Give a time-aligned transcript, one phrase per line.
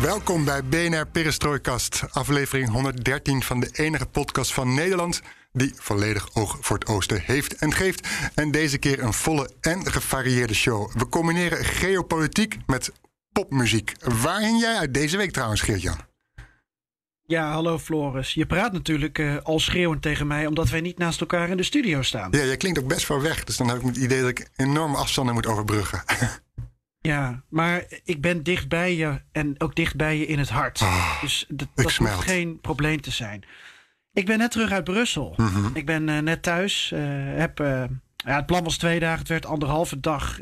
[0.00, 6.58] Welkom bij BNR Perestrooikast, aflevering 113 van de enige podcast van Nederland die volledig oog
[6.60, 8.08] voor het oosten heeft en geeft.
[8.34, 10.92] En deze keer een volle en gevarieerde show.
[10.92, 12.92] We combineren geopolitiek met
[13.32, 13.92] popmuziek.
[14.22, 15.98] Waar hing jij uit deze week trouwens, Geert-Jan?
[17.22, 18.34] Ja, hallo Floris.
[18.34, 21.62] Je praat natuurlijk uh, al schreeuwend tegen mij omdat wij niet naast elkaar in de
[21.62, 22.28] studio staan.
[22.30, 23.44] Ja, jij klinkt ook best ver weg.
[23.44, 26.02] Dus dan heb ik het idee dat ik enorme afstanden moet overbruggen.
[27.02, 30.80] Ja, maar ik ben dicht bij je en ook dicht bij je in het hart.
[30.80, 33.44] Oh, dus dat, dat hoeft geen probleem te zijn.
[34.12, 35.34] Ik ben net terug uit Brussel.
[35.36, 35.70] Mm -hmm.
[35.74, 36.90] Ik ben uh, net thuis.
[36.94, 37.00] Uh,
[37.36, 37.84] heb, uh,
[38.16, 39.18] ja, het plan was twee dagen.
[39.18, 40.40] Het werd anderhalve dag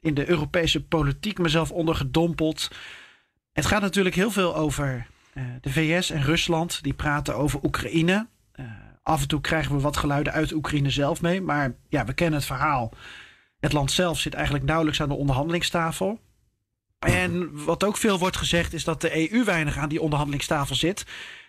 [0.00, 2.70] in de Europese politiek mezelf ondergedompeld.
[3.52, 5.06] Het gaat natuurlijk heel veel over
[5.60, 6.82] de VS en Rusland.
[6.82, 8.26] Die praten over Oekraïne.
[9.02, 11.40] af en toe krijgen we wat geluiden uit Oekraïne zelf mee.
[11.40, 12.92] Maar ja, we kennen het verhaal.
[13.60, 16.20] Het land zelf zit eigenlijk nauwelijks aan de onderhandelingstafel.
[16.98, 21.04] En wat ook veel wordt gezegd is dat de EU weinig aan die onderhandelingstafel zit.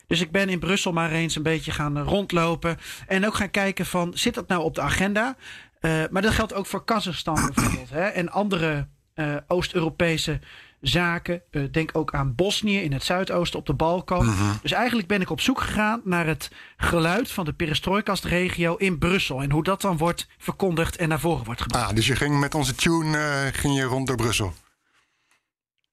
[0.07, 2.77] Dus ik ben in Brussel maar eens een beetje gaan rondlopen.
[3.07, 5.35] En ook gaan kijken van, zit dat nou op de agenda?
[5.81, 7.89] Uh, maar dat geldt ook voor Kazachstan bijvoorbeeld.
[7.89, 8.03] Hè?
[8.03, 10.39] En andere uh, Oost-Europese
[10.81, 11.41] zaken.
[11.51, 14.25] Uh, denk ook aan Bosnië in het zuidoosten op de Balkan.
[14.25, 14.59] -hmm.
[14.61, 19.41] Dus eigenlijk ben ik op zoek gegaan naar het geluid van de perestrooikastregio in Brussel.
[19.41, 21.89] En hoe dat dan wordt verkondigd en naar voren wordt gebracht.
[21.89, 24.53] Ah, dus je ging met onze tune ging je rond door Brussel.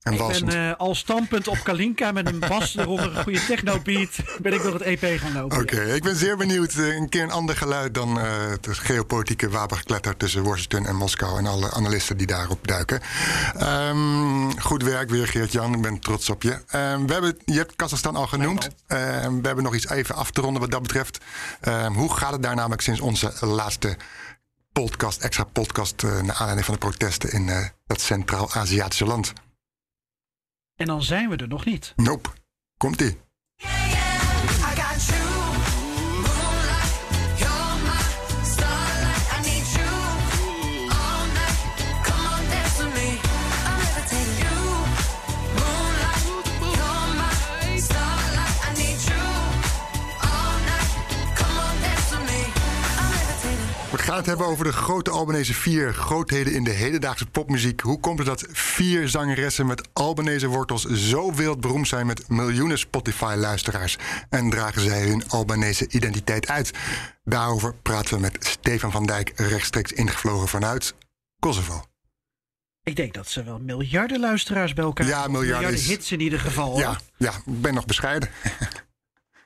[0.07, 4.17] En ik ben uh, al stampend op Kalinka met een bas eronder een goede technobeat.
[4.41, 5.59] Ben ik door het EP gaan lopen.
[5.61, 6.75] Oké, okay, ik ben zeer benieuwd.
[6.75, 11.39] Uh, een keer een ander geluid dan uh, het geopolitieke wapengekletter tussen Washington en Moskou
[11.39, 13.00] en alle analisten die daarop duiken.
[13.62, 15.75] Um, goed werk weer, Geert-Jan.
[15.75, 16.53] Ik ben trots op je.
[16.53, 18.65] Um, we hebben, je hebt Kazachstan al genoemd.
[18.65, 21.19] Um, we hebben nog iets even af te ronden wat dat betreft.
[21.93, 23.97] hoe gaat het daar namelijk sinds onze laatste
[24.73, 27.50] podcast, extra podcast, naar aanleiding van de protesten in
[27.87, 29.33] dat Centraal-Aziatische land?
[30.76, 31.92] En dan zijn we er nog niet.
[31.97, 32.28] Nope.
[32.76, 33.19] Komt-ie.
[54.06, 57.81] Gaan het hebben over de grote Albanese vier grootheden in de hedendaagse popmuziek.
[57.81, 63.97] Hoe komt het dat vier zangeressen met Albanese wortels zo wereldberoemd zijn met miljoenen Spotify-luisteraars?
[64.28, 66.71] En dragen zij hun Albanese identiteit uit?
[67.25, 70.94] Daarover praten we met Stefan van Dijk, rechtstreeks ingevlogen vanuit
[71.38, 71.84] Kosovo.
[72.83, 76.41] Ik denk dat ze wel miljarden luisteraars bij elkaar Ja, miljarden, miljarden hits in ieder
[76.41, 76.78] geval.
[76.78, 78.28] Ja, ja, ik ben nog bescheiden.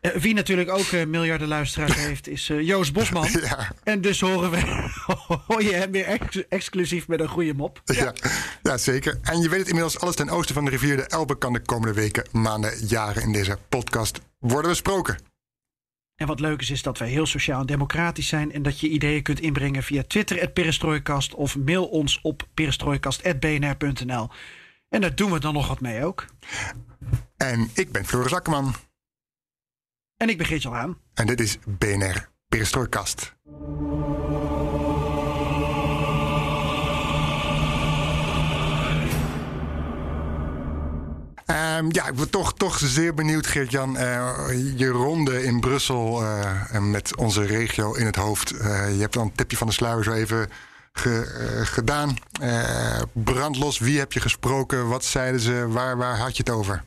[0.01, 3.29] Uh, wie natuurlijk ook uh, miljarden luisteraars heeft, is uh, Joost Bosman.
[3.31, 3.73] Ja.
[3.85, 4.89] En dus horen we,
[5.47, 7.83] hoor je hem weer ex exclusief met een goede mop.
[8.63, 8.77] Ja.
[8.77, 9.19] Zeker.
[9.23, 11.61] En je weet het inmiddels, alles ten oosten van de rivier de Elbe kan de
[11.61, 15.17] komende weken, maanden, jaren in deze podcast worden besproken.
[16.21, 18.53] En wat leuk is, is dat wij heel sociaal en democratisch zijn.
[18.53, 21.35] En dat je ideeën kunt inbrengen via Twitter, Perestrooikast.
[21.35, 24.29] Of mail ons op perestrooikast.bnr.nl.
[24.89, 26.27] En daar doen we dan nog wat mee ook.
[27.37, 28.75] En ik ben Floris Akkerman.
[30.21, 30.99] En ik ben Geert-Jan Haan.
[31.15, 33.35] En dit is BNR Perestrooikast.
[41.47, 43.97] Um, ja, ik ben toch, toch zeer benieuwd, Geert-Jan.
[43.97, 44.39] Uh,
[44.77, 48.53] je ronde in Brussel uh, met onze regio in het hoofd.
[48.53, 50.49] Uh, je hebt dan een tipje van de sluier zo even
[50.93, 51.25] ge,
[51.65, 52.17] gedaan.
[53.13, 54.89] brandlos, wie heb je gesproken?
[54.89, 55.69] Wat zeiden ze?
[55.69, 56.83] Waar, waar had je het over?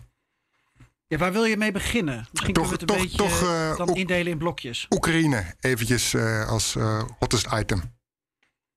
[1.14, 2.28] Ja, waar wil je mee beginnen?
[2.32, 4.86] Misschien toch, kunnen we het een toch, beetje toch, uh, dan indelen in blokjes.
[4.90, 7.82] Oekraïne, eventjes uh, als uh, hottest item.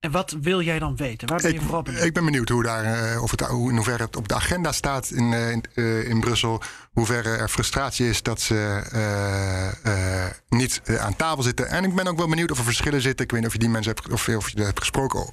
[0.00, 1.28] En wat wil jij dan weten?
[1.28, 2.04] Waar ben je ik, vooral benieuwd?
[2.04, 5.10] Ik ben benieuwd hoe daar, of het, hoe, in hoeverre het op de agenda staat
[5.10, 5.64] in, in,
[6.04, 6.62] in Brussel.
[6.92, 8.82] Hoeverre er frustratie is dat ze
[10.48, 11.68] niet aan tafel zitten.
[11.68, 13.24] En ik ben ook wel benieuwd of er verschillen zitten.
[13.24, 15.26] Ik weet niet of je die mensen hebt, of, of je hebt gesproken.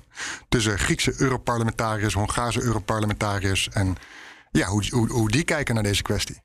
[0.49, 3.69] Tussen Griekse Europarlementariërs, Hongaarse Europarlementariërs.
[3.69, 3.95] En
[4.51, 6.41] ja, hoe, hoe, hoe die kijken naar deze kwestie.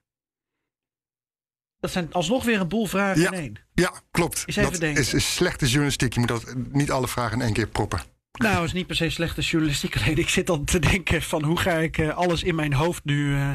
[1.80, 3.56] Dat zijn alsnog weer een boel vragen ja, in één.
[3.74, 4.42] Ja, klopt.
[4.46, 5.02] Even dat denken.
[5.02, 6.12] is, is slechte journalistiek.
[6.12, 8.00] Je moet dat, niet alle vragen in één keer proppen.
[8.32, 9.96] Nou, is niet per se slechte journalistiek.
[9.98, 13.04] Alleen ik zit dan te denken van hoe ga ik uh, alles in mijn hoofd
[13.04, 13.52] nu uh,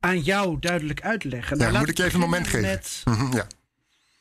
[0.00, 1.58] aan jou duidelijk uitleggen.
[1.58, 2.68] Ja, nou, moet ik je even een moment geven?
[2.68, 3.02] Met...
[3.04, 3.46] Mm -hmm, ja.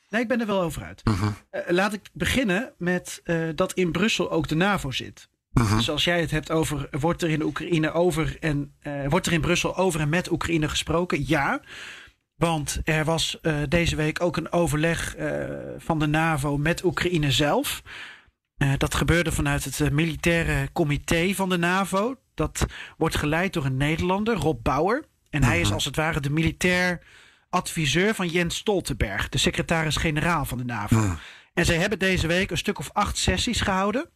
[0.10, 1.01] Nee, ik ben er wel over uit.
[1.04, 1.36] Mm -hmm.
[1.51, 3.22] uh, laat ik beginnen met
[3.56, 5.30] dat in Brussel ook de NAVO zit.
[5.54, 5.78] Mm -hmm.
[5.78, 8.74] Dus als jij het hebt over, wordt er in Oekraïne over en
[9.07, 11.28] wordt er in Brussel over en met Oekraïne gesproken?
[11.28, 11.62] Ja.
[12.38, 15.45] Want er was uh, deze week ook een overleg uh,
[15.78, 17.81] van de NAVO met Oekraïne zelf.
[18.57, 22.16] Uh, dat gebeurde vanuit het militaire comité van de NAVO.
[22.34, 22.66] Dat
[22.98, 25.06] wordt geleid door een Nederlander, Rob Bauer.
[25.30, 27.01] En hij is als het ware de militair
[27.50, 31.16] adviseur van Jens Stoltenberg, de secretaris-generaal van de NAVO.
[31.54, 34.10] En zij hebben deze week een stuk of acht sessies gehouden.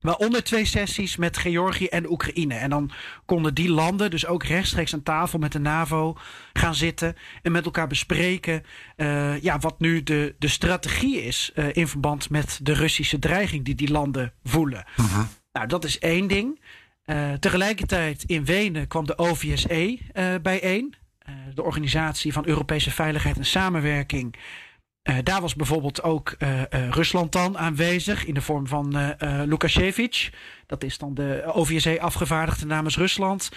[0.00, 2.54] Waaronder twee sessies met Georgië en Oekraïne.
[2.54, 2.90] En dan
[3.24, 6.16] konden die landen dus ook rechtstreeks aan tafel met de NAVO
[6.52, 7.16] gaan zitten.
[7.42, 8.62] En met elkaar bespreken
[8.96, 11.52] uh, ja, wat nu de, de strategie is.
[11.54, 14.84] Uh, in verband met de Russische dreiging die die landen voelen.
[14.96, 15.24] Uh -huh.
[15.52, 16.60] Nou, dat is één ding.
[17.06, 19.98] Uh, tegelijkertijd in Wenen kwam de OVSE
[20.42, 20.94] bijeen.
[21.54, 24.36] de Organisatie van Europese Veiligheid en Samenwerking.
[25.06, 29.14] Uh, daar was bijvoorbeeld ook uh, uh, Rusland dan aanwezig in de vorm van
[29.46, 30.30] Lukasjevic.
[30.66, 33.48] Dat is dan de OVSE-afgevaardigde namens Rusland.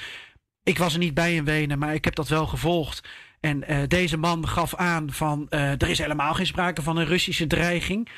[0.63, 3.07] Ik was er niet bij in Wenen, maar ik heb dat wel gevolgd.
[3.39, 8.09] En deze man gaf aan van er is helemaal geen sprake van een Russische dreiging.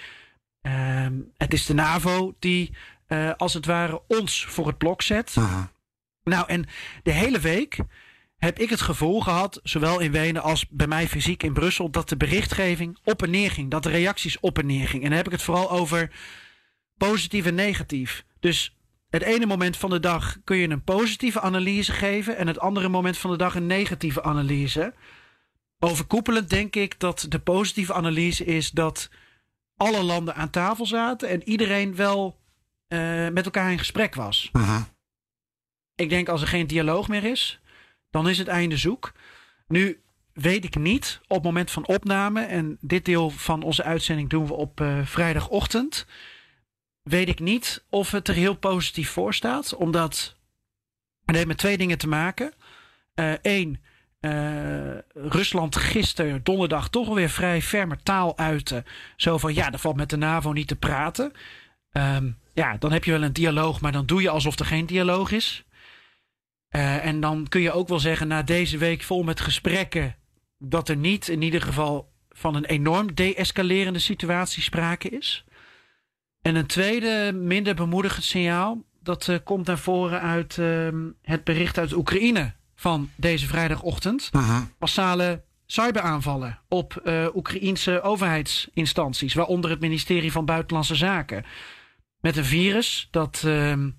[0.61, 2.75] Ehm, het is de NAVO die
[3.37, 5.35] als het ware ons voor het blok zet.
[6.23, 6.65] Nou, en
[7.03, 7.77] de hele week
[8.41, 12.09] heb ik het gevoel gehad, zowel in Wenen als bij mij fysiek in Brussel, dat
[12.09, 13.71] de berichtgeving op en neer ging.
[13.71, 15.03] Dat de reacties op en neer gingen.
[15.03, 16.11] En dan heb ik het vooral over
[16.97, 18.25] positief en negatief.
[18.39, 18.77] Dus
[19.09, 22.89] het ene moment van de dag kun je een positieve analyse geven en het andere
[22.89, 24.93] moment van de dag een negatieve analyse.
[25.79, 29.09] Overkoepelend denk ik dat de positieve analyse is dat
[29.75, 32.39] alle landen aan tafel zaten en iedereen wel
[32.87, 34.49] uh, met elkaar in gesprek was.
[34.53, 34.81] Uh -huh.
[35.95, 37.61] Ik denk als er geen dialoog meer is,
[38.11, 39.11] dan is het einde zoek.
[39.67, 40.01] Nu
[40.33, 44.47] weet ik niet op het moment van opname, en dit deel van onze uitzending doen
[44.47, 46.05] we op uh, vrijdagochtend,
[47.01, 50.35] weet ik niet of het er heel positief voor staat, omdat
[51.25, 52.53] het heeft met twee dingen te maken.
[53.41, 53.81] Eén,
[54.21, 58.85] uh, uh, Rusland gisteren, donderdag, toch alweer vrij ferme taal uiten.
[59.15, 61.31] Zo van ja, er valt met de NAVO niet te praten.
[61.91, 64.85] Um, ja, dan heb je wel een dialoog, maar dan doe je alsof er geen
[64.85, 65.63] dialoog is.
[66.71, 70.15] Uh, en dan kun je ook wel zeggen, na deze week vol met gesprekken,
[70.57, 75.45] dat er niet in ieder geval van een enorm deescalerende situatie sprake is.
[76.41, 80.87] En een tweede, minder bemoedigend signaal, dat uh, komt naar voren uit uh,
[81.21, 84.29] het bericht uit Oekraïne van deze vrijdagochtend.
[84.79, 91.45] Massale cyberaanvallen op uh, Oekraïense overheidsinstanties, waaronder het ministerie van Buitenlandse Zaken.
[92.19, 93.89] Met een virus dat ehm,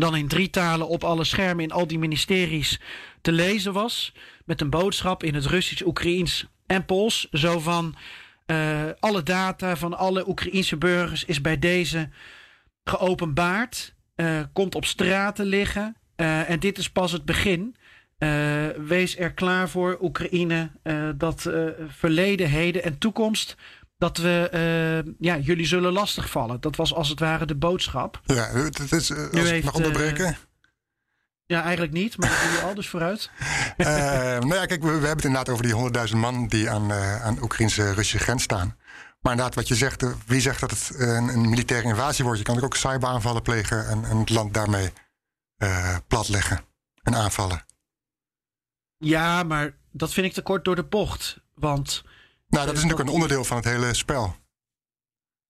[0.00, 2.80] dan in drie talen op alle schermen in al die ministeries
[3.20, 4.12] te lezen was.
[4.44, 7.28] Met een boodschap in het Russisch, Oekraïens en Pools.
[7.30, 7.94] Zo van
[8.46, 12.08] uh, alle data van alle Oekraïense burgers is bij deze
[12.84, 13.94] geopenbaard.
[14.16, 15.96] Uh, komt op straat te liggen.
[16.16, 17.76] Uh, en dit is pas het begin.
[18.76, 20.70] wees er klaar voor, Oekraïne,
[21.16, 21.50] dat
[21.88, 23.56] verleden, heden en toekomst
[23.98, 24.50] dat we
[25.06, 26.60] uh, ja, jullie zullen lastigvallen.
[26.60, 28.20] Dat was als het ware de boodschap.
[28.24, 30.26] Ja, het is, uh, als ik mag onderbreken.
[30.26, 30.36] Uh,
[31.46, 33.30] ja, eigenlijk niet, maar dat doe je al dus vooruit.
[33.76, 37.42] nou ja, kijk, we, we, hebben het inderdaad over die 100.000 man die aan, aan
[37.42, 38.76] Oekraïnse-Russische grens staan.
[39.20, 42.38] Maar inderdaad, wat je zegt, wie zegt dat het een, een militaire invasie wordt?
[42.38, 44.92] Je kan ook cyberaanvallen plegen en, en het land daarmee
[46.06, 46.60] platleggen
[47.02, 47.64] en aanvallen.
[48.98, 51.38] Ja, maar dat vind ik te kort door de bocht.
[51.54, 52.04] Want
[52.48, 54.36] nou, dat is natuurlijk een onderdeel van het hele spel.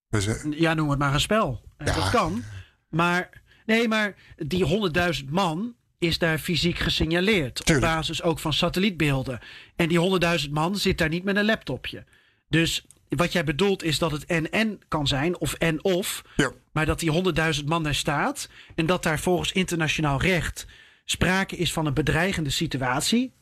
[0.08, 0.58] Dus, uh...
[0.58, 1.62] Ja, noem het maar een spel.
[1.78, 1.84] Ja.
[1.84, 2.42] Dat kan.
[2.88, 4.90] Maar, nee, maar die
[5.22, 7.64] 100.000 man is daar fysiek gesignaleerd.
[7.64, 7.86] Tuurlijk.
[7.86, 9.40] Op basis ook van satellietbeelden.
[9.76, 12.04] En die 100.000 man zit daar niet met een laptopje.
[12.48, 16.22] Dus wat jij bedoelt is dat het en-en kan zijn, of en-of.
[16.36, 16.52] Ja.
[16.72, 18.48] Maar dat die 100.000 man daar staat.
[18.74, 20.66] En dat daar volgens internationaal recht
[21.04, 23.32] sprake is van een bedreigende situatie.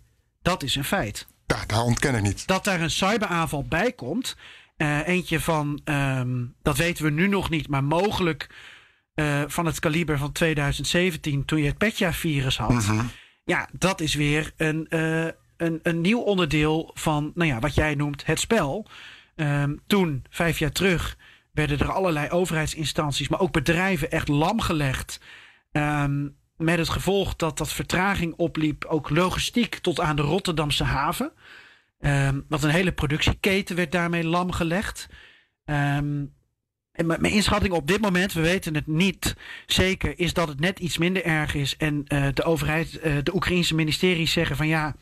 [0.42, 1.26] Dat is een feit.
[1.46, 2.46] Ja, dat ontken ik niet.
[2.46, 4.36] Dat daar een cyberaanval bij komt.
[4.76, 8.50] Uh, eentje van, um, dat weten we nu nog niet, maar mogelijk
[9.14, 12.70] uh, van het kaliber van 2017, toen je het Petja-virus had.
[12.70, 13.10] Mm -hmm.
[13.44, 17.94] Ja, dat is weer een, uh, een, een nieuw onderdeel van, nou ja, wat jij
[17.94, 18.86] noemt het spel.
[19.36, 21.16] Um, toen, vijf jaar terug,
[21.52, 25.20] werden er allerlei overheidsinstanties, maar ook bedrijven echt lam gelegd.
[25.72, 31.32] Um, met het gevolg dat dat vertraging opliep, ook logistiek tot aan de Rotterdamse haven.
[32.00, 35.08] Um, een hele productieketen werd daarmee lam gelegd.
[35.64, 36.32] Um,
[36.92, 40.78] En mijn inschatting op dit moment, we weten het niet zeker, is dat het net
[40.78, 41.76] iets minder erg is.
[41.76, 44.94] En uh, de overheid, uh, de Oekraïnse ministeries zeggen van ja,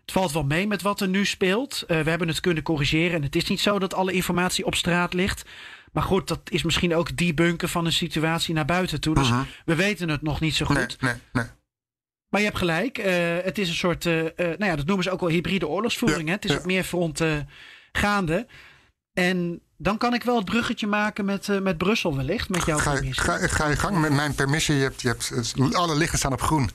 [0.00, 1.84] het valt wel mee met wat er nu speelt.
[1.86, 3.16] Uh, we hebben het kunnen corrigeren.
[3.16, 5.44] En het is niet zo dat alle informatie op straat ligt.
[5.92, 9.14] Maar goed, dat is misschien ook debunken van een situatie naar buiten toe.
[9.14, 9.30] Dus
[9.64, 10.76] we weten het nog niet zo goed.
[10.76, 11.44] Nee, nee, nee.
[12.28, 12.98] Maar je hebt gelijk.
[12.98, 15.68] eh, het is een soort, eh, eh, nou ja, dat noemen ze ook wel hybride
[15.68, 16.20] oorlogsvoering.
[16.20, 16.32] Ja, hè?
[16.32, 16.56] Het is ja.
[16.58, 17.48] op meer fronten
[17.92, 18.46] gaande.
[19.12, 22.92] En dan kan ik wel het bruggetje maken met, met Brussel wellicht, met jouw Ga,
[22.92, 23.22] permissie.
[23.24, 24.74] ga, ga je gang met mijn permissie.
[24.74, 26.70] Je hebt, je hebt, alle lichten staan op groen.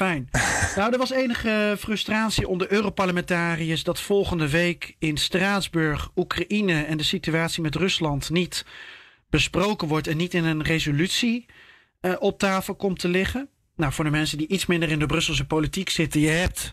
[0.00, 0.28] Fijn.
[0.76, 7.02] nou, er was enige frustratie onder Europarlementariërs dat volgende week in Straatsburg Oekraïne en de
[7.02, 8.64] situatie met Rusland niet
[9.30, 11.46] besproken wordt en niet in een resolutie
[12.00, 13.48] eh, op tafel komt te liggen.
[13.76, 16.72] Nou, voor de mensen die iets minder in de Brusselse politiek zitten, je hebt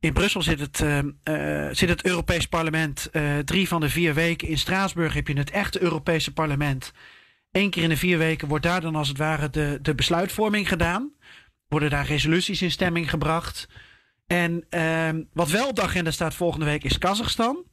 [0.00, 3.10] in Brussel zit het, eh, zit het Europees Parlement
[3.44, 4.48] drie van de vier weken.
[4.48, 6.92] In Straatsburg heb je het echte Europese parlement.
[7.50, 10.68] Eén keer in de vier weken wordt daar dan als het ware de, de besluitvorming
[10.68, 11.12] gedaan
[11.72, 13.68] worden daar resoluties in stemming gebracht.
[14.26, 17.64] En ehm, wat wel op de agenda staat volgende week is Kazachstan.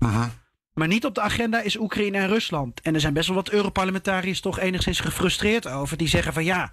[0.74, 2.82] Maar niet op de agenda is Oekraïne en Rusland.
[2.82, 5.98] En er zijn best wel wat Europarlementariërs toch enigszins gefrustreerd over.
[5.98, 6.72] Die zeggen van ja,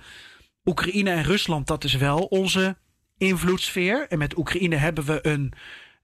[0.64, 2.76] Oekraïne en Rusland, dat is wel onze
[3.18, 4.06] invloedssfeer.
[4.08, 5.52] En met Oekraïne hebben we een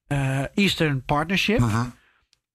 [0.06, 1.60] eh, Eastern Partnership.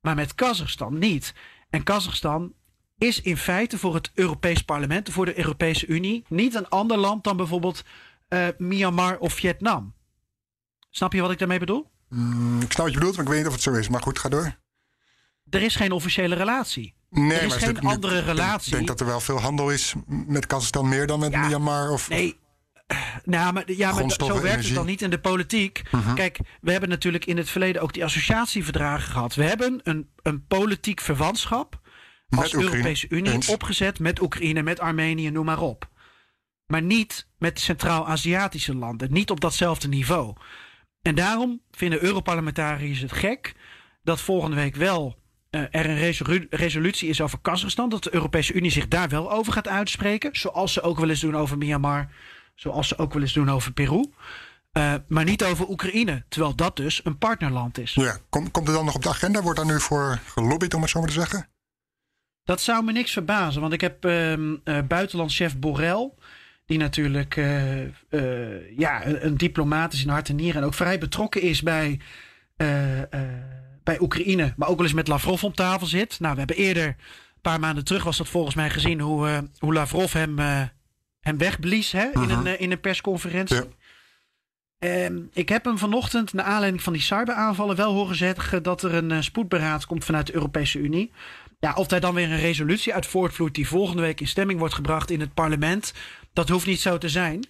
[0.02, 1.34] Maar met Kazachstan niet.
[1.70, 2.54] En Kazachstan
[2.98, 7.24] is in feite voor het Europees Parlement, voor de Europese Unie, niet een ander land
[7.24, 7.84] dan bijvoorbeeld
[8.28, 9.96] eh, Myanmar of Vietnam.
[10.90, 11.92] Snap je wat ik daarmee bedoel?
[12.10, 13.90] Mm, ik snap wat je bedoelt, maar ik weet niet of het zo is.
[13.90, 14.56] Maar goed, ga door.
[15.50, 16.96] Er is geen officiële relatie.
[17.10, 18.72] Nee, Er is maar geen andere relatie.
[18.72, 21.90] Ik denk dat er wel veel handel is met Kazachstan, meer dan met Ja, Myanmar.
[21.92, 22.40] Of, Nee.
[23.24, 24.66] Nou, maar, ja, maar zo werkt energie.
[24.66, 25.82] het dan niet in de politiek.
[25.92, 26.14] Mhm.
[26.14, 29.36] Kijk, we hebben natuurlijk in het verleden ook die associatieverdragen gehad.
[29.36, 31.80] We hebben een, een politiek verwantschap
[32.28, 32.72] Met als Oekraïne.
[32.76, 33.48] Europese Unie Eens.
[33.50, 35.90] opgezet met Oekraïne, met Armenië, noem maar op.
[36.68, 39.14] Maar niet met Centraal-Aziatische landen.
[39.14, 40.36] Niet op datzelfde niveau.
[41.02, 43.56] En daarom vinden Europarlementariërs het gek
[44.04, 45.18] dat volgende week wel
[45.50, 47.90] eh, er een resolu- resolutie is over Kazachstan.
[47.90, 50.36] Dat de Europese Unie zich daar wel over gaat uitspreken.
[50.36, 52.10] Zoals ze ook wel eens doen over Myanmar.
[52.56, 54.12] Zoals ze ook wel eens doen over Peru.
[54.72, 56.26] Eh, maar niet over Oekraïne.
[56.30, 57.94] Terwijl dat dus een partnerland is.
[57.94, 59.42] Ja, kom, komt het dan nog op de agenda?
[59.42, 61.50] Wordt daar nu voor gelobbyd, om het zo maar te zeggen?
[62.44, 66.14] Dat zou me niks verbazen, want ik heb ehm eh, buitenlandchef Borrell,
[66.68, 70.74] die natuurlijk eh, eh, ja, een, een diplomaat is in hart en nieren en ook
[70.74, 72.00] vrij betrokken is bij,
[72.58, 73.02] eh,
[73.84, 76.20] bij Oekraïne, maar ook wel eens met Lavrov om tafel zit.
[76.20, 79.74] Nou, we hebben eerder, een paar maanden terug was dat volgens mij gezien, hoe, hoe
[79.74, 80.38] Lavrov hem,
[81.20, 82.46] hem wegblies hè, in, Mhm.
[82.46, 83.56] een, in een persconferentie.
[83.56, 83.66] Ja.
[84.80, 88.94] Ehm, ik heb hem vanochtend, naar aanleiding van die cyberaanvallen, wel horen zeggen dat er
[88.94, 91.12] een spoedberaad komt vanuit de Europese Unie.
[91.60, 94.74] Ja, of daar dan weer een resolutie uit voortvloeit die volgende week in stemming wordt
[94.74, 95.94] gebracht in het parlement,
[96.38, 97.46] dat hoeft niet zo te zijn.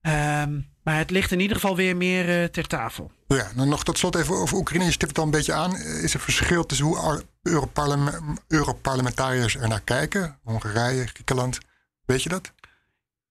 [0.00, 3.10] Ehm, maar het ligt in ieder geval weer meer eh, ter tafel.
[3.26, 4.84] Ja, dan nog tot slot even over Oekraïne.
[4.84, 5.76] Je stipt het al een beetje aan.
[5.76, 10.38] Is er verschil tussen hoe ar- Europarlem- Europarlementariërs er naar kijken?
[10.44, 11.58] Hongarije, Griekenland.
[12.04, 12.52] Weet je dat?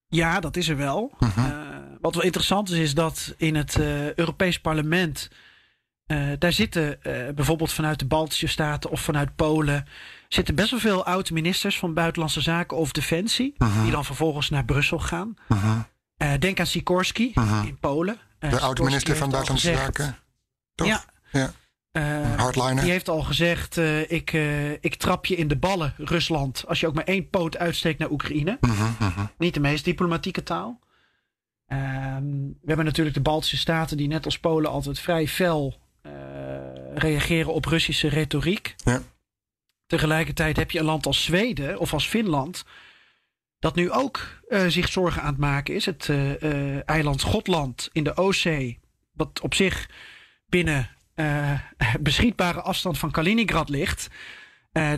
[0.08, 1.12] Ja, dat is er wel.
[1.20, 1.40] Mhm.
[1.40, 1.58] Eh,
[2.02, 5.30] wat wel interessant is, is dat in het eh, Europees Parlement.
[6.06, 9.88] eh, daar zitten eh, bijvoorbeeld vanuit de Baltische Staten of vanuit Polen.
[10.30, 13.54] Zitten best wel veel oud-ministers van Buitenlandse Zaken of Defensie.
[13.58, 13.82] Mhm.
[13.82, 15.34] die dan vervolgens naar Brussel gaan.
[15.48, 15.80] Mhm.
[16.18, 17.66] Eh, denk aan Sikorski Mhm.
[17.68, 18.18] in Polen.
[18.40, 20.18] Eh, De oud-minister van Buitenlandse Zaken.
[20.76, 20.88] Toch?
[20.88, 21.04] Ja.
[21.32, 21.52] Ja.
[21.92, 22.84] eh, Hardliner.
[22.84, 24.32] die heeft al gezegd: ik,
[24.82, 26.64] ik trap je in de ballen, Rusland.
[26.68, 28.60] als je ook maar één poot uitsteekt naar Oekraïne.
[29.38, 30.80] Niet de meest diplomatieke taal.
[31.68, 32.26] Ehm,
[32.62, 35.80] we hebben natuurlijk de Baltische Staten die net als Polen altijd vrij fel
[36.96, 38.76] reageren op Russische retoriek.
[38.84, 39.02] Ja.
[39.88, 42.66] Tegelijkertijd heb je een land als Zweden of als Finland
[43.60, 45.86] dat nu ook eh, zich zorgen aan het maken is.
[45.86, 48.80] Het eh, eh, eiland Gotland in de Oostzee,
[49.12, 49.90] wat op zich
[50.46, 50.90] binnen
[52.00, 54.08] beschietbare afstand van Kaliningrad ligt.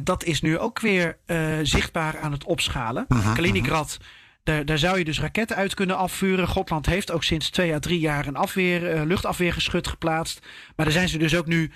[0.03, 1.17] Dat is nu ook weer
[1.63, 3.07] zichtbaar aan het opschalen.
[3.33, 3.97] Kaliningrad,
[4.43, 6.47] daar, daar zou je dus raketten uit kunnen afvuren.
[6.47, 10.39] Gotland heeft ook sinds twee à drie jaar een afweer, eh, luchtafweergeschut geplaatst.
[10.75, 11.71] Maar daar zijn ze dus ook nu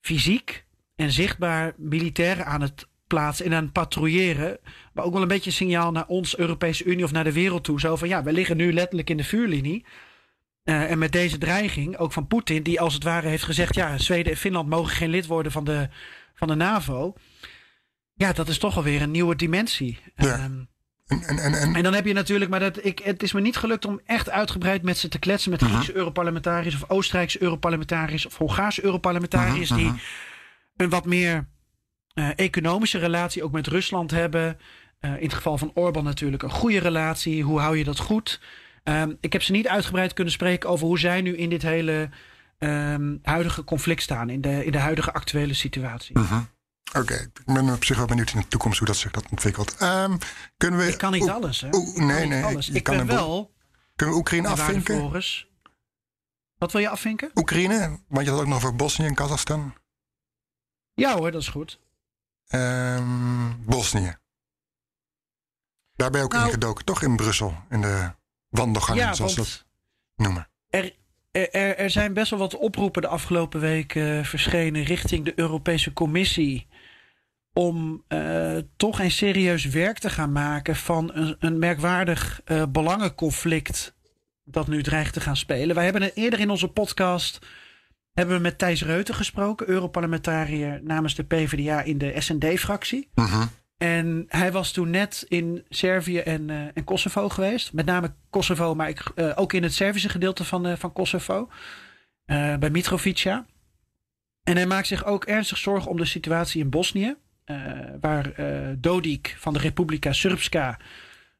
[0.00, 0.63] fysiek
[0.96, 4.58] en zichtbaar militairen aan het plaatsen en aan het patrouilleren.
[4.92, 7.64] Maar ook wel een beetje een signaal naar ons, Europese Unie of naar de wereld
[7.64, 7.80] toe.
[7.80, 9.84] Zo van ja, we liggen nu letterlijk in de vuurlinie.
[10.62, 13.98] Eh, en met deze dreiging, ook van Poetin, die als het ware heeft gezegd: ja,
[13.98, 15.88] Zweden en Finland mogen geen lid worden van de,
[16.34, 17.14] van de NAVO.
[18.14, 19.98] Ja, dat is toch alweer een nieuwe dimensie.
[20.16, 20.34] Ja.
[20.34, 20.62] Ehm,
[21.06, 23.40] En, en, en, en, en dan heb je natuurlijk, maar dat, ik, het is me
[23.40, 25.50] niet gelukt om echt uitgebreid met ze te kletsen.
[25.50, 29.70] Met Griekse Europarlementariërs of Oostenrijkse Europarlementariërs of Hongaarse Europarlementariërs.
[29.70, 29.98] Mhm, Die mhm.
[30.76, 31.48] Een wat meer
[32.36, 34.58] economische relatie ook met Rusland hebben.
[35.00, 37.42] in het geval van Orbán natuurlijk een goede relatie.
[37.42, 38.40] Hoe hou je dat goed?
[38.84, 42.10] Ehm, ik heb ze niet uitgebreid kunnen spreken over hoe zij nu in dit hele
[42.58, 44.30] um, huidige conflict staan.
[44.30, 46.18] In de, in de huidige actuele situatie.
[46.18, 46.38] Uh
[46.98, 49.76] Oké, ik ben op zich wel benieuwd in de toekomst hoe dat zich dat ontwikkelt.
[49.82, 50.18] Um,
[50.56, 51.68] kunnen we, ik kan niet alles, hè?
[52.04, 52.44] nee, nee.
[52.44, 52.70] Alles.
[52.70, 53.54] Ik, ben wel...
[53.96, 55.10] Kunnen we Oekraïne afvinken?
[56.58, 57.30] Wat wil je afvinken?
[57.34, 59.74] Oekraïne, want je had ook nog over Bosnië en Kazachstan.
[60.94, 61.78] Ja hoor, dat is goed.
[62.50, 64.16] Um, Bosnië.
[65.96, 68.10] Daar ben je ook nou, ingedoken, toch in Brussel, in de
[68.48, 69.64] wandelgangen, ja, zoals dat
[70.16, 70.48] noemen.
[70.70, 70.94] Er,
[71.30, 75.92] er, er, zijn best wel wat oproepen de afgelopen week uh, verschenen richting de Europese
[75.92, 76.66] Commissie.
[77.52, 83.94] Om uh, toch een serieus werk te gaan maken van een, een merkwaardig uh, belangenconflict.
[84.44, 85.74] dat nu dreigt te gaan spelen.
[85.74, 87.38] Wij hebben eerder in onze podcast.
[88.14, 93.08] Hebben we met Thijs Reuten gesproken, Europarlementariër namens de PvdA in de SND-fractie.
[93.14, 93.46] Mhm.
[93.76, 97.72] En hij was toen net in Servië en, uh, en Kosovo geweest.
[97.72, 101.48] Met name Kosovo, maar ik, uh, ook in het Servische gedeelte van, uh, van Kosovo.
[102.58, 103.46] bij Mitrovica.
[104.42, 107.16] En hij maakt zich ook ernstig zorgen om de situatie in Bosnië.
[108.00, 108.32] waar
[108.78, 110.78] Dodik van de Republika Srpska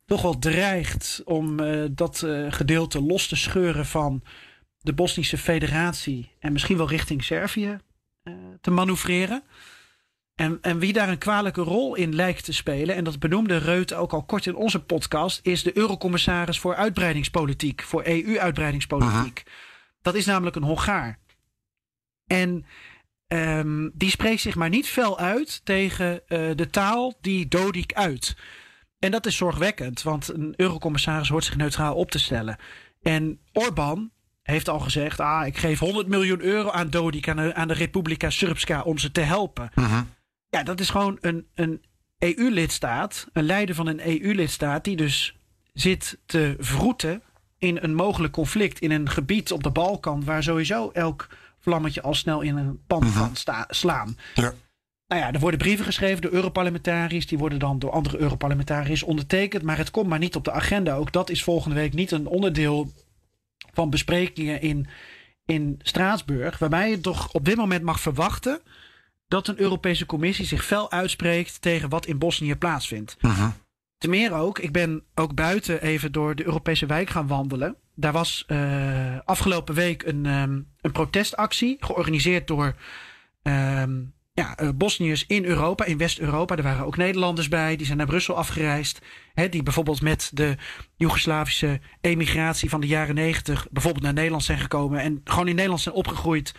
[0.06, 1.56] toch wel dreigt om
[1.94, 4.22] dat gedeelte los te scheuren van
[4.84, 6.30] de Bosnische Federatie.
[6.38, 7.78] En misschien wel richting Servië
[8.60, 9.42] te manoeuvreren.
[10.34, 13.94] En, en wie daar een kwalijke rol in lijkt te spelen, en dat benoemde Reut
[13.94, 19.42] ook al kort in onze podcast, is de Eurocommissaris voor uitbreidingspolitiek, voor EU-uitbreidingspolitiek.
[20.02, 21.18] Dat is namelijk een Hongaar.
[22.26, 22.64] En
[23.26, 28.36] um, die spreekt zich maar niet fel uit tegen uh, de taal die Dodik uit.
[28.98, 32.58] En dat is zorgwekkend, want een eurocommissaris hoort zich neutraal op te stellen.
[33.02, 34.13] En Orbán
[34.44, 37.74] heeft al gezegd: ah, ik geef 100 miljoen euro aan Dodik, aan de, aan de
[37.74, 39.70] Republika Srpska, om ze te helpen.
[39.74, 40.00] Uh -huh.
[40.48, 41.82] Ja, dat is gewoon een, een
[42.18, 45.36] EU-lidstaat, een leider van een EU-lidstaat, die dus
[45.72, 47.22] zit te vroeten
[47.58, 52.14] in een mogelijk conflict in een gebied op de Balkan, waar sowieso elk vlammetje al
[52.14, 53.18] snel in een pan mhm.
[53.18, 54.16] kan slaan.
[54.34, 54.52] Ja.
[55.06, 57.26] Nou ja, er worden brieven geschreven door Europarlementariërs.
[57.26, 59.62] Die worden dan door andere Europarlementariërs ondertekend.
[59.62, 60.94] Maar het komt maar niet op de agenda.
[60.94, 62.92] Ook dat is volgende week niet een onderdeel
[63.74, 64.86] van besprekingen in,
[65.44, 66.58] in Straatsburg.
[66.58, 68.60] Waarbij je toch op dit moment mag verwachten
[69.28, 73.16] dat een Europese Commissie zich fel uitspreekt tegen wat in Bosnië plaatsvindt.
[73.20, 73.48] Uh -huh.
[73.98, 77.76] Ten meer ook, ik ben ook buiten even door de Europese wijk gaan wandelen.
[77.94, 82.74] Daar was uh, afgelopen week een, um, een protestactie georganiseerd door
[83.42, 86.56] um, ja, uh, Bosniërs in Europa, in West-Europa.
[86.56, 89.00] Er waren ook Nederlanders bij, die zijn naar Brussel afgereisd.
[89.34, 90.56] Hè, die bijvoorbeeld met de
[90.96, 95.80] Joegoslavische emigratie van de jaren negentig bijvoorbeeld naar Nederland zijn gekomen en gewoon in Nederland
[95.80, 96.54] zijn opgegroeid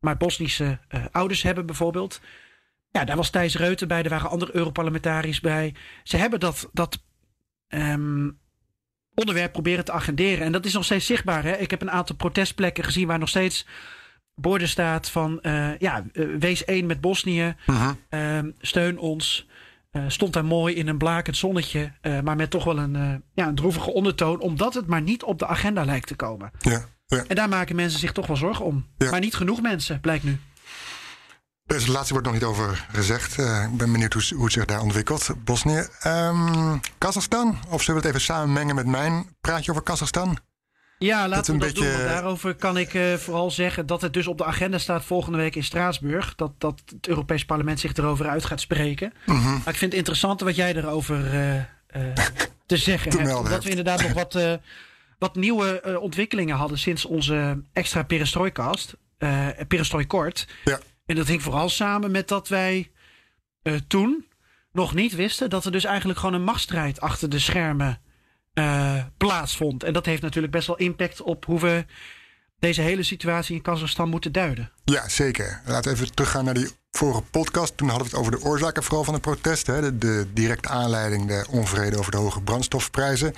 [0.00, 2.20] maar Bosnische uh, ouders hebben bijvoorbeeld.
[2.90, 5.74] Ja, daar was Thijs Reuten bij, er waren andere Europarlementariërs bij.
[6.02, 7.02] Ze hebben dat, dat
[7.68, 8.38] um,
[9.14, 10.44] onderwerp proberen te agenderen.
[10.44, 11.44] En dat is nog steeds zichtbaar.
[11.44, 11.56] Hè?
[11.56, 13.66] Ik heb een aantal protestplekken gezien waar nog steeds
[14.40, 15.38] borden staat van...
[15.42, 17.90] Uh, ja, uh, wees één met Bosnië, -huh.
[18.10, 19.46] uh, steun ons.
[20.08, 21.92] stond daar mooi in een blakend zonnetje,
[22.24, 24.40] maar met toch wel een, ja, een droevige ondertoon...
[24.40, 26.50] omdat het maar niet op de agenda lijkt te komen.
[26.58, 26.84] Ja.
[27.06, 27.24] Ja.
[27.28, 28.86] En daar maken mensen zich toch wel zorgen om.
[29.10, 30.38] Maar niet genoeg mensen, blijkt nu.
[31.68, 33.38] Dus het laatste wordt nog niet over gezegd.
[33.38, 35.30] Uh, ik ben benieuwd hoe, hoe, het zich daar ontwikkelt.
[35.44, 35.86] Bosnië.
[36.06, 37.58] Um, Kazachstan?
[37.68, 40.38] Of zullen we het even samenmengen met mijn praatje over Kazachstan?
[40.98, 41.96] Ja, laten we dat beetje...
[41.96, 42.06] doen.
[42.06, 45.56] Daarover kan ik uh, vooral zeggen dat het dus op de agenda staat volgende week
[45.56, 46.34] in Straatsburg.
[46.34, 49.12] Dat, dat het Europees Parlement zich erover uit gaat spreken.
[49.26, 49.42] Mhm.
[49.42, 51.62] Maar ik vind het interessant wat jij erover uh,
[52.66, 53.48] te zeggen hebt.
[53.48, 54.58] Dat we inderdaad nog wat
[55.18, 58.96] wat nieuwe ontwikkelingen hadden sinds onze extra perestrooikast.
[59.18, 60.48] Uh, perestroikort.
[60.64, 60.80] Ja.
[61.06, 62.90] En dat hing vooral samen met dat wij
[63.86, 64.26] toen
[64.72, 68.00] nog niet wisten dat er dus eigenlijk gewoon een machtsstrijd achter de schermen
[69.16, 69.82] plaatsvond.
[69.82, 71.84] En dat heeft natuurlijk best wel impact op hoe we
[72.58, 74.70] deze hele situatie in Kazachstan moeten duiden.
[74.84, 75.60] Ja, zeker.
[75.64, 77.76] Laten we even teruggaan naar die vorige podcast.
[77.76, 79.82] Toen hadden we het over de oorzaken vooral van de protesten.
[79.82, 83.34] De, de directe aanleiding, de onvrede over de hoge brandstofprijzen.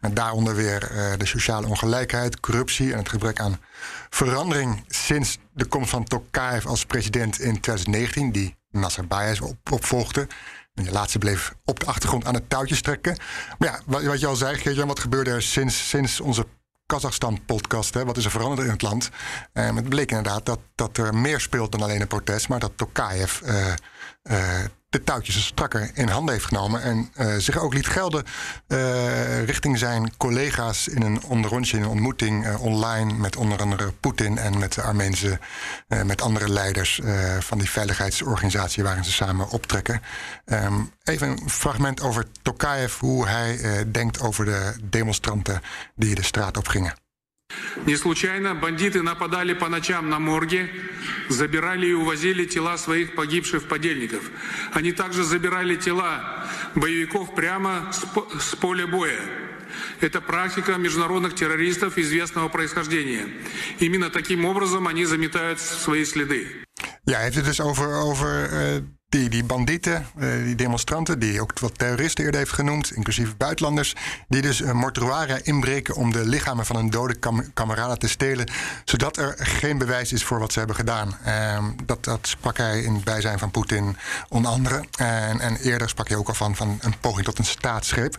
[0.00, 3.60] En daaronder weer uh, de sociale ongelijkheid, corruptie en het gebrek aan
[4.10, 10.26] verandering sinds de komst van Tokayev als president in 2019, die Nazarbayev op, opvolgde.
[10.74, 13.16] En de laatste bleef op de achtergrond aan het touwtje trekken.
[13.58, 16.46] Maar ja, wat, wat je al zei, Geert-Jan, wat gebeurde er sinds, sinds onze
[16.86, 17.94] Kazachstan-podcast.
[17.94, 19.10] Wat is er veranderd in het land?
[19.52, 22.72] Um, het bleek inderdaad dat, dat er meer speelt dan alleen een protest, maar dat
[22.76, 23.74] Tokayev uh,
[24.94, 26.82] de touwtjes strakker in handen heeft genomen.
[26.82, 28.24] En uh, zich ook liet gelden
[28.68, 33.92] uh, richting zijn collega's in een onderrondje, in een ontmoeting uh, online met onder andere
[33.92, 35.38] Poetin en met de Armeense,
[36.04, 37.00] met andere leiders
[37.38, 40.02] van die veiligheidsorganisatie waarin ze samen optrekken.
[40.44, 45.62] Um, even een fragment over Tokayev, hoe hij denkt over de demonstranten
[45.94, 47.03] die de straat op gingen.
[47.86, 50.70] Не случайно бандиты нападали по ночам на морги,
[51.28, 54.22] забирали и увозили тела своих погибших подельников.
[54.72, 57.92] Они также забирали тела боевиков прямо
[58.38, 59.20] с поля боя.
[60.00, 63.28] Это практика международных террористов известного происхождения.
[63.80, 66.63] Именно таким образом они заметают свои следы.
[67.04, 71.58] Ja, heeft het dus over, over uh, die, die bandieten, uh, die demonstranten, die ook
[71.58, 73.94] wat terroristen eerder heeft genoemd, inclusief buitenlanders,
[74.28, 78.50] die dus een mortuaria inbreken om de lichamen van een dode kam kameraden te stelen,
[78.84, 81.18] zodat er geen bewijs is voor wat ze hebben gedaan.
[81.26, 83.96] Uh, dat, dat sprak hij in het bijzijn van Poetin
[84.28, 84.84] onder andere.
[84.96, 88.16] En, en eerder sprak hij ook al van, van een poging tot een staatsgreep.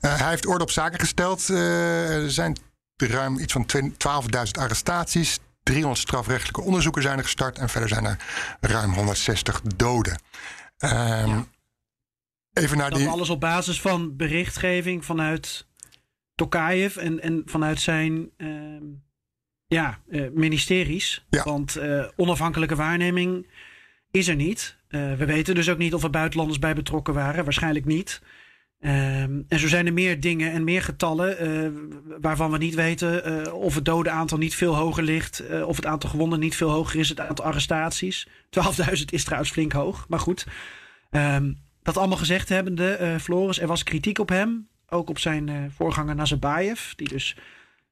[0.00, 1.48] Uh, hij heeft orde op zaken gesteld.
[1.48, 2.56] er zijn
[2.96, 5.38] ruim iets van 12.000 arrestaties.
[5.66, 8.18] 300 strafrechtelijke onderzoeken zijn er gestart en verder zijn er
[8.60, 10.20] ruim 160 doden.
[10.78, 11.46] Um,
[12.52, 13.08] Even naar dat die...
[13.08, 15.66] alles op basis van berichtgeving vanuit
[16.34, 18.80] Tokayev en, en vanuit zijn uh,
[19.66, 21.26] ja, uh, ministeries.
[21.30, 21.42] Ja.
[21.44, 23.50] Want uh, onafhankelijke waarneming
[24.10, 24.76] is er niet.
[24.88, 27.44] Uh, we weten dus ook niet of er buitenlanders bij betrokken waren.
[27.44, 28.22] Waarschijnlijk niet.
[28.80, 31.70] Um, en zo zijn er meer dingen en meer getallen uh,
[32.20, 35.76] waarvan we niet weten uh, of het dode aantal niet veel hoger ligt, uh, of
[35.76, 38.28] het aantal gewonden niet veel hoger is, het aantal arrestaties.
[38.28, 40.46] 12.000 is trouwens flink hoog, maar goed.
[41.10, 46.14] Um, dat allemaal gezegd hebbende, Floris, er was kritiek op hem, ook op zijn voorganger
[46.14, 47.36] Nazarbayev, die dus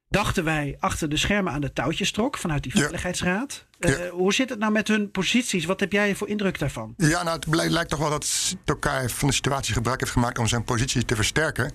[0.07, 3.65] dachten wij achter de schermen aan de touwtjes trok vanuit die Veiligheidsraad.
[3.79, 3.89] Ja.
[3.89, 5.65] Uh, hoe zit het nou met hun posities?
[5.65, 6.93] Wat heb jij voor indruk daarvan?
[6.97, 10.47] Ja, nou, het lijkt toch wel dat Turkije van de situatie gebruik heeft gemaakt om
[10.47, 11.73] zijn positie te versterken.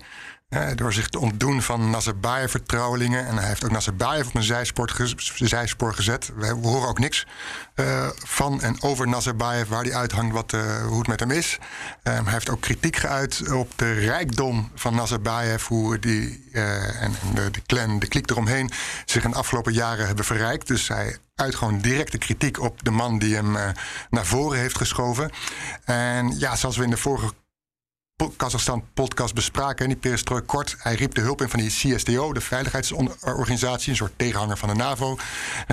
[0.75, 3.27] Door zich te ontdoen van Nazarbayev-vertrouwelingen.
[3.27, 4.43] En hij heeft ook Nazarbayev op een
[5.47, 6.31] zijspoor, gezet.
[6.35, 7.25] We, horen ook niks
[7.75, 11.59] uh, van en over Nazarbayev, waar hij uithangt, wat, uh, hoe het met hem is.
[12.03, 15.67] hij heeft ook kritiek geuit op de rijkdom van Nazarbayev.
[15.67, 18.71] Hoe die en de, de clan, de kliek eromheen,
[19.05, 20.67] zich in de afgelopen jaren hebben verrijkt.
[20.67, 23.51] Dus hij uit gewoon directe kritiek op de man die hem
[24.09, 25.31] naar voren heeft geschoven.
[25.83, 27.33] En ja, zoals we in de vorige
[28.29, 29.85] Kazachstan-podcast bespraken.
[29.85, 30.75] En die perestrooi kort.
[30.79, 34.75] Hij riep de hulp in van die CSTO, de veiligheidsorganisatie, een soort tegenhanger van de
[34.75, 35.17] NAVO.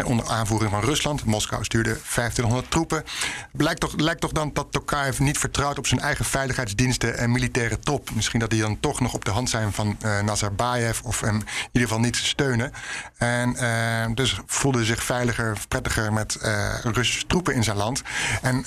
[0.04, 1.24] onder aanvoering van Rusland.
[1.24, 3.04] Moskou stuurde 2500 troepen.
[3.52, 7.78] Blijkt toch, lijkt toch dan dat Tokayev niet vertrouwt op zijn eigen veiligheidsdiensten en militaire
[7.78, 8.10] top.
[8.14, 11.36] Misschien dat die dan toch nog op de hand zijn van uh, Nazarbayev of hem
[11.36, 12.72] in ieder geval niet steunen.
[13.16, 18.02] En uh, dus voelde zich veiliger, prettiger met uh, Russische troepen in zijn land.
[18.42, 18.66] En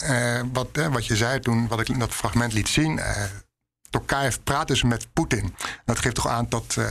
[0.54, 3.00] wat, wat je zei toen, wat ik dat fragment liet zien.
[3.91, 5.56] Tokayev praat dus met Poetin.
[5.86, 6.86] Dat geeft toch aan dat uh,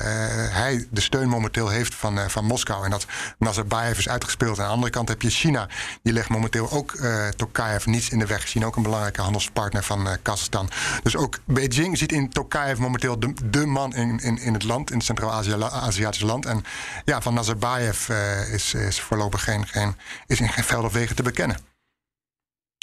[0.53, 2.85] hij de steun momenteel heeft van, uh, van Moskou.
[2.85, 3.07] En dat
[3.39, 4.59] Nazarbayev is uitgespeeld.
[4.59, 5.69] Aan de andere kant heb je China.
[6.03, 8.45] Die legt momenteel ook uh, niets in de weg.
[8.45, 10.71] China ook een belangrijke handelspartner van Kazachstan.
[11.03, 14.91] Dus ook Beijing ziet in Tokayev momenteel de, de man in, in, in het land.
[14.91, 16.47] In het Centraal-Aziatische land.
[16.47, 16.65] En
[17.05, 18.09] ja, van Nazarbayev
[18.53, 21.70] is, is voorlopig geen, geen, is in geen veld of wegen te bekennen.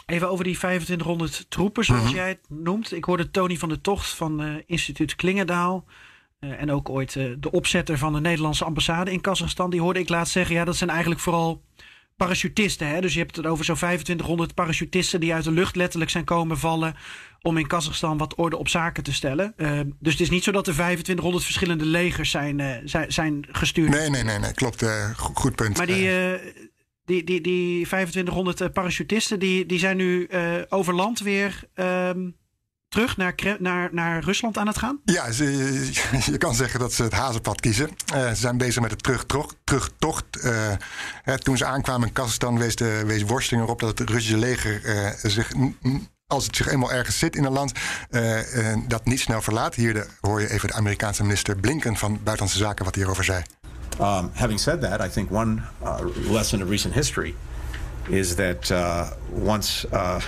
[0.07, 2.15] Even over die 2500 troepen, zoals mhm.
[2.15, 2.93] jij het noemt.
[2.93, 5.85] Ik hoorde Tony van der Tocht van uh, instituut Klingendaal.
[6.39, 9.69] Uh, en ook ooit uh, de opzetter van de Nederlandse ambassade in Kazachstan.
[9.69, 11.63] Die hoorde ik laatst zeggen, ja, dat zijn eigenlijk vooral
[12.15, 12.87] parachutisten.
[12.87, 13.01] Hè?
[13.01, 16.57] Dus je hebt het over zo'n 2500 parachutisten die uit de lucht letterlijk zijn komen
[16.57, 16.95] vallen.
[17.41, 19.53] om in Kazachstan wat orde op zaken te stellen.
[19.99, 23.89] dus het is niet zo dat er 2500 verschillende legers zijn, zijn, zijn gestuurd.
[23.89, 24.85] Nee, nee, nee, nee klopt.
[25.15, 25.77] goed punt.
[25.77, 26.09] Maar die
[27.07, 32.35] die, die, die 2500 eh, parachutisten, die, die zijn nu uh, over land weer um,
[32.89, 35.01] terug naar, naar, naar Rusland aan het gaan?
[35.05, 35.25] Ja,
[36.31, 37.89] je kan zeggen dat ze het hazenpad kiezen.
[38.13, 39.55] Uh, ze zijn bezig met de terugtocht.
[39.63, 40.25] terugtocht.
[41.23, 44.81] Hè, toen ze aankwamen in Kazachstan wees, de, wees erop dat het Russische leger
[45.21, 45.51] zich
[46.27, 47.71] als het zich eenmaal ergens zit in een land,
[48.87, 49.75] dat niet snel verlaat.
[49.75, 53.43] Hier de, hoor je even de Amerikaanse minister Blinken van Buitenlandse Zaken wat hierover zei.
[53.99, 55.99] Um, having said that, I think one uh,
[56.31, 57.35] lesson of recent history
[58.09, 60.21] is that uh, once uh,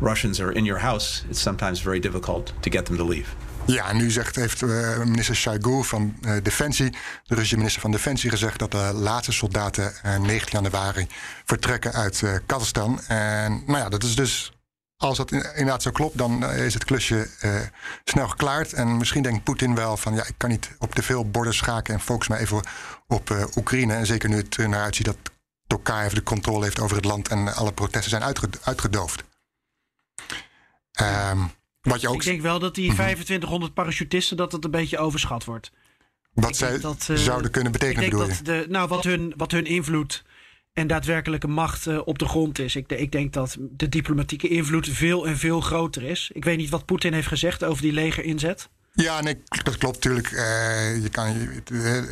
[0.00, 3.28] Russians are in your house, it's sometimes very difficult to get them to leave.
[3.66, 8.30] Ja, nu zegt, heeft uh, minister Shoigu van uh, Defensie, de Russische minister van Defensie,
[8.30, 11.06] gezegd dat de laatste soldaten 19 januari
[11.44, 13.00] vertrekken uit Kazachstan.
[13.06, 14.52] En nou ja, dat is dus
[15.02, 17.60] als dat inderdaad zo klopt, dan eh, is het klusje uh,
[18.04, 18.72] snel geklaard.
[18.72, 21.94] En misschien denkt Poetin wel van ja, ik kan niet op te veel borden schaken
[21.94, 22.60] en focus me even
[23.06, 23.94] op uh, Oekraïne.
[23.94, 25.16] En zeker nu het er naar uitziet dat
[25.66, 28.22] Tokayev de controle heeft over het land en alle protesten zijn
[28.62, 29.24] uitgedoofd.
[30.92, 31.38] Ehm,
[31.80, 35.44] wat je ook, Ik denk wel dat die 2500 parachutisten, dat het een beetje overschat
[35.44, 35.72] wordt.
[36.32, 38.28] wat zij dat, eh, zouden kunnen betekenen, bedoel je?
[38.28, 40.22] dat de, nou, wat, hun, wat hun invloed
[40.72, 42.76] en daadwerkelijke macht eh, op de grond is.
[42.76, 46.30] Ik, ik denk dat de diplomatieke invloed veel en veel groter is.
[46.32, 48.70] Ik weet niet wat Poetin heeft gezegd over die legerinzet.
[48.94, 50.30] Ja, nee, dat klopt natuurlijk.
[50.32, 51.38] Eh, je kan, eh,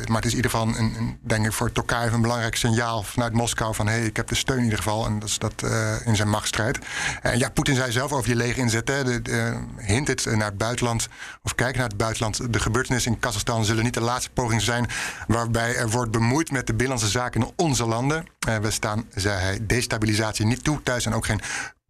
[0.07, 3.33] maar het is in ieder geval, een, denk ik, voor Tokayev een belangrijk signaal vanuit
[3.33, 5.05] Moskou van hé, hey, ik heb de steun in ieder geval.
[5.05, 6.79] En dat is dat eh, in zijn machtsstrijd.
[7.21, 11.07] En ja, Poetin zei zelf over die lege inzet, de, hint het naar het buitenland,
[11.43, 12.53] of kijken naar het buitenland.
[12.53, 14.87] De gebeurtenissen in Kazachstan zullen niet de laatste poging zijn
[15.27, 18.25] waarbij er wordt bemoeid met de binnenlandse zaken in onze landen.
[18.61, 21.41] We staan, zei hij, destabilisatie niet toe thuis en ook geen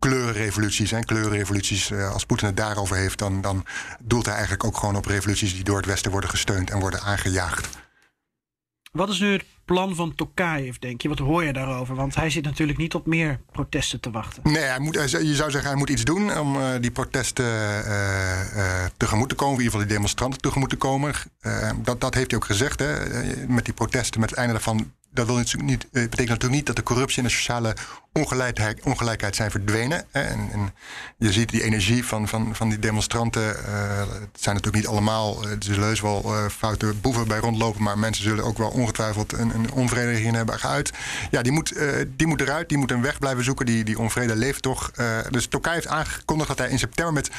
[0.01, 0.91] kleurenrevoluties.
[0.91, 3.65] En kleurenrevoluties, eh, als Poetin het daarover heeft, dan, dan
[3.99, 7.01] doelt hij eigenlijk ook gewoon op revoluties die door het Westen worden gesteund en worden
[7.01, 7.69] aangejaagd.
[8.91, 11.09] Wat is nu het plan van Tokayev, denk je?
[11.09, 11.95] Wat hoor je daarover?
[11.95, 14.43] Want hij zit natuurlijk niet op meer protesten te wachten.
[14.43, 18.85] Nee, hij moet, je zou zeggen, hij moet iets doen om eh, die protesten eh,
[18.97, 19.53] tegemoet te komen.
[19.53, 21.13] In ieder geval die demonstranten tegemoet te komen.
[21.81, 22.79] Dat, dat heeft hij ook gezegd.
[22.79, 22.95] Hè,
[23.47, 24.91] met die protesten, met het einde daarvan.
[25.13, 27.75] Dat wil natuurlijk niet, eh, betekent natuurlijk niet dat de corruptie en de sociale
[28.13, 30.05] ongelijkheid, ongelijkheid zijn verdwenen.
[30.11, 30.73] En, en
[31.17, 33.65] je ziet die energie van, van, van die demonstranten.
[33.65, 37.39] eh, het zijn natuurlijk niet allemaal, eh, er zullen heus wel eh, foute boeven bij
[37.39, 37.83] rondlopen.
[37.83, 40.91] Maar mensen zullen ook wel ongetwijfeld een, een onvrede hierin hebben geuit.
[41.31, 42.69] Ja, die moet, eh, die moet eruit.
[42.69, 43.65] Die moet een weg blijven zoeken.
[43.65, 44.91] Die, die onvrede leeft toch.
[44.95, 47.29] Eh, dus Turkije heeft aangekondigd dat hij in september met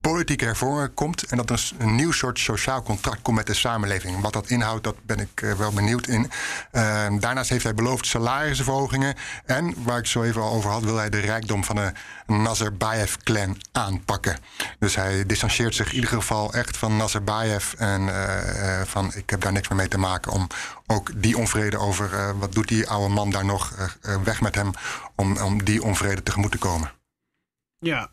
[0.00, 1.22] politieke hervormingen komt.
[1.22, 4.20] En dat er een nieuw soort sociaal contract komt met de samenleving.
[4.20, 6.30] Wat dat inhoudt, dat ben ik eh, wel benieuwd in.
[6.70, 9.14] Eh, daarnaast heeft hij beloofd salarisverhogingen.
[9.44, 11.92] En, waar ik zo even al over had, wil hij de rijkdom van de
[12.26, 14.38] Nazarbayev-clan aanpakken.
[14.78, 17.72] Dus hij distancieert zich in ieder geval echt van Nazarbayev.
[17.72, 20.32] En eh, eh, van, ik heb daar niks meer mee te maken.
[20.32, 20.46] Om
[20.86, 23.74] ook die onvrede over, wat doet die oude man daar nog,
[24.24, 24.70] weg met hem.
[25.14, 26.92] Om, om die onvrede tegemoet te komen.
[27.78, 28.10] Ja.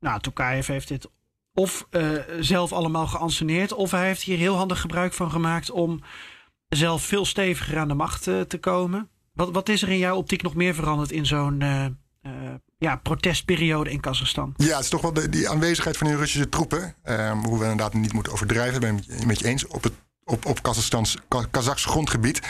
[0.00, 1.08] Nou, Tokayev heeft dit
[1.54, 3.72] of eh, zelf allemaal geanceneerd...
[3.72, 5.70] of hij heeft hier heel handig gebruik van gemaakt...
[5.70, 6.00] om
[6.68, 9.08] zelf veel steviger aan de macht eh, te komen.
[9.34, 11.10] Wat, wat is er in jouw optiek nog meer veranderd...
[11.10, 11.86] in zo'n eh,
[12.78, 14.54] ja, protestperiode in Kazachstan?
[14.56, 16.94] Ja, het is toch wel de, die aanwezigheid van die Russische troepen.
[17.02, 19.66] ehm, hoe we inderdaad niet moeten overdrijven, ben ik met je eens.
[19.66, 19.92] Op, het,
[20.24, 22.40] op, op Kazachstans, Ka- Kazachs grondgebied.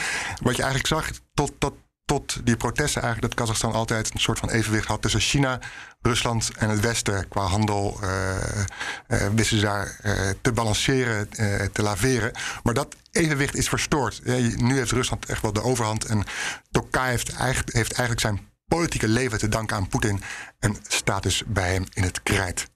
[0.42, 1.74] Wat je eigenlijk zag tot, tot,
[2.08, 5.58] tot die protesten, eigenlijk dat Kazachstan altijd een soort van evenwicht had tussen China,
[6.00, 7.28] Rusland en het Westen.
[7.28, 8.60] Qua handel eh,
[9.06, 11.28] eh, wisten ze daar eh, te balanceren,
[11.72, 12.32] te laveren.
[12.62, 14.24] Maar dat evenwicht is verstoord.
[14.56, 16.04] Nu heeft Rusland echt wel de overhand.
[16.04, 16.24] En
[16.70, 20.22] Tokayev heeft, eigenlijk- heeft eigenlijk zijn politieke leven te danken aan Poetin
[20.58, 22.70] en staat dus bij hem in het krijt.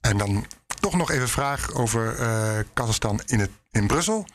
[0.00, 0.46] En dan
[0.80, 2.16] toch nog even vraag over
[2.72, 4.26] Kazachstan in, het, in Brussel.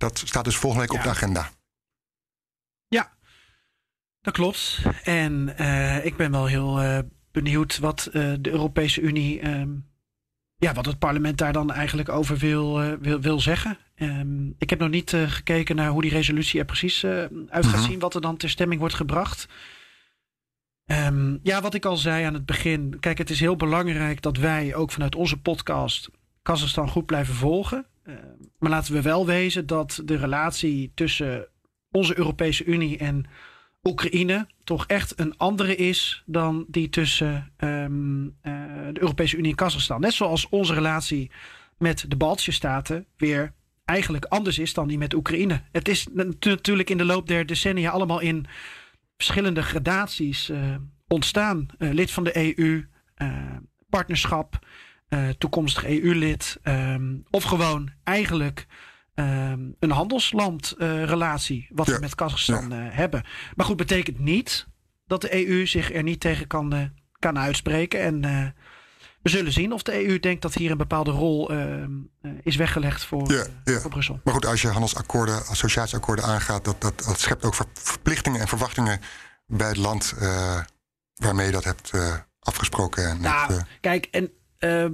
[0.00, 1.50] Dat staat dus volgende week op de agenda.
[2.88, 3.12] Ja,
[4.20, 4.82] dat klopt.
[5.04, 6.98] En eh, ik ben wel heel eh,
[7.32, 9.70] benieuwd wat eh, de Europese Unie, ehm,
[10.56, 13.78] ja, wat het parlement daar dan eigenlijk over wil, wil, wil zeggen.
[13.94, 17.90] Ehm, ik heb nog niet gekeken naar hoe die resolutie er precies uit gaat Mhm.
[17.90, 19.48] zien, wat er dan ter stemming wordt gebracht.
[20.86, 22.96] Ehm, ja, wat ik al zei aan het begin.
[23.00, 26.10] Kijk, het is heel belangrijk dat wij ook vanuit onze podcast
[26.42, 27.86] Kazachstan goed blijven volgen.
[28.60, 31.48] Maar laten we wel wezen dat de relatie tussen
[31.90, 33.24] onze Europese Unie en
[33.82, 38.52] Oekraïne toch echt een andere is dan die tussen ehm, eh,
[38.92, 40.00] de Europese Unie en Kazachstan.
[40.00, 41.30] Net zoals onze relatie
[41.78, 43.52] met de Baltische Staten weer
[43.84, 45.62] eigenlijk anders is dan die met Oekraïne.
[45.72, 48.46] Het is nat- natuurlijk in de loop der decennia allemaal in
[49.16, 50.74] verschillende gradaties eh,
[51.08, 51.66] ontstaan.
[51.78, 52.84] Eh, lid van de EU,
[53.88, 54.58] partnerschap,
[55.10, 56.58] eh, toekomstig EU-lid.
[56.62, 58.66] ehm, of gewoon eigenlijk
[59.14, 63.24] ehm, een handelslandrelatie, wat Ja, we met Kazachstan eh, hebben.
[63.56, 64.66] Maar goed, betekent niet
[65.06, 66.82] dat de EU zich er niet tegen kan, eh,
[67.18, 68.00] kan uitspreken.
[68.00, 68.46] En eh,
[69.22, 71.90] we zullen zien of de EU denkt dat hier een bepaalde rol ehm,
[72.22, 73.30] eh, is weggelegd voor,
[73.64, 74.20] eh, voor Brussel.
[74.24, 78.48] Maar goed, als je handelsakkoorden, associatieakkoorden aangaat, dat, dat, dat schept ook ver- verplichtingen en
[78.48, 79.00] verwachtingen
[79.46, 80.60] bij het land eh,
[81.14, 83.08] waarmee je dat hebt eh, afgesproken.
[83.08, 84.84] En Nou, eh, kijk, en eh,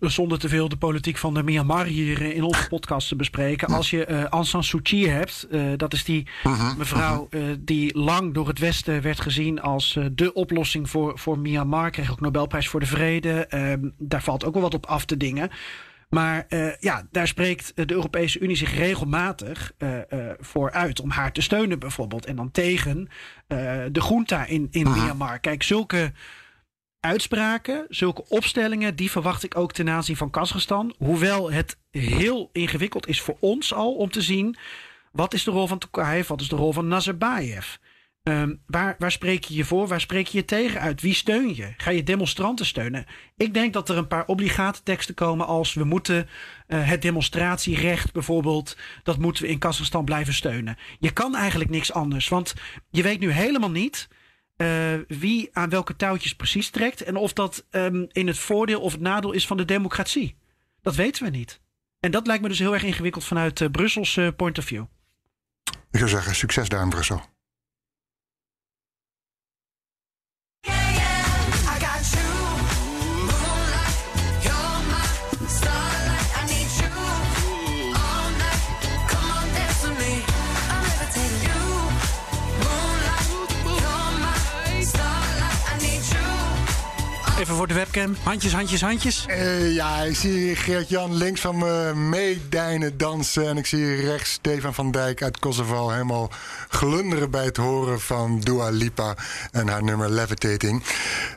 [0.00, 3.68] zonder te veel de politiek van de Myanmar hier eh, in onze podcast te bespreken.
[3.68, 7.98] Als je eh Aung San Suu Kyi hebt, dat is die mhm, mevrouw eh, die
[7.98, 11.90] lang door het Westen werd gezien als de oplossing voor, voor Myanmar.
[11.90, 13.46] Kreeg ook Nobelprijs voor de Vrede.
[13.46, 15.50] Ehm, daar valt ook wel wat op af te dingen.
[16.08, 16.46] Maar
[16.80, 19.72] ja, daar spreekt de Europese Unie zich regelmatig
[20.40, 22.26] voor uit om haar te steunen, bijvoorbeeld.
[22.26, 23.08] En dan tegen
[23.92, 25.38] de junta in, in Myanmar.
[25.38, 26.12] Kijk, zulke
[27.02, 30.94] uitspraken, zulke opstellingen, die verwacht ik ook ten aanzien van Kazachstan.
[30.98, 34.56] Hoewel het heel ingewikkeld is voor ons al om te zien
[35.12, 37.76] wat is de rol van Tokayev, wat is de rol van Nazarbayev.
[38.22, 39.86] Ehm, waar, waar spreek je je voor?
[39.86, 41.00] Waar spreek je je tegen uit?
[41.00, 41.74] Wie steun je?
[41.76, 43.06] Ga je demonstranten steunen?
[43.36, 46.28] Ik denk dat er een paar obligate teksten komen als we moeten
[46.66, 50.76] eh, het demonstratierecht bijvoorbeeld, dat moeten we in Kazachstan blijven steunen.
[50.98, 52.54] Je kan eigenlijk niks anders, want
[52.90, 54.08] je weet nu helemaal niet
[55.08, 59.00] wie aan welke touwtjes precies trekt en of dat ehm, in het voordeel of het
[59.00, 60.36] nadeel is van de democratie.
[60.82, 61.60] Dat weten we niet.
[62.00, 64.84] En dat lijkt me dus heel erg ingewikkeld vanuit uh, Brussels point of view.
[65.90, 67.22] Ik zou zeggen, succes daar in Brussel.
[87.42, 88.16] Even voor de webcam.
[88.22, 89.26] Handjes, handjes, handjes.
[89.28, 93.48] Uh, ja, ik zie Geert-Jan links van me meedijnen dansen.
[93.48, 96.30] En ik zie rechts Stefan van Dijk uit Kosovo helemaal
[96.68, 99.16] glunderen bij het horen van Dua Lipa
[99.50, 100.84] en haar nummer Levitating.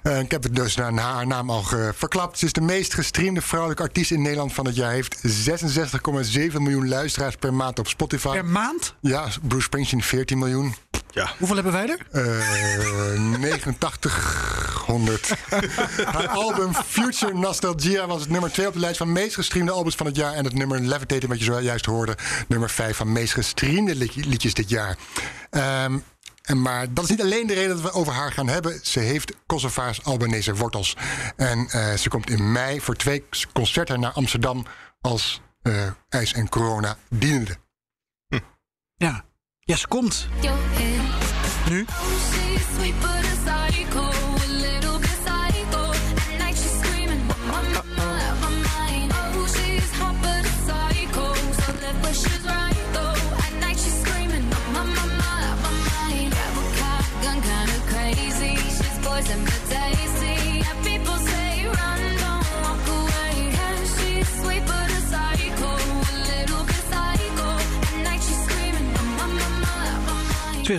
[0.04, 1.64] Uh, ik heb het dus naar haar naam al
[1.94, 2.40] verklapt.
[2.40, 4.92] Ze is de meest gestreamde vrouwelijke artiest in Nederland van het jaar.
[4.92, 8.32] Heeft 66,7 miljoen luisteraars per maand op Spotify.
[8.32, 8.96] Per maand?
[9.00, 10.76] Ja, Bruce Springsteen 14 miljoen.
[11.16, 11.32] Ja.
[11.38, 12.00] Hoeveel hebben wij er?
[12.12, 15.34] Uh, 8900.
[16.14, 19.96] Haar album Future Nostalgia was het nummer 2 op de lijst van meest gestreamde albums
[19.96, 20.34] van het jaar.
[20.34, 24.70] En het nummer Levitating, wat je zojuist hoorde, nummer 5 van meest gestreamde liedjes dit
[24.70, 24.98] jaar.
[25.52, 26.04] Um,
[26.42, 28.80] en maar dat is niet alleen de reden dat we over haar gaan hebben.
[28.84, 30.98] Ze heeft Kosovaars Albanese wortels.
[31.36, 33.24] En uh, ze komt in mei voor twee
[33.54, 34.66] concerten naar Amsterdam
[35.02, 37.58] als uh, ijs en corona dienende.
[38.28, 38.40] Hm.
[38.96, 39.26] Ja.
[39.60, 40.28] ja, ze komt.
[41.70, 43.35] Het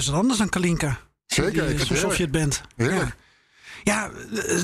[0.06, 0.98] is wat anders dan Kalinka.
[1.26, 1.68] Zeker.
[1.70, 2.60] Ik alsof je het bent.
[2.76, 3.14] Ja.
[3.82, 4.10] Ja,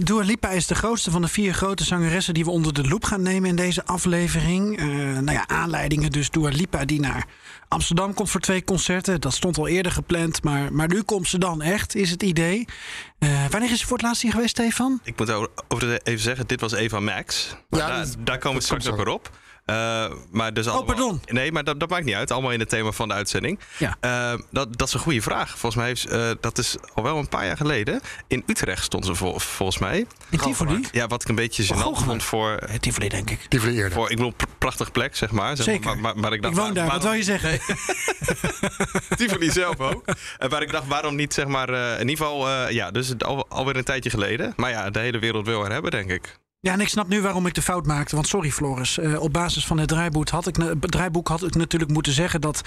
[0.02, 3.04] Dua Lipa is de grootste van de vier grote zangeressen die we onder de loep
[3.04, 4.80] gaan nemen in deze aflevering.
[4.80, 4.86] Uh,
[5.18, 7.26] nou ja, aanleidingen dus Dua Lipa die naar
[7.68, 9.20] Amsterdam komt voor twee concerten.
[9.20, 12.64] Dat stond al eerder gepland, maar, maar nu komt ze dan echt, is het idee.
[13.18, 15.00] Uh, wanneer is ze voor het laatst hier geweest, Stefan?
[15.04, 15.30] Ik moet
[15.68, 17.56] over even zeggen, dit was Eva Max.
[17.68, 19.30] Ja, daar, daar komen we straks ook weer op.
[19.72, 21.22] Uh, maar dus oh, pardon.
[21.26, 22.30] Nee, maar dat, dat, maakt niet uit.
[22.30, 23.58] Allemaal in het thema van de uitzending.
[23.78, 23.96] Ja.
[24.00, 25.48] Uh, dat, dat is een goede vraag.
[25.48, 28.00] Volgens mij heeft uh, dat is al wel een paar jaar geleden.
[28.26, 30.06] In Utrecht stond ze vol, volgens mij.
[30.30, 30.84] In Tivoli?
[30.92, 32.58] Ja, wat ik een beetje gênant oh, vond voor...
[32.80, 33.40] Tivoli, denk ik.
[33.48, 33.92] Tivoli eerder.
[33.92, 35.56] Voor, ik bedoel, prachtig plek, zeg maar.
[35.56, 35.84] Zeg Zeker.
[35.84, 37.50] Maar, maar, maar, ik, dacht, ik woon daar, wat wil je zeggen?
[37.50, 37.76] Nee.
[39.16, 40.04] Tivoli zelf ook.
[40.38, 41.68] En waar ik dacht, waarom niet, zeg maar...
[42.00, 44.52] in ieder geval, ja, dus al, alweer een tijdje geleden.
[44.56, 46.40] Maar ja, de hele wereld wil er hebben, denk ik.
[46.64, 48.14] Ja, en ik snap nu waarom ik de fout maakte.
[48.14, 48.98] Want sorry, Floris.
[48.98, 52.40] Uh, op basis van het draaiboek had, ik, het draaiboek had ik natuurlijk moeten zeggen
[52.40, 52.62] dat.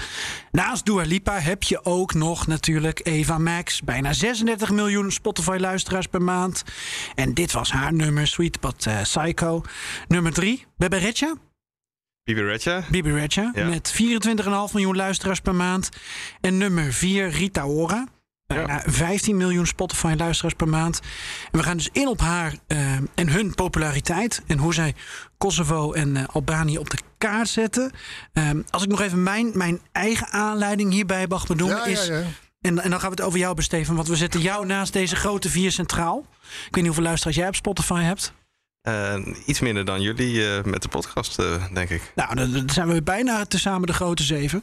[0.52, 3.82] Naast Dua Lipa heb je ook nog natuurlijk Eva Max.
[3.82, 6.64] Bijna 36 miljoen Spotify-luisteraars per maand.
[7.16, 9.62] En dit was haar nummer, Sweet But uh, Psycho.
[10.08, 11.34] Nummer 3, Bebe Rexha.
[12.24, 12.84] Bibi Rexha.
[12.92, 13.28] Bibi.
[13.54, 13.68] Ja.
[13.68, 15.90] Met 24,5 miljoen luisteraars per maand.
[16.42, 18.08] En nummer 4, Rita Ora.
[18.48, 21.00] Bijna 15 miljoen Spotify-luisteraars per maand.
[21.52, 24.42] En we gaan dus in op haar uh, en hun populariteit.
[24.48, 24.96] En hoe zij
[25.38, 27.92] Kosovo en uh, Albanië op de kaart zetten.
[28.34, 31.78] Uh, als ik nog even mijn, mijn eigen aanleiding hierbij mag benoemen.
[31.78, 32.24] Ja, is, ja, ja.
[32.62, 33.96] En, en dan gaan we het over jou besteven.
[33.96, 36.26] Want we zetten jou naast deze grote vier centraal.
[36.42, 38.34] Ik weet niet hoeveel luisteraars jij op Spotify hebt.
[38.88, 42.12] Uh, iets minder dan jullie uh, met de podcast, uh, denk ik.
[42.16, 44.62] Nou, dan, dan zijn we bijna tezamen de grote zeven.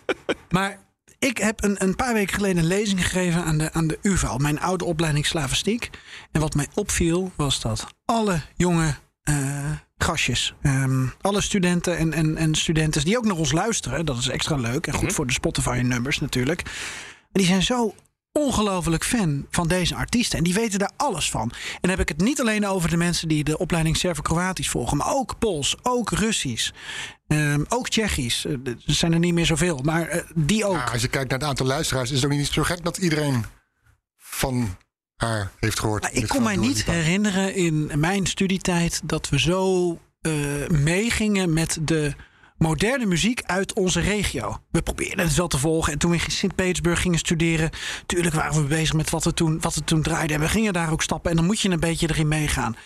[0.50, 0.78] maar
[1.18, 4.38] ik heb een, een paar weken geleden een lezing gegeven aan de, aan de UVAL,
[4.38, 5.90] mijn oude opleiding slavistiek.
[6.32, 8.94] En wat mij opviel was dat alle jonge
[9.30, 14.18] uh, gastjes, um, alle studenten en, en, en studenten die ook naar ons luisteren, dat
[14.18, 15.16] is extra leuk en goed mm -hmm.
[15.16, 16.62] voor de Spotify-nummers natuurlijk.
[17.32, 17.94] Die zijn zo
[18.38, 20.38] ongelooflijk fan van deze artiesten.
[20.38, 21.50] En die weten daar alles van.
[21.52, 24.96] En dan heb ik het niet alleen over de mensen die de opleiding Servo-Kroatisch volgen,
[24.96, 26.70] maar ook Pools, ook Russisch.
[27.26, 28.44] Um, ook Tsjechisch.
[28.44, 30.74] Er zijn er niet meer zoveel, maar uh, die ook.
[30.74, 32.96] Ja, als je kijkt naar het aantal luisteraars, is het ook niet zo gek dat
[32.96, 33.44] iedereen
[34.16, 34.76] van
[35.16, 36.08] haar heeft gehoord.
[36.12, 39.90] Ik kon mij niet herinneren in mijn studietijd dat we zo
[40.22, 42.14] uh, meegingen met de
[42.58, 44.60] moderne muziek uit onze regio.
[44.70, 45.92] We probeerden het wel te volgen.
[45.92, 47.70] En toen we in Sint-Petersburg gingen studeren...
[48.06, 50.36] tuurlijk waren we bezig met wat we, toen, wat we toen draaiden.
[50.36, 51.30] En we gingen daar ook stappen.
[51.30, 52.76] En dan moet je een beetje erin meegaan.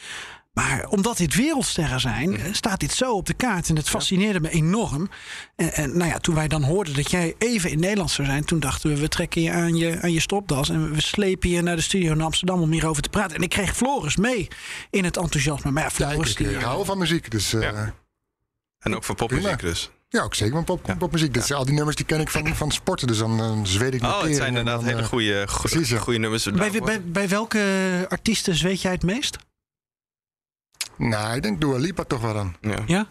[0.52, 2.40] Maar omdat dit wereldsterren zijn, Mhm.
[2.40, 3.68] eh, staat dit zo op de kaart.
[3.68, 5.08] En het fascineerde me enorm.
[5.56, 8.44] En, en nou ja, toen wij dan hoorden dat jij even in Nederland zou zijn,
[8.44, 11.62] toen dachten we, we trekken je aan je, aan je stopdas en we slepen je
[11.62, 13.36] naar de studio in Amsterdam om hierover te praten.
[13.36, 14.48] En ik kreeg Floris mee
[14.90, 15.70] in het enthousiasme.
[15.70, 17.30] Maar ja, Ja, ik, Floris, ik, die, ik hou van muziek.
[17.30, 17.94] Dus, eh, Ja.
[18.82, 19.90] En ook van popmuziek dus.
[20.10, 21.34] ook zeker van pop, popmuziek.
[21.34, 23.06] Dit zijn al die nummers die ken ik van, van sporten.
[23.06, 25.88] Dus dan, dan zweet ik Oh, het zijn en inderdaad dan, hele eh, goede, precies,
[25.88, 25.98] ja.
[25.98, 26.50] goede nummers.
[26.50, 29.36] bij, bij welke artiesten zweet jij het meest?
[30.96, 32.56] Nou, ik denk Dua Lipa toch wel dan.
[32.60, 32.82] Ja.
[32.86, 33.08] Ja?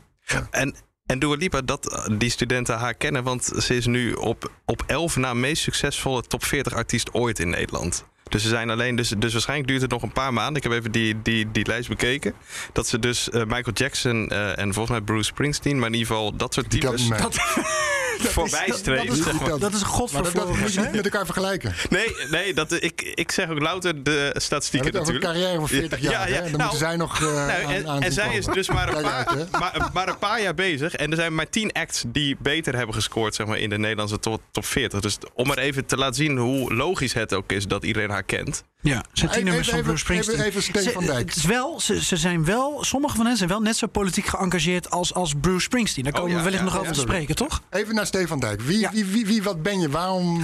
[0.51, 4.83] En, en Dua Lipa, dat die studenten haar kennen, want ze is nu op, op
[4.87, 8.05] 11 na meest succesvolle top 40 artiest ooit in Nederland.
[8.31, 10.55] Dus ze zijn alleen, dus, dus waarschijnlijk duurt het nog een paar maanden.
[10.55, 12.33] Ik heb even die, die, die lijst bekeken.
[12.73, 16.07] Dat ze dus eh, Michael Jackson eh, en volgens mij Bruce Springsteen, maar in ieder
[16.07, 17.19] geval dat soort types niet
[18.19, 19.59] voorbij dat, maar.
[19.59, 21.73] dat is een god Maar voor dat, dat moet je niet met elkaar vergelijken.
[21.89, 25.33] Nee, nee dat, ik, ik zeg ook louter de statistieken over een natuurlijk.
[25.33, 26.29] carrière van 40 Ja, jaar.
[26.29, 26.41] ja, hè?
[26.41, 28.87] Dan nou, moeten zij nog eh Nou, aan, en, aan en zij is dus maar
[28.95, 30.93] een, paar, uit, maar, maar een paar jaar bezig.
[30.93, 34.19] En er zijn maar tien acts die beter hebben gescoord zeg maar, in de Nederlandse
[34.19, 34.99] top, top 40.
[34.99, 38.23] Dus om maar even te laten zien hoe logisch het ook is dat iedereen haar
[38.23, 38.63] kent.
[38.83, 40.35] Ja, zijn tien Even- nummers van Bruce Springsteen.
[40.35, 41.27] even- even Steen van Dijk.
[41.27, 44.25] Het is wel, ze, ze zijn wel, sommige van hen zijn wel net zo politiek
[44.25, 46.03] geëngageerd als, als Bruce Springsteen.
[46.03, 47.61] Daar Oh, komen ja, we wellicht ja, nog ja, over te spreken, toch?
[47.69, 48.61] Even naar Stefan Dijk.
[48.61, 48.91] Wie, Ja.
[48.91, 49.89] wie, wie, wie, wat ben je?
[49.89, 50.43] Waarom...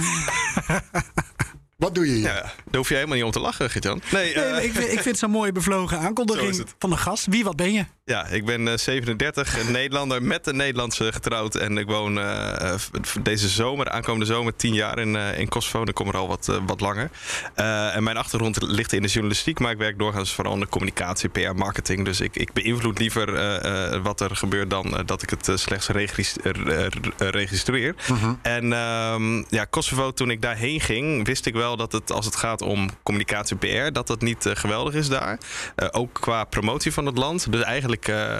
[1.78, 2.22] wat doe je hier?
[2.26, 4.00] Ja, daar hoef je helemaal niet om te lachen, Gert-Jan.
[4.12, 7.26] Nee, Nee, eh, ik, vind- ik vind het zo'n mooie bevlogen aankondiging van de gast.
[7.26, 7.84] Wie, wat ben je?
[8.04, 11.54] ja, ik ben eh, 37, een Nederlander met een Nederlandse getrouwd.
[11.54, 12.78] En ik woon eh, eh,
[13.22, 15.80] deze zomer, aankomende zomer, 10 jaar in, eh, in Kosovo.
[15.82, 17.10] En ik kom er al wat, eh, wat langer.
[17.54, 20.68] Eh, en mijn achtergrond ligt in de journalistiek, maar ik werk doorgaans vooral in de
[20.68, 22.04] communicatie, PR, marketing.
[22.04, 25.48] Dus ik, ik beïnvloed liever eh, eh, wat er gebeurt dan eh, dat ik het
[25.48, 26.90] eh, slechts regis- eh, eh, eh,
[27.28, 27.94] registreer.
[28.42, 32.36] En ehm, ja, Kosovo, toen ik daarheen ging, wist ik wel dat het als het
[32.36, 35.38] gaat om communicatie PR, dat dat niet eh, geweldig is daar.
[35.74, 37.52] Eh, ook qua promotie van het land.
[37.52, 38.38] Dus eigenlijk eh,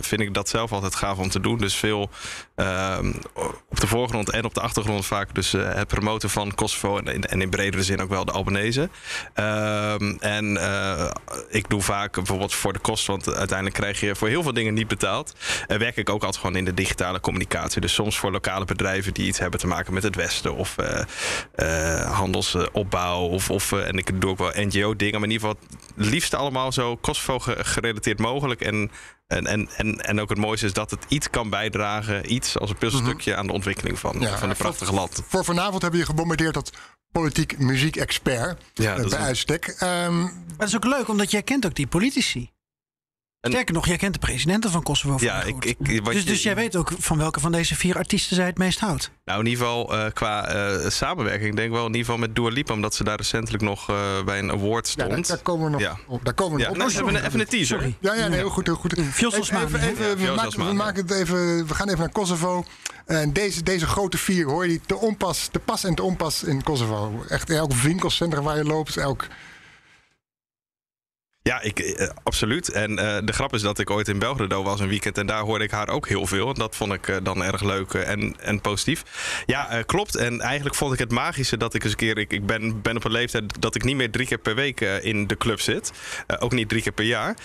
[0.00, 1.58] vind ik dat zelf altijd gaaf om te doen.
[1.58, 2.10] Dus veel
[3.68, 7.24] op de voorgrond en op de achtergrond vaak dus eh, het promoten van Kosovo en,
[7.24, 8.88] en in bredere zin ook wel de Albanese.
[9.34, 11.10] Ehm, en eh,
[11.48, 14.74] ik doe vaak bijvoorbeeld voor de kost, want uiteindelijk krijg je voor heel veel dingen
[14.74, 15.34] niet betaald.
[15.66, 17.80] Eh, werk ik ook altijd gewoon in de digitale communicatie.
[17.80, 20.76] Dus soms voor lokale bedrijven die iets hebben te maken met het Westen of
[22.04, 23.20] handelsopbouw.
[23.20, 25.56] Of, of, en ik doe ook wel NGO-dingen, maar in ieder geval
[25.96, 28.60] het liefst allemaal zo Kosovo ge- gerelateerd mogelijk.
[28.60, 28.90] En,
[29.26, 32.70] en, en, en, en ook het mooiste is dat het iets kan bijdragen, iets als
[32.70, 35.22] een puzzelstukje aan de ontwikkeling van, Ja, van voor- prachtige land.
[35.28, 36.70] Voor vanavond hebben je gebombardeerd tot
[37.12, 38.62] politiek muziek-expert.
[38.74, 39.66] Ja, eh, dat bij uitstek.
[39.78, 42.50] Ehm, Maar dat is ook leuk, omdat jij kent ook die politici.
[43.40, 45.16] En- Sterker nog, jij kent de presidenten van Kosovo.
[45.18, 47.96] van Ja, ik, ik, dus, je- dus jij weet ook van welke van deze vier
[47.96, 49.10] artiesten zij het meest houdt.
[49.24, 51.50] Nou, in ieder geval eh, qua eh, samenwerking.
[51.50, 54.24] Ik denk wel in ieder geval met Dua Lipa, omdat ze daar recentelijk nog eh,
[54.24, 55.26] bij een award ja, daar, stond.
[55.28, 55.96] daar komen we nog Ja.
[56.06, 56.24] op.
[56.24, 56.96] Daar komen we Ja, nog nou, op.
[57.08, 57.66] even, een, even een teaser.
[57.78, 57.96] Sorry.
[58.00, 58.96] Ja, ja, nee, heel goed, heel goed.
[58.98, 59.12] Even,
[60.18, 62.64] we, maken het even, we gaan even naar Kosovo.
[63.06, 66.42] En deze, deze grote vier, hoor je die te, onpas, te pas en te onpas
[66.44, 67.24] in Kosovo.
[67.28, 69.26] Echt elk winkelcentrum waar je loopt, elk...
[71.46, 72.68] Ja, ik, eh, absoluut.
[72.68, 75.18] En eh, de grap is dat ik ooit in Belgrado was een weekend.
[75.18, 76.48] En daar hoorde ik haar ook heel veel.
[76.48, 79.02] En dat vond ik eh, dan erg leuk en, en positief.
[79.46, 80.16] Ja, klopt.
[80.16, 82.18] En eigenlijk vond ik het magische dat ik eens een keer...
[82.18, 84.80] Ik, ik ben, ben op een leeftijd dat ik niet meer drie keer per week
[84.80, 85.92] in de club zit.
[86.38, 87.36] Ook niet drie keer per jaar.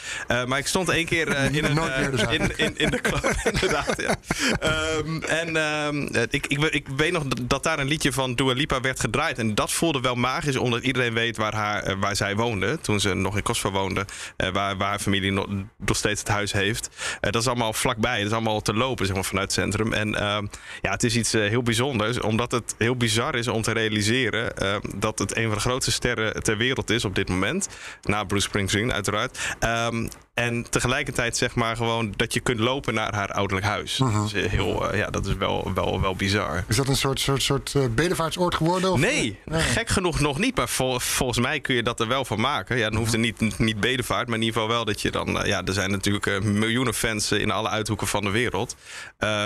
[0.45, 1.27] Maar ik stond één keer
[1.57, 3.33] in, een, dus in, in, in de club.
[3.53, 4.15] inderdaad, ja.
[4.59, 8.53] Ehm, en ehm, eh, ik, ik, ik weet nog dat, daar een liedje van Dua
[8.53, 9.37] Lipa werd gedraaid.
[9.37, 12.79] En dat voelde wel magisch, omdat iedereen weet waar, haar, waar zij woonde.
[12.79, 13.90] Toen ze nog in Kosovo woonde.
[13.97, 16.89] Eh, waar, waar familie nog, nog steeds het huis heeft.
[17.21, 18.17] Eh, dat is allemaal vlakbij.
[18.17, 19.93] Dat is allemaal te lopen zeg maar, vanuit het centrum.
[19.93, 20.45] En ehm,
[20.81, 22.19] ja, het is iets eh, heel bijzonders.
[22.19, 25.91] Omdat het heel bizar is om te realiseren ehm, dat het een van de grootste
[25.91, 27.69] sterren ter wereld is op dit moment.
[28.01, 29.39] Na Bruce Springsteen, uiteraard.
[29.59, 33.95] Ehm, en tegelijkertijd zeg maar gewoon dat je kunt lopen naar haar ouderlijk huis.
[33.97, 36.63] Dat is heel, eh, ja, dat is wel, wel, wel bizar.
[36.67, 38.91] Is dat een soort, soort, soort eh, bedevaartsoord geworden?
[38.91, 38.99] Of?
[38.99, 40.55] Nee, gek genoeg nog niet.
[40.55, 42.77] Maar vol- volgens mij kun je dat er wel van maken.
[42.77, 45.39] Ja, dan hoeft er niet, niet bedevaart, maar in ieder geval wel dat je dan...
[45.39, 48.75] eh, ja, er zijn natuurlijk miljoenen fans in alle uithoeken van de wereld.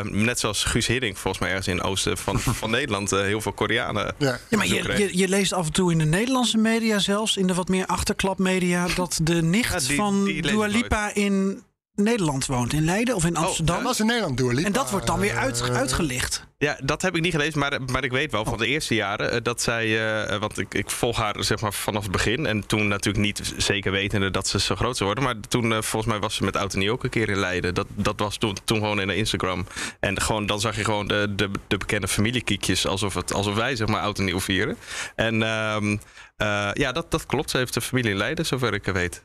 [0.04, 3.10] Net zoals Guus Hiddink, volgens mij ergens in het oosten van, van Nederland...
[3.12, 4.40] heel veel Koreanen Ja.
[4.50, 7.48] Ja, maar je, je, je leest af en toe in de Nederlandse media zelfs, in
[7.48, 11.64] de wat meer achterklapmedia, dat de nicht Ja, die- van die Dua Lipa in
[11.96, 12.74] Nederland woont.
[12.74, 13.76] In Leiden of in Amsterdam.
[13.76, 14.68] Dat was in Nederland Dua Lipa.
[14.68, 16.48] en dat wordt dan weer uit, eh, uitgelicht.
[16.58, 19.32] Ja, dat heb ik niet gelezen, maar, maar ik weet wel van de eerste jaren
[19.32, 22.68] eh, dat zij, eh, want ik, ik volg haar zeg maar vanaf het begin en
[22.68, 26.12] toen natuurlijk niet zeker wetende dat ze zo groot zou worden, maar toen eh, volgens
[26.12, 27.74] mij was ze met Oud ook een keer in Leiden.
[27.74, 29.68] Dat, dat was toen, toen gewoon in de Instagram
[30.00, 33.76] en gewoon dan zag je gewoon de, de, de bekende familiekiekjes alsof, het, alsof wij
[33.76, 34.78] zeg maar Oud en Nieuw vieren.
[35.16, 35.98] En ehm,
[36.38, 37.50] eh, ja, dat, dat klopt.
[37.50, 39.24] Ze heeft een familie in Leiden, zover ik weet.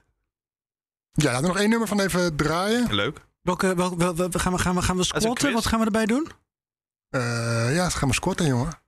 [1.13, 2.95] Ja, laten we nog één nummer van even draaien.
[2.95, 3.21] Leuk.
[3.43, 5.53] Welke, wel, wel, wel- gaan, we, gaan, we, gaan we squatten?
[5.53, 6.29] Wat gaan we erbij doen?
[7.09, 8.80] Eh, ja, gaan we squatten, jongen.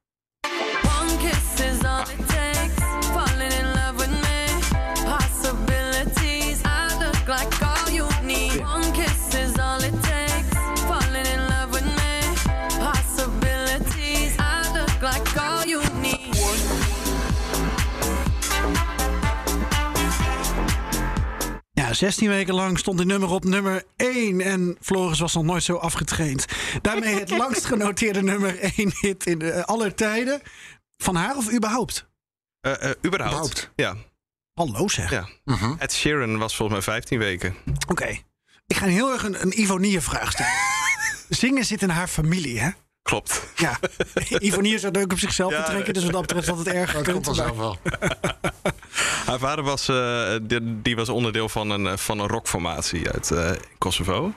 [21.92, 24.40] Ja, 16 weken lang stond dit nummer op nummer 1.
[24.40, 26.46] En Floris was nog nooit zo afgetraind.
[26.82, 30.42] Daarmee het langst genoteerde nummer 1 hit in de, aller tijden.
[30.96, 32.06] Van haar of überhaupt?
[32.60, 33.04] Eh, eh, überhaupt.
[33.06, 33.70] Überhaupt.
[33.76, 33.96] Ja.
[34.54, 35.10] Hallo zeg.
[35.10, 35.28] ja.
[35.44, 35.74] Mhm.
[35.78, 37.54] Ed Sheeran was volgens mij 15 weken.
[37.88, 38.18] Oké.
[38.66, 40.52] Ik ga heel erg een, een Ivonie-vraag stellen.
[41.28, 42.70] Zingen zit in haar familie, hè?
[43.02, 43.42] Klopt.
[43.56, 43.78] Ja.
[44.38, 45.94] Ivonie is ook op zichzelf Ja, te trekken.
[45.94, 47.78] Dus wat dat betreft had het erg Dat komt vanzelf wel.
[49.26, 53.30] Haar vader was, eh, die, die was onderdeel van een, eh, van een rockformatie uit
[53.30, 54.32] eh, Kosovo.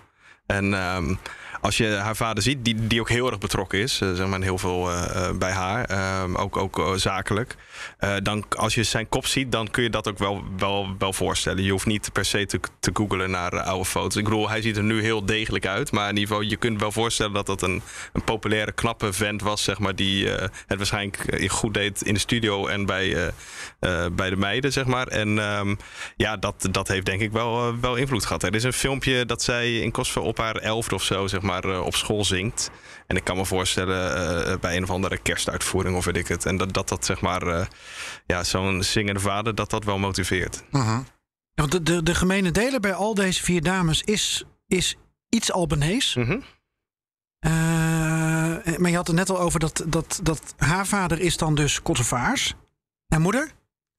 [0.45, 1.15] En ehm,
[1.61, 4.57] als je haar vader ziet, die, die ook heel erg betrokken is, zeg maar, heel
[4.57, 4.89] veel
[5.35, 7.55] bij haar, ehm, ook, ook zakelijk.
[7.97, 11.13] Eh, dan, als je zijn kop ziet, dan kun je dat ook wel, wel, wel
[11.13, 11.63] voorstellen.
[11.63, 14.15] Je hoeft niet per se te, te googlen naar eh, oude foto's.
[14.15, 15.91] Ik bedoel, hij ziet er nu heel degelijk uit.
[15.91, 17.81] Maar in ieder geval, je kunt wel voorstellen dat dat een,
[18.13, 22.19] een populaire, knappe vent was, zeg maar, die eh, het waarschijnlijk goed deed in de
[22.19, 23.31] studio en bij,
[24.11, 25.07] bij de meiden, zeg maar.
[25.07, 25.75] En ehm,
[26.17, 28.43] ja, dat, dat heeft denk ik wel, wel invloed gehad.
[28.43, 31.81] Er is een filmpje dat zij in Kosovo op haar elfde of zo, zeg maar,
[31.81, 32.71] op school zingt.
[33.07, 34.15] En ik kan me voorstellen
[34.47, 36.45] eh, bij een of andere kerstuitvoering of weet ik het.
[36.45, 37.65] En dat dat, dat zeg maar, eh,
[38.25, 40.63] ja, zo'n zingende vader, dat dat wel motiveert.
[40.71, 40.87] Mhm.
[40.89, 41.03] Ja,
[41.61, 44.95] want de, de, de gemene deler bij al deze vier dames is, is
[45.29, 46.15] iets Albanees.
[46.15, 46.39] Mhm.
[47.39, 47.51] Eh,
[48.77, 51.81] maar je had het net al over dat, dat, dat haar vader is dan dus
[51.81, 52.53] Kosovaars.
[53.07, 53.51] En moeder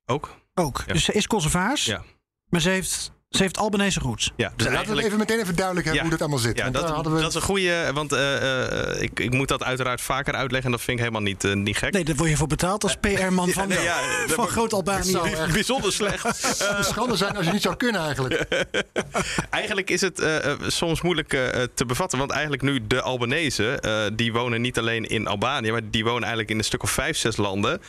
[0.05, 0.37] Ook?
[0.55, 0.83] ook.
[0.87, 0.93] Ja.
[0.93, 1.85] Dus ze is Kosovaars.
[1.85, 2.03] Ja.
[2.49, 4.33] Maar ze heeft, ze heeft Albanese roots.
[4.37, 6.09] Ja, dus Laten we even meteen even duidelijk hebben Ja.
[6.11, 6.59] hoe dat allemaal zit.
[6.59, 7.21] Ja, dat, we...
[7.21, 7.91] dat is een goede.
[7.95, 10.71] Want eh, eh, ik, ik moet dat uiteraard vaker uitleggen.
[10.71, 11.93] En dat vind ik helemaal niet, eh, niet gek.
[11.93, 15.19] Nee, daar word je voor betaald als PR-man van, nee, ja, dat van Groot Albanië.
[15.19, 16.25] Het Bijzonder slecht.
[16.77, 18.45] een schande zijn als je niet zou kunnen eigenlijk.
[19.51, 20.23] Eigenlijk is het
[20.67, 21.29] soms moeilijk
[21.75, 22.19] te bevatten.
[22.19, 26.51] Want eigenlijk nu de Albanese, die wonen niet alleen in Albanië, maar die wonen eigenlijk
[26.51, 27.81] in een stuk of vijf, zes landen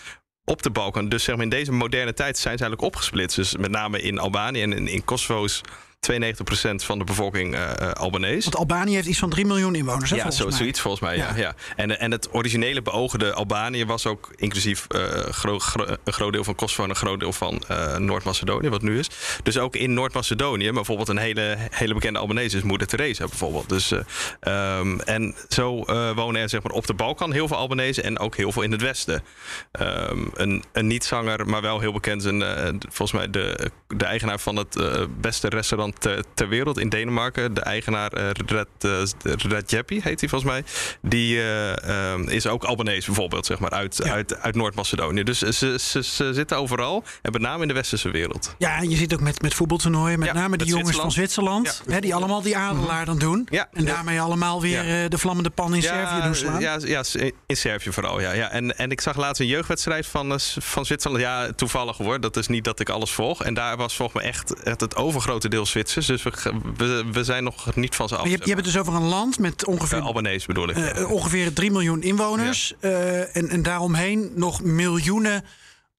[0.49, 1.09] op de Balkan.
[1.09, 3.35] Dus zeg maar in deze moderne tijd zijn ze eigenlijk opgesplitst.
[3.35, 5.61] Dus met name in Albanië en in, in Kosovo is
[6.01, 8.43] 92% van de bevolking eh eh, Albanees.
[8.43, 10.09] Want Albanië heeft iets van 3 miljoen inwoners.
[10.09, 10.57] Hè, Ja, volgens zo, mij.
[10.57, 11.17] zoiets volgens mij.
[11.17, 11.27] Ja.
[11.29, 11.35] Ja.
[11.37, 11.53] Ja.
[11.75, 16.43] En, en het originele beoogde Albanië was ook inclusief eh, gro- gro- een groot deel
[16.43, 19.09] van Kosovo en een groot deel van eh, Noord-Macedonië, wat nu is.
[19.43, 23.69] Dus ook in Noord-Macedonië, bijvoorbeeld een hele, hele bekende Albanese is Moeder Teresa bijvoorbeeld.
[23.69, 23.99] Dus, eh,
[24.39, 28.19] ehm, en zo eh, wonen er zeg maar, op de Balkan heel veel Albanese en
[28.19, 29.23] ook heel veel in het Westen.
[29.71, 34.39] Ehm, een, een niet-zanger, maar wel heel bekend, een, eh, volgens mij de, de eigenaar
[34.39, 37.53] van het eh, beste restaurant ter, ter wereld in Denemarken.
[37.53, 40.63] De eigenaar eh Red, uh, Redjepi heet hij volgens mij.
[41.01, 45.23] Die eh, is ook Albanees bijvoorbeeld, zeg maar, uit, uit, uit Noord-Macedonië.
[45.23, 48.55] Dus ze, ze, ze zitten overal en met name in de westerse wereld.
[48.57, 51.81] Ja, en je ziet ook met, met voetbaltoernooien, met Ja, name die jongens van Zwitserland,
[51.87, 53.47] hè, die allemaal die adelaar dan doen.
[53.49, 53.67] Ja.
[53.73, 56.59] En daarmee allemaal weer eh, de vlammende pan in Servië doen slaan.
[56.59, 57.03] Ja, ja,
[57.45, 58.21] in Servië vooral.
[58.21, 58.49] Ja, ja.
[58.49, 61.23] En, en ik zag laatst een jeugdwedstrijd van, eh, van Zwitserland.
[61.23, 62.19] Ja, toevallig hoor.
[62.19, 63.43] Dat is niet dat ik alles volg.
[63.43, 66.05] En daar was volgens mij echt, echt het overgrote deel Zwitsers.
[66.05, 66.31] Dus we,
[66.77, 68.19] we, we zijn nog niet van ze af.
[68.19, 70.77] Maar je, hebt- je hebt het dus over een land met ongeveer, Albanees bedoel ik.
[70.77, 72.73] eh, ongeveer 3 miljoen inwoners.
[72.79, 75.43] eh, en, en daaromheen nog miljoenen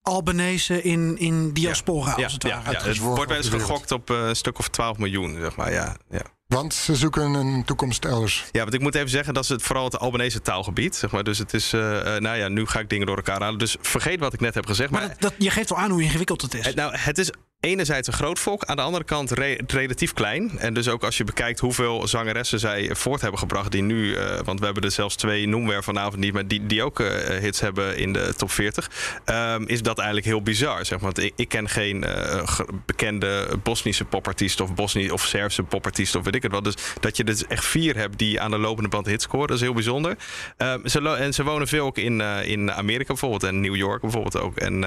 [0.03, 2.71] Albanese in, in diaspora, ja, als het ja, ware.
[2.79, 5.73] ja, het wordt wel eens gegokt op eh, een stuk of 12 miljoen, zeg maar.
[5.73, 6.23] Ja, ja.
[6.47, 8.45] Want ze zoeken een toekomst elders.
[8.53, 10.97] Ja, want ik moet even zeggen dat is het vooral het Albanese taalgebied.
[10.97, 11.25] Zeg maar.
[11.25, 11.81] Dus het is, eh,
[12.17, 13.59] nou ja, nu ga ik dingen door elkaar halen.
[13.59, 14.91] Dus vergeet wat ik net heb gezegd.
[14.91, 16.67] Maar Maar, dat, dat, je geeft wel aan hoe ingewikkeld het is.
[16.67, 17.31] het, nou, het is
[17.61, 20.59] enerzijds een groot volk, aan de andere kant re- relatief klein.
[20.59, 24.41] En dus ook als je bekijkt hoeveel zangeressen zij voort hebben gebracht, die nu, eh,
[24.45, 27.61] want we hebben er zelfs twee, noemen vanavond niet, maar die, die ook eh, hits
[27.61, 28.91] hebben in de top 40,
[29.25, 30.85] ehm, is dat eigenlijk heel bizar.
[30.85, 31.13] Zeg maar.
[31.13, 36.25] Want ik, ik ken geen eh, bekende Bosnische popartiest of, Bosni of Servische popartiest of
[36.25, 36.65] weet ik het wat.
[36.65, 39.57] Dus dat je dus echt vier hebt die aan de lopende band hits scoren, dat
[39.57, 40.17] is heel bijzonder.
[40.57, 44.39] Ehm, ze en ze wonen veel ook in, in Amerika bijvoorbeeld en New York bijvoorbeeld
[44.39, 44.57] ook.
[44.57, 44.85] En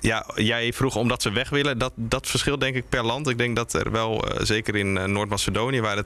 [0.00, 1.78] ja, jij vroeg omdat ze weg willen.
[1.78, 3.28] Dat, dat verschilt denk ik per land.
[3.28, 5.96] Ik denk dat er wel, eh, zeker in eh, Noord-Macedonië, waar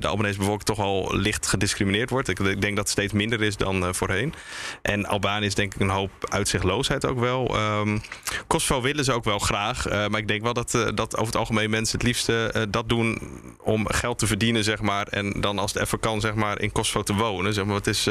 [0.00, 2.28] de Albanese bevolking toch al licht gediscrimineerd wordt.
[2.28, 4.34] Ik, denk dat het steeds minder is dan eh, voorheen.
[4.82, 7.56] En Albanië is denk ik een hoop uitzichtloosheid ook wel.
[7.56, 7.98] Ehm
[8.46, 9.88] Kosovo willen ze ook wel graag.
[9.88, 13.18] maar ik denk wel dat, dat over het algemeen mensen het liefste dat doen
[13.60, 15.06] om geld te verdienen, zeg maar.
[15.06, 17.54] En dan als het even kan, zeg maar, in Kosovo te wonen.
[17.54, 17.76] Zeg maar.
[17.76, 18.08] Het is,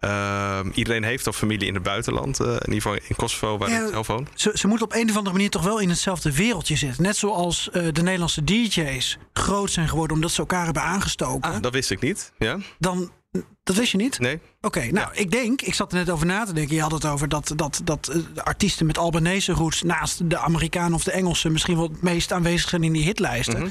[0.00, 2.40] eh, Ehm, iedereen heeft toch familie in het buitenland.
[2.40, 4.28] eh, in ieder geval in Kosovo, waar Ja, ik zelf woon.
[4.34, 7.02] Ze, ze moeten op een of andere manier toch wel in hetzelfde wereldje zitten.
[7.02, 11.50] Net zoals eh, de Nederlandse DJ's groot zijn geworden omdat ze elkaar hebben aangestoken.
[11.52, 12.32] Ah, dat wist ik niet.
[12.38, 12.58] Ja?
[12.78, 13.10] Dan,
[13.62, 14.18] dat wist je niet?
[14.18, 14.40] Nee?
[14.60, 16.74] Oké, nou, ik denk, ik zat er net over na te denken.
[16.74, 20.38] Je had het over dat, dat, dat eh, de artiesten met Albanese roots naast de
[20.38, 23.58] Amerikanen of de Engelsen misschien wel het meest aanwezig zijn in die hitlijsten.
[23.58, 23.68] Mhm.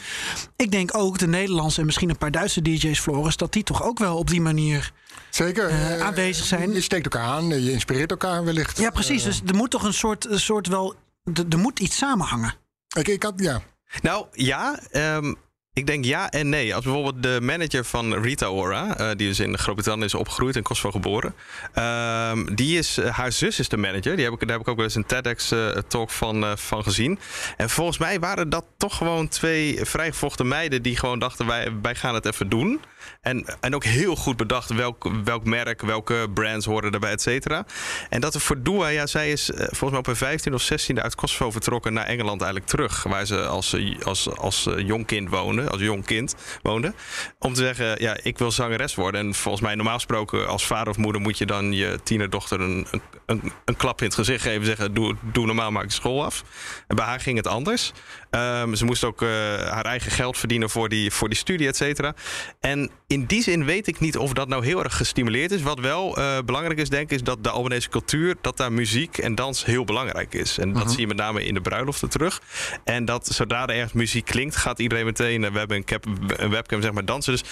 [0.56, 3.84] Ik denk ook de Nederlandse en misschien een paar Duitse DJ's, Floris, dat die toch
[3.84, 4.92] ook wel op die manier.
[5.30, 5.70] Zeker.
[5.70, 6.74] eh, eh, aanwezig zijn.
[6.74, 8.78] Je steekt elkaar aan, je inspireert elkaar wellicht.
[8.78, 9.24] Ja, precies.
[9.24, 10.96] Dus er moet toch een soort, een soort wel.
[11.34, 12.54] Er er moet iets samenhangen.
[12.98, 13.62] Ik, ik had, ja.
[14.02, 15.34] Nou ja, ehm,
[15.76, 16.76] ik denk ja en nee.
[16.76, 20.64] Als bijvoorbeeld de manager van Rita Ora, eh, die dus in Groot-Brittannië is opgegroeid en
[20.64, 21.36] Kosovo geboren,
[21.74, 24.16] ehm, die is, eh, haar zus is de manager.
[24.16, 27.20] Die heb ik, daar heb ik ook wel eens een TEDx-talk van, eh, van gezien.
[27.58, 31.96] En volgens mij waren dat toch gewoon twee vrijgevochten meiden die gewoon dachten: wij, wij
[31.96, 32.80] gaan het even doen.
[33.22, 37.66] En, en ook heel goed bedacht welk, welk merk, welke brands horen erbij, et cetera.
[38.10, 40.62] En dat er voor Dua, ja, zij is eh, volgens mij op een 15 of
[40.62, 43.04] 16 uit Kosovo vertrokken naar Engeland eigenlijk terug.
[43.04, 46.94] Waar ze als, eh, als, als eh, jong kind woonde, als jong kind woonde.
[47.40, 49.22] Om te zeggen, ja, ik wil zangeres worden.
[49.22, 52.88] En volgens mij normaal gesproken als vader of moeder moet je dan je tienerdochter een,
[53.26, 54.66] een, een, klap in het gezicht geven.
[54.66, 56.44] Zeggen, doe, doe normaal, maak je school af.
[56.88, 57.92] En bij haar ging het anders.
[58.30, 59.30] Ehm, ze moest ook eh,
[59.70, 62.14] haar eigen geld verdienen voor die, voor die studie, et cetera.
[62.60, 65.62] En in die zin weet ik niet of dat nou heel erg gestimuleerd is.
[65.62, 69.18] Wat wel eh, belangrijk is, denk ik, is dat de Albanese cultuur, dat daar muziek
[69.18, 70.58] en dans heel belangrijk is.
[70.58, 72.42] En dat zie je met name in de bruiloften terug.
[72.84, 75.44] En dat zodra er ergens muziek klinkt, gaat iedereen meteen.
[75.44, 77.34] eh, we hebben een, cap, een webcam, zeg maar, dansen.
[77.34, 77.44] Dus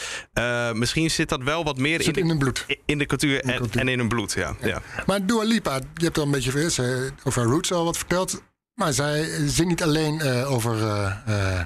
[0.73, 2.65] misschien zit dat wel wat meer in, in de, hun bloed.
[2.85, 3.81] in de cultuur, de en, cultuur.
[3.81, 4.33] en in hun bloed.
[4.33, 4.81] Ja, ja.
[5.05, 8.41] Maar Dua Lipa, je hebt al een beetje over Roots al wat verteld.
[8.73, 11.65] Maar zij zingt niet alleen eh, over, eh, eh,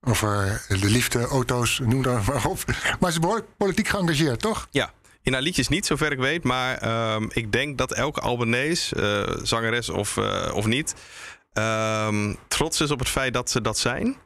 [0.00, 2.64] over de liefde, auto's, noem dat maar op.
[3.00, 4.68] Maar ze is behoorlijk politiek geëngageerd, toch?
[4.70, 4.92] Ja,
[5.22, 6.44] in haar liedjes niet, zover ik weet.
[6.44, 10.18] Maar ehm, ik denk dat elke Albanese, zangeres of,
[10.52, 10.94] of niet,
[11.52, 14.16] ehm, trots is op het feit dat ze dat zijn.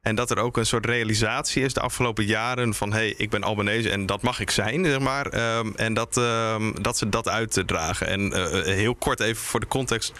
[0.00, 2.92] En dat er ook een soort realisatie is de afgelopen jaren van...
[2.92, 5.26] hé, hey, ik ben Albanese en dat mag ik zijn, zeg maar.
[5.26, 6.14] Ehm, en dat,
[6.82, 8.06] dat ze dat uitdragen.
[8.06, 10.12] En heel kort even voor de context.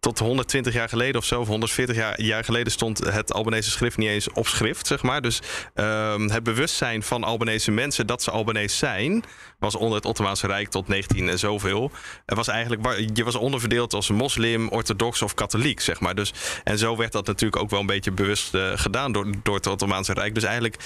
[0.00, 2.72] Tot 120 jaar geleden of zo, of 140 jaar, geleden...
[2.72, 5.22] stond het Albanese schrift niet eens op schrift, zeg maar.
[5.22, 5.40] Dus
[5.74, 9.24] ehm, het bewustzijn van Albanese mensen dat ze Albanese zijn...
[9.58, 11.90] was onder het Ottomaanse Rijk tot 19 en zoveel.
[12.26, 16.14] Het was eigenlijk, je was onderverdeeld als moslim, orthodox of katholiek, zeg maar.
[16.14, 16.32] Dus,
[16.64, 19.66] en zo werd dat natuurlijk ook wel een beetje bewust eh, gedaan door, door het
[19.66, 20.34] Ottomaanse Rijk.
[20.34, 20.76] Dus eigenlijk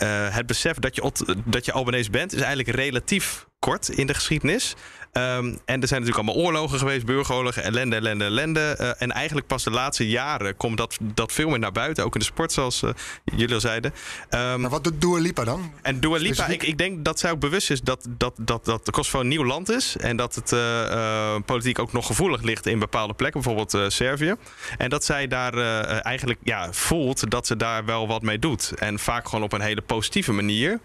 [0.00, 1.12] eh, het besef dat je,
[1.44, 4.74] dat je Albanese bent, is eigenlijk relatief kort in de geschiedenis.
[5.12, 8.60] Ehm, en er zijn natuurlijk allemaal oorlogen geweest, burgeroorlogen, ellende, ellende, ellende.
[8.60, 12.04] Eh, en eigenlijk pas de laatste jaren komt dat, dat veel meer naar buiten.
[12.04, 12.90] Ook in de sport, zoals eh,
[13.24, 13.94] jullie al zeiden.
[14.28, 15.72] Ehm, Maar wat doet Dua Lipa dan?
[15.82, 18.90] en Dua Lipa, ik, ik denk dat zij ook bewust is dat, dat, dat, dat
[18.90, 19.96] Kosovo een nieuw land is.
[19.96, 24.34] En dat het eh, politiek ook nog gevoelig ligt in bepaalde plekken, bijvoorbeeld Servië.
[24.78, 25.54] En dat zij daar
[26.02, 28.72] eigenlijk ja, voelt dat ze daar wel wat mee doet.
[28.78, 30.80] En vaak gewoon op een hele positieve manier.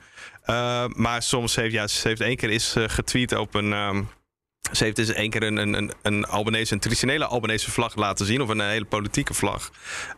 [0.46, 3.74] Eh, maar soms heeft, ja, ze heeft één keer is eh, getweet op een.
[3.74, 4.04] ehm,
[4.72, 8.50] ze heeft dus één keer een, een, een, Albanese, traditionele Albanese vlag laten zien, of
[8.50, 9.72] een hele politieke vlag.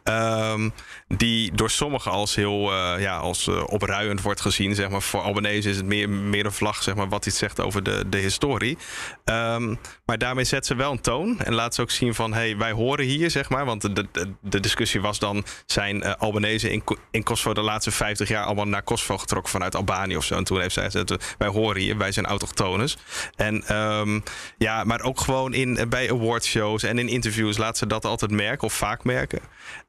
[0.03, 0.69] Ehm,
[1.07, 4.75] die door sommigen als heel eh, ja, als, eh, opruiend wordt gezien.
[4.75, 5.01] Zeg maar.
[5.01, 8.03] Voor Albanese is het meer, meer een vlag zeg maar, wat iets zegt over de,
[8.09, 8.77] de historie.
[9.25, 9.75] Ehm,
[10.05, 12.71] maar daarmee zet ze wel een toon en laat ze ook zien van hey, wij
[12.71, 13.65] horen hier, zeg maar.
[13.65, 14.07] Want de,
[14.41, 18.67] de, discussie was dan: zijn eh Albanese in, in Kosovo de laatste 50 jaar allemaal
[18.67, 20.35] naar Kosovo getrokken vanuit Albanië of zo?
[20.35, 22.97] En toen heeft zij gezegd: wij horen hier, wij zijn autochtones.
[23.35, 24.19] En ehm,
[24.57, 28.67] ja, maar ook gewoon in, bij awardshows en in interviews laat ze dat altijd merken
[28.67, 29.39] of vaak merken.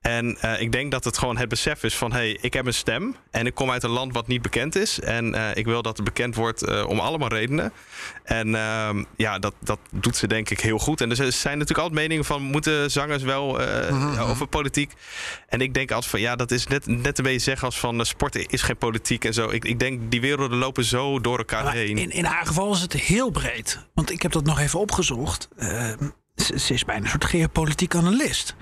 [0.01, 2.75] En eh, ik denk dat het gewoon het besef is van: hey, ik heb een
[2.75, 5.01] stem en ik kom uit een land wat niet bekend is.
[5.01, 7.73] En eh, ik wil dat het bekend wordt eh, om allemaal redenen.
[8.25, 11.01] En ehm, ja, dat, dat doet ze denk ik heel goed.
[11.01, 14.93] En er zijn natuurlijk altijd meningen van: moeten zangers wel eh, over politiek?
[15.49, 18.07] En ik denk altijd van: ja, dat is net, net een beetje zeggen als van:
[18.07, 19.49] sport is geen politiek en zo.
[19.49, 21.99] Ik, ik denk die werelden lopen zo door elkaar Maar heen.
[21.99, 23.79] in, in haar geval is het heel breed.
[23.95, 25.49] Want ik heb dat nog even opgezocht.
[25.57, 25.93] Eh,
[26.37, 28.55] ze, ze is bijna een soort geopolitiek analist.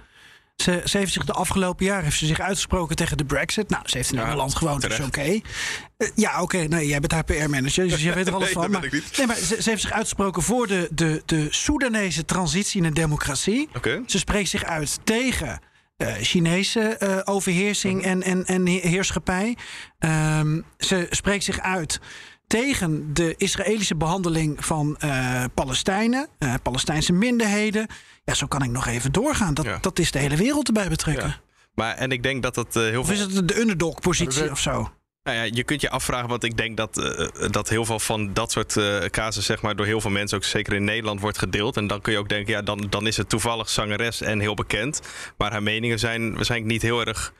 [0.56, 3.68] Ze, ze heeft zich de afgelopen jaar heeft ze zich uitgesproken tegen de Brexit.
[3.70, 5.20] Nou, ze heeft in Ja, Engeland gewoond, dus oké.
[5.20, 6.56] Eh, ja, oké.
[6.58, 8.70] nee, jij bent haar PR-manager, dus jij weet er alles Nee, van.
[8.70, 12.92] Maar, nee, maar ze, ze heeft zich uitgesproken voor de, de, de Soedanese transitie naar
[12.94, 13.68] democratie.
[13.76, 14.02] Oké.
[14.06, 15.60] Ze spreekt zich uit tegen
[15.96, 19.56] eh, Chinese eh, overheersing en, en, en he- heerschappij.
[19.98, 22.00] Ehm, ze spreekt zich uit
[22.46, 27.86] tegen de Israëlische behandeling van eh, Palestijnen, eh, Palestijnse minderheden.
[28.24, 29.54] Ja, zo kan ik nog even doorgaan.
[29.54, 29.78] Dat, Ja.
[29.80, 31.28] dat is de hele wereld erbij betrekken.
[31.28, 31.40] Ja.
[31.74, 33.14] Maar en ik denk dat dat eh, heel Of veel.
[33.28, 34.90] is het de underdog-positie of zo?
[35.22, 38.32] Nou ja, je kunt je afvragen, want ik denk dat, eh, dat heel veel van
[38.32, 41.38] dat soort eh casus, zeg maar, door heel veel mensen, ook zeker in Nederland, wordt
[41.38, 41.76] gedeeld.
[41.76, 44.54] En dan kun je ook denken, ja, dan, dan is het toevallig zangeres en heel
[44.54, 45.00] bekend.
[45.36, 47.32] Maar haar meningen zijn waarschijnlijk niet heel erg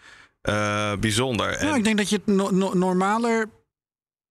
[0.43, 1.49] eh, bijzonder.
[1.49, 3.47] En- Nou, ik denk dat je het no- no- normaler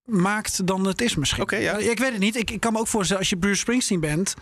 [0.06, 1.44] maakt dan het is misschien.
[1.44, 1.78] Oké, ja.
[1.78, 2.36] Eh, Ik weet het niet.
[2.36, 4.34] Ik, ik kan me ook voorstellen, als je Bruce Springsteen bent...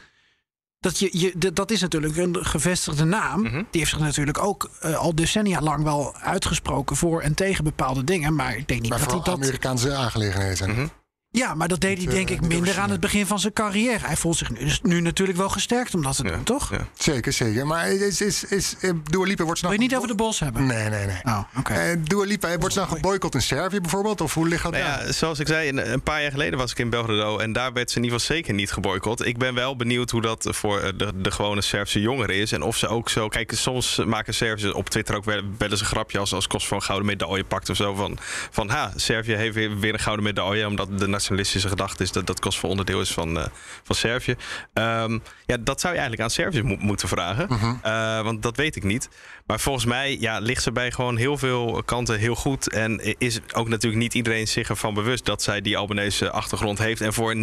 [0.80, 3.42] Dat, je, je, dat is natuurlijk een gevestigde naam.
[3.42, 3.54] Mhm.
[3.54, 8.04] Die heeft zich natuurlijk ook eh, al decennia lang wel uitgesproken voor en tegen bepaalde
[8.04, 8.36] dingen.
[8.36, 9.44] Maar ik denk niet Maar dat hij vooral dat.
[9.44, 10.72] Amerikaanse aangelegenheden zijn.
[10.72, 10.88] Mhm.
[11.36, 14.06] Ja, maar dat deed hij denk eh, ik minder aan het begin van zijn carrière.
[14.06, 16.72] Hij voelt zich nu, dus nu natuurlijk wel gesterkt om dat te doen, Ja, toch?
[16.72, 16.88] ja.
[16.98, 17.68] Zeker, zeker.
[17.68, 19.72] Maar is, is, is, eh, Dua Lipa wordt Wil snel...
[19.72, 20.66] je niet over de bos hebben?
[20.66, 21.20] Nee, nee, nee.
[21.24, 21.74] Oh, oké.
[21.74, 24.22] Eh, Dua Lipa wordt snel geboycott in Servië bijvoorbeeld?
[24.22, 26.72] Of hoe ligt dat Nou ja, zoals ik zei, een, een paar jaar geleden was
[26.72, 29.26] ik in Belgrado en daar werd ze in ieder geval zeker niet geboycott.
[29.26, 32.52] Ik ben wel benieuwd hoe dat voor de, de gewone Servische jongeren is.
[32.52, 33.28] En of ze ook zo.
[33.28, 36.76] Kijk, soms maken Serviërs op Twitter ook wel, wel eens een grapje als, als Kosovo
[36.76, 37.94] een gouden medaille pakt of zo.
[37.94, 38.18] Van,
[38.52, 40.68] van ha, Servië heeft weer, weer een gouden medaille.
[40.68, 43.46] Omdat de nationalistische gedachte is dat, dat Kosovo onderdeel is van, eh,
[43.84, 44.36] van Servië.
[44.74, 47.48] Ehm, ja, dat zou je eigenlijk aan Servië mo- moeten vragen.
[47.84, 49.10] Eh, want dat weet ik niet.
[49.46, 52.70] Maar volgens mij ja, ligt ze bij gewoon heel veel kanten heel goed.
[52.70, 57.02] En is ook natuurlijk niet iedereen zich ervan bewust dat zij die Albanese achtergrond heeft.
[57.02, 57.40] En voor 90%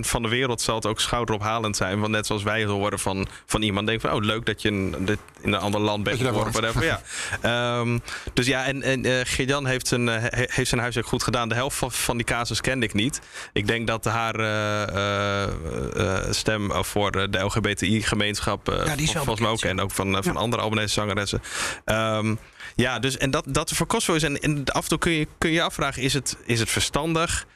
[0.00, 2.00] van de wereld zal het ook schouderophalend zijn.
[2.00, 4.68] Want net zoals wij het horen van, van iemand, denkt van oh leuk dat je
[4.68, 6.52] in, dit- in een ander land bent geboren.
[6.52, 7.00] Whatever, ja.
[7.40, 7.98] Ehm,
[8.32, 11.48] dus ja, en, en eh heeft zijn, eh, he- heeft zijn huiswerk goed gedaan.
[11.48, 13.20] De helft van, van die casus kende ik niet.
[13.52, 18.66] Ik denk dat haar eh, stem voor de LGBTI-gemeenschap...
[18.66, 19.54] Ja, volgens mij ook.
[19.60, 19.78] bekend.
[19.78, 21.42] En ook van, van andere Albanese zangeressen.
[21.84, 22.34] Ehm,
[22.74, 24.22] ja, dus en dat, dat voor Kosovo is.
[24.22, 26.70] En, en af en toe kun je kun je je afvragen: is het, is het
[26.70, 27.46] verstandig?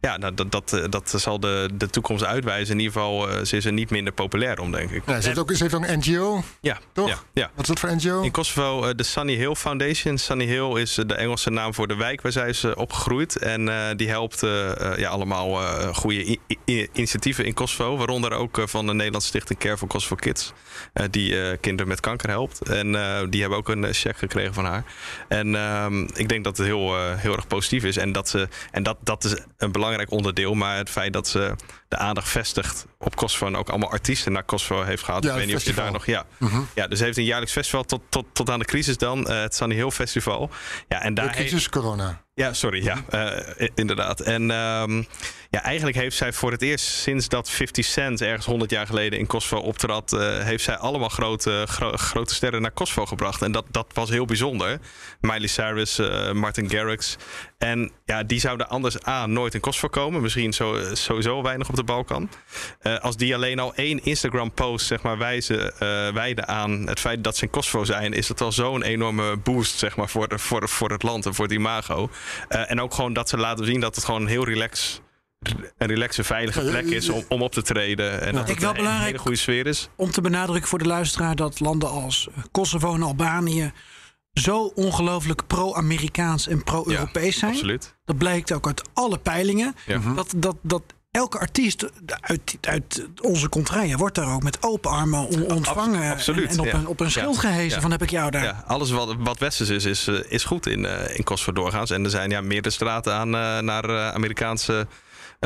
[0.00, 2.74] Ja, nou, dat, dat, eh, dat zal de, de toekomst uitwijzen.
[2.74, 5.02] In ieder geval, eh, ze is er niet minder populair om, denk ik.
[5.06, 7.08] Ja, ze, heeft ook, ze heeft ook een NGO, Ja, toch?
[7.08, 7.50] Ja, ja.
[7.54, 8.22] Wat is dat voor NGO?
[8.22, 10.18] In Kosovo eh, de Sunny Hill Foundation.
[10.18, 13.36] Sunny Hill is de Engelse naam voor de wijk waar zij is opgegroeid.
[13.36, 14.40] En die helpt
[14.96, 17.96] ja, allemaal eh, goede initiatieven in Kosovo.
[17.96, 20.52] Waaronder ook van de Nederlandse Stichting Care for Kosovo Kids.
[21.10, 22.68] die kinderen met kanker helpt.
[22.68, 22.92] En
[23.30, 24.84] die hebben ook een check gekregen van haar.
[25.28, 27.96] En ehm, ik denk dat het heel, heel erg positief is.
[27.96, 30.54] En, dat, ze, en dat, dat is een belangrijk onderdeel.
[30.54, 31.54] Maar het feit dat ze
[31.88, 33.46] de aandacht vestigt op Kosovo...
[33.46, 35.24] en ook allemaal artiesten naar Kosovo heeft gehad.
[35.24, 36.06] Ja, ik weet niet of je daar nog...
[36.06, 36.24] Ja,
[36.74, 39.26] ja, dus heeft een jaarlijks festival tot, tot, tot aan de crisis dan.
[39.26, 40.50] eh, het Sunny Hill Festival.
[40.88, 42.22] Ja, en daar De crisis corona.
[42.34, 44.20] ja, sorry, ja, eh, inderdaad.
[44.20, 45.02] En ehm,
[45.50, 49.18] ja, eigenlijk heeft zij voor het eerst sinds dat 50 Cent ergens 100 jaar geleden
[49.18, 53.42] in Kosovo optrad, eh, heeft zij allemaal grote, gro- grote sterren naar Kosovo gebracht.
[53.42, 54.78] En dat, dat was heel bijzonder.
[55.20, 57.16] Miley Cyrus, eh, Martin Garrix.
[57.58, 60.22] En ja, die zouden anders A, nooit in Kosovo komen.
[60.22, 62.30] Misschien zo, sowieso weinig op de Balkan.
[62.80, 67.24] Eh, als die alleen al één Instagram-post zeg maar, wijzen, eh, wijden aan het feit
[67.24, 70.38] dat ze in Kosovo zijn, is dat al zo'n enorme boost zeg maar, voor, de,
[70.38, 72.10] voor, voor het land en voor het imago.
[72.48, 75.00] Eh, en ook gewoon dat ze laten zien dat het gewoon heel relax,
[75.78, 78.20] een relaxe, veilige plek is om, om op te treden.
[78.20, 79.88] En dat het wel een hele goede sfeer is.
[79.96, 83.72] Om te benadrukken voor de luisteraar dat landen als Kosovo en Albanië
[84.32, 87.52] zo ongelooflijk pro-Amerikaans en pro-Europees zijn.
[87.52, 87.94] Absoluut.
[88.04, 89.74] Dat blijkt ook uit alle peilingen.
[89.86, 89.98] Ja.
[90.14, 91.86] Dat, dat, dat elke artiest
[92.20, 96.10] uit, uit onze contraien wordt daar ook met open armen on- ontvangen.
[96.10, 96.72] absoluut, En, en op, ja.
[96.74, 97.40] een, op een schild Ja.
[97.40, 97.80] gehezen Ja.
[97.80, 98.42] van heb ik jou daar.
[98.44, 101.90] Ja, alles wat, wat westers is, is, eh, is goed in, eh, in Kosovo doorgaans.
[101.90, 104.86] En er zijn ja, meerdere straten aan eh, naar eh, Amerikaanse eh,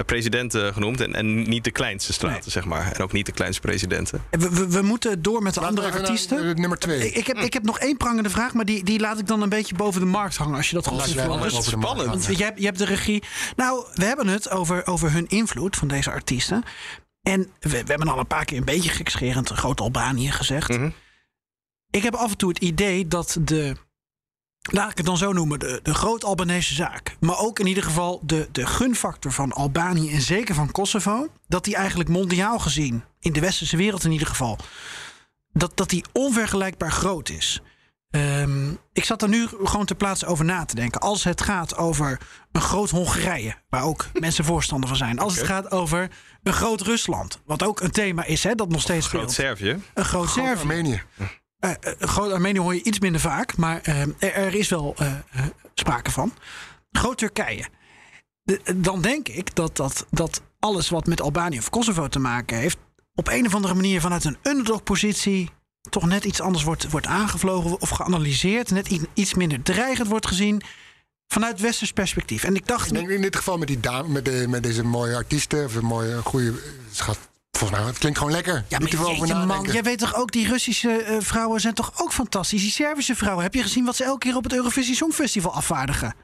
[0.07, 1.01] presidenten genoemd.
[1.01, 2.51] En, en niet de kleinste straten, Nee.
[2.51, 2.93] zeg maar.
[2.93, 4.22] En ook niet de kleinste presidenten.
[4.30, 6.49] We, we, we moeten door met de andere artiesten.
[6.49, 7.07] eh, nummer twee.
[7.07, 9.43] Ik, ik, heb, ik heb nog één prangende vraag, maar die, die laat ik dan
[9.43, 10.57] een beetje boven de markt hangen.
[10.57, 11.18] Als je dat goed vindt.
[11.22, 12.26] de markt spannend.
[12.36, 13.22] je hebt, je hebt de regie.
[13.57, 16.62] Nou, we hebben het over, over hun invloed van deze artiesten.
[17.22, 20.68] En we, we hebben al een paar keer een beetje gekscherend groot Albanië gezegd.
[20.68, 20.91] Mhm.
[21.91, 23.76] Ik heb af en toe het idee dat de,
[24.70, 27.16] laat ik het dan zo noemen, de, de groot Albanese zaak.
[27.20, 31.28] Maar ook in ieder geval de, de gunfactor van Albanië en zeker van Kosovo.
[31.48, 34.58] Dat die eigenlijk mondiaal gezien, in de westerse wereld in ieder geval,
[35.52, 37.60] dat, dat die onvergelijkbaar groot is.
[38.10, 41.00] Ehm, ik zat er nu gewoon ter plaatse over na te denken.
[41.00, 42.20] Als het gaat over
[42.52, 45.18] een groot Hongarije, waar ook mensen voorstander van zijn.
[45.18, 46.10] Als het gaat over
[46.42, 49.58] een groot Rusland, wat ook een thema is, hè, dat nog steeds Groot speelt.
[49.58, 49.70] Servië.
[49.94, 50.60] Een groot Groot Servië.
[50.60, 51.02] Armenië.
[51.61, 54.96] Eh, groot Armenië hoor je iets minder vaak, maar eh, er, er is wel
[55.74, 56.34] sprake van.
[56.92, 57.64] Groot Turkije.
[58.42, 62.56] De- dan denk ik dat, dat, dat alles wat met Albanië of Kosovo te maken
[62.56, 62.78] heeft,
[63.14, 65.50] op een of andere manier vanuit een underdog-positie
[65.90, 68.70] toch net iets anders wordt, wordt aangevlogen of geanalyseerd.
[68.70, 70.62] Net iets minder dreigend wordt gezien
[71.26, 72.44] vanuit westers perspectief.
[72.44, 74.84] En ik dacht, Ik denk in dit geval met, die dame, met, de, met deze
[74.84, 76.54] mooie artiesten, of een mooie, goede
[76.90, 77.18] schat.
[77.59, 78.64] Volgens mij, het klinkt gewoon lekker.
[78.68, 81.92] Ja, Niet maar jeetje, man, jij weet toch ook, die Russische eh, vrouwen zijn toch
[81.96, 82.61] ook fantastisch?
[82.62, 86.14] Die Servische vrouwen, heb je gezien wat ze elke keer op het Eurovisie Songfestival afvaardigen?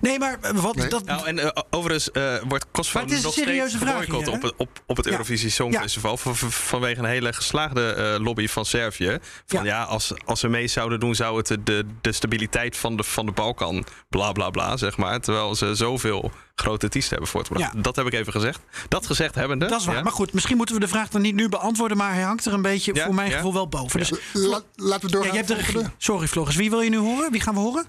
[0.00, 0.88] Nee, maar eh, wat, Nee.
[0.88, 4.96] dat, Nou, en eh, overigens eh, wordt Kosovo nog steeds vraag geboycott op, op, op
[4.96, 5.10] het Ja.
[5.12, 6.16] Eurovisie Songfestival.
[6.16, 9.18] van- vanwege een hele geslaagde eh, lobby van Servië.
[9.46, 9.64] Van Ja.
[9.64, 13.26] ja, als, als ze mee zouden doen, zou het de- de, stabiliteit van de, van
[13.26, 15.20] de Balkan bla bla bla, zeg maar.
[15.20, 17.72] Terwijl ze zoveel grote artiesten hebben voortgebracht.
[17.74, 17.80] Ja.
[17.80, 18.60] Dat heb ik even gezegd.
[18.88, 19.66] Dat gezegd hebbende.
[19.66, 19.96] dat is waar.
[19.96, 20.02] ja.
[20.02, 21.96] Maar goed, misschien moeten we de vraag dan niet nu beantwoorden.
[21.96, 23.36] Maar hij hangt er een beetje, Ja, voor mijn ja.
[23.36, 23.98] gevoel, wel boven.
[23.98, 25.34] Dus, La- laten we doorgaan.
[25.34, 25.88] ja, jij hebt.
[25.98, 26.56] Sorry, Floris.
[26.56, 27.30] Wie wil je nu horen?
[27.30, 27.86] Wie gaan we horen?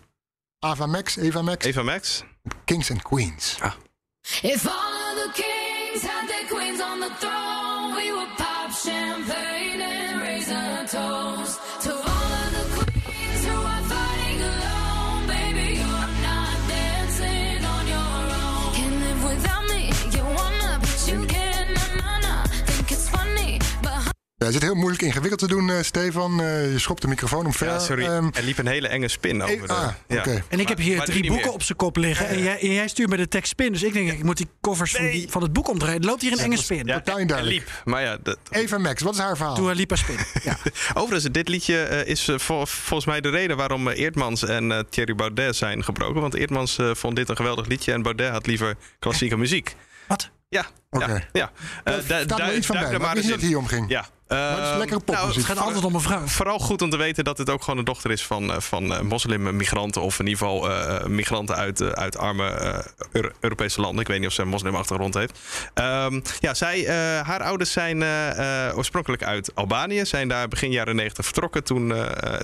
[0.66, 2.24] Ava Max, Eva Max, Eva Max.
[2.66, 3.60] Kings and Queens.
[3.62, 3.78] Ah.
[4.42, 8.37] If all of the kings had their queens on the throne, we would
[24.48, 26.42] Ja, het zit heel moeilijk ingewikkeld te doen, eh, Stefan.
[26.42, 27.68] Eh, je schopt de microfoon omver.
[27.68, 28.04] Ja, sorry.
[28.06, 29.74] Ehm, er liep een hele enge spin eh, over de...
[29.74, 30.24] ah, ja.
[30.48, 31.54] En ik heb hier drie boeken meer.
[31.54, 32.28] op zijn kop liggen.
[32.28, 33.72] En jij, en jij stuurt me de tekst spin.
[33.72, 36.00] Dus ik denk, ik moet die covers van, die, van het boek omdraaien.
[36.00, 36.86] Er loopt hier een enge spin.
[36.86, 37.42] Ja, er duidelijk.
[37.46, 37.82] liep.
[37.86, 39.56] Maar ja, dat, Eva Max, wat is haar verhaal?
[39.56, 40.18] Dua Lipa spin.
[40.44, 40.58] Ja.
[40.94, 45.16] Overigens, dit liedje eh, is vol- volgens mij de reden waarom Eertmans en eh, Thierry
[45.16, 46.22] Baudet zijn gebroken.
[46.22, 49.76] Want Eertmans eh, vond dit een geweldig liedje en Baudet had liever klassieke muziek.
[50.08, 50.30] Wat?
[50.50, 51.06] Ja, Oké.
[51.12, 51.52] ja, ja.
[51.84, 52.92] Eh, Uh, du- iets van bij.
[52.92, 53.90] er Maar wist eens niet dat het hier om ging.
[53.90, 54.06] Ja.
[54.28, 55.26] Het is Ehm, lekkere popmuziek.
[55.26, 56.26] nou, Het gaat altijd om een vrouw.
[56.28, 58.94] Vooral goed om te weten dat het ook gewoon een dochter is van, eh, van
[58.94, 60.02] eh, moslimmigranten.
[60.02, 64.02] Of in ieder geval eh, migranten uit, uit arme Euro- Europese landen.
[64.02, 65.40] Ik weet niet of ze een moslimachtergrond heeft.
[65.74, 66.86] Ehm, ja, zij,
[67.24, 68.04] haar ouders zijn
[68.76, 70.06] oorspronkelijk uit Albanië.
[70.06, 71.94] Zijn daar begin jaren negentig vertrokken toen,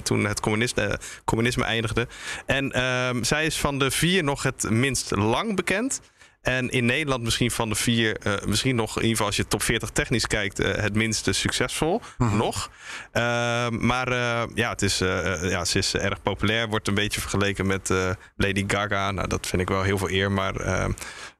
[0.03, 2.07] toen het communisme, communisme eindigde.
[2.45, 6.01] En ehm, zij is van de vier nog het minst lang bekend.
[6.43, 9.47] En in Nederland misschien van de vier, eh, misschien nog in ieder geval als je
[9.47, 12.71] top 40 technisch kijkt, eh, het minste succesvol nog.
[13.11, 17.67] Ehm, maar eh, ja, het is, ja, ze is erg populair, wordt een beetje vergeleken
[17.67, 17.89] met
[18.35, 19.11] Lady Gaga.
[19.11, 20.53] Nou, dat vind ik wel heel veel eer, maar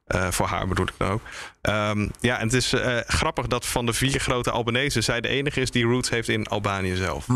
[0.04, 1.20] eh, voor haar bedoel ik dan ook.
[1.60, 5.28] Ehm, ja, en het is eh, grappig dat van de vier grote Albanese zij de
[5.28, 7.26] enige is die roots heeft in Albanië zelf.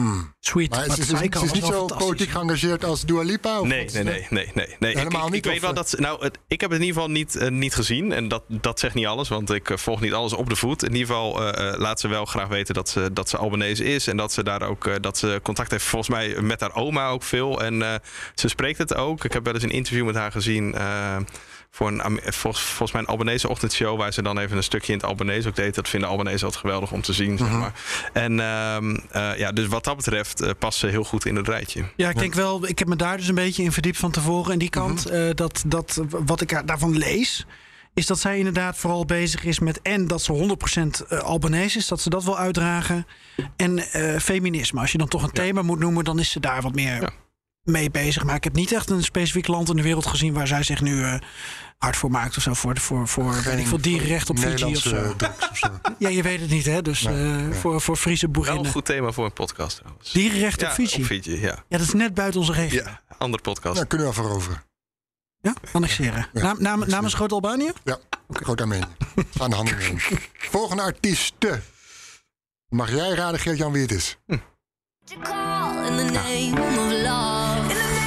[0.41, 0.71] Sweet.
[0.71, 1.01] Maar but ze
[1.43, 3.61] is, niet zo politiek geëngageerd als Dua Lipa?
[3.61, 3.93] Of Nee, wat?
[3.93, 4.77] nee, nee, nee, nee.
[4.79, 4.97] nee.
[4.97, 5.89] Helemaal ik, ik, niet, ik weet wel dat.
[5.89, 8.13] ze- Nou, het, ik heb het in ieder geval niet, eh, niet gezien.
[8.13, 10.83] En dat, dat zegt niet alles, want ik volg niet alles op de voet.
[10.85, 13.85] In ieder geval eh, eh, laat ze wel graag weten dat ze, dat ze Albanese
[13.85, 14.07] is.
[14.07, 17.09] En dat ze daar ook eh, dat ze contact heeft, volgens mij, met haar oma
[17.09, 17.63] ook veel.
[17.63, 17.95] En eh,
[18.35, 19.25] ze spreekt het ook.
[19.25, 20.75] Ik heb wel eens een interview met haar gezien.
[21.71, 23.99] Voor een, volgens, volgens mij een Albanese ochtendshow...
[23.99, 25.75] waar ze dan even een stukje in het Albanese ook deed.
[25.75, 27.73] Dat vinden Albanese altijd geweldig om te zien, zeg maar.
[28.13, 31.49] En ehm, eh, ja, dus wat dat betreft eh, past ze heel goed in het
[31.49, 31.85] rijtje.
[31.97, 34.53] Ja, ik denk wel, ik heb me daar dus een beetje in verdiept van tevoren.
[34.53, 37.47] En die kant, eh, dat, dat, wat ik daarvan lees,
[37.99, 40.57] is dat zij inderdaad vooral bezig is met en dat ze
[41.03, 43.07] 100% eh, Albanese is, dat ze dat wil uitdragen.
[43.57, 44.81] En eh, feminisme.
[44.81, 47.11] Als je dan toch een thema moet noemen, dan is ze daar wat meer Ja.
[47.69, 48.25] Mee bezig.
[48.25, 50.81] Maar ik heb niet echt een specifiek land in de wereld gezien waar zij zich
[50.81, 51.15] nu eh,
[51.79, 52.55] hard voor maakt of zo.
[52.55, 55.17] Voor, voor, voor weet ik veel, dierenrecht op Fiji of Nederlandse zo.
[55.17, 55.69] drugs of zo.
[55.99, 56.83] Ja, je weet het niet, hè?
[56.83, 57.53] Dus Nee, eh, ja.
[57.55, 58.73] voor, voor Friese Wel een boerinnen.
[58.73, 60.13] goed thema voor een podcast trouwens.
[60.13, 61.01] Dierenrecht ja, op Fiji.
[61.01, 61.65] Op Fiji, ja.
[61.69, 62.83] Ja, dat is net buiten onze regio.
[62.83, 63.75] Ja, andere podcast.
[63.75, 64.63] Nou, kunnen we wel veroveren.
[65.41, 66.29] Ja, annexeren.
[66.33, 67.73] Ja, Naam, naam, namens Groot-Albanië?
[67.85, 67.99] Ja,
[68.33, 68.85] groot Armenië.
[69.39, 70.01] Aan de handen nemen.
[70.33, 71.61] Volgende artieste.
[72.69, 74.17] Mag jij raden, Geert-Jan, wie het is?
[77.71, 77.98] In the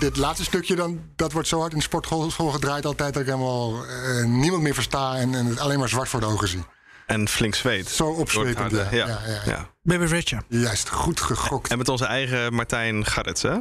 [0.00, 3.12] dit, laatste stukje, dan, dat wordt zo hard in de sportschool gedraaid altijd...
[3.14, 6.26] dat ik helemaal eh, niemand meer versta en, en het alleen maar zwart voor de
[6.26, 6.64] ogen zie.
[7.06, 7.88] En flink zweet.
[7.88, 8.54] Zo het ja.
[8.54, 9.70] harde- Ja, ja, ja.
[9.82, 10.44] Baby Richard.
[10.48, 11.70] Juist, goed gegokt.
[11.70, 13.56] En met onze eigen Martijn Garrets, hè?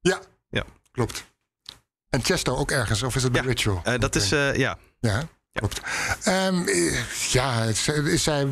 [0.00, 0.20] Ja,
[0.50, 0.62] Ja.
[0.92, 1.24] klopt.
[2.10, 3.80] En Chesto ook ergens, of is het bij Ja, Ritual?
[3.84, 4.78] Eh, dat is, eh, ja.
[5.00, 5.80] Ja, klopt.
[6.24, 6.48] Eh,
[7.30, 7.72] ja,
[8.16, 8.46] zij,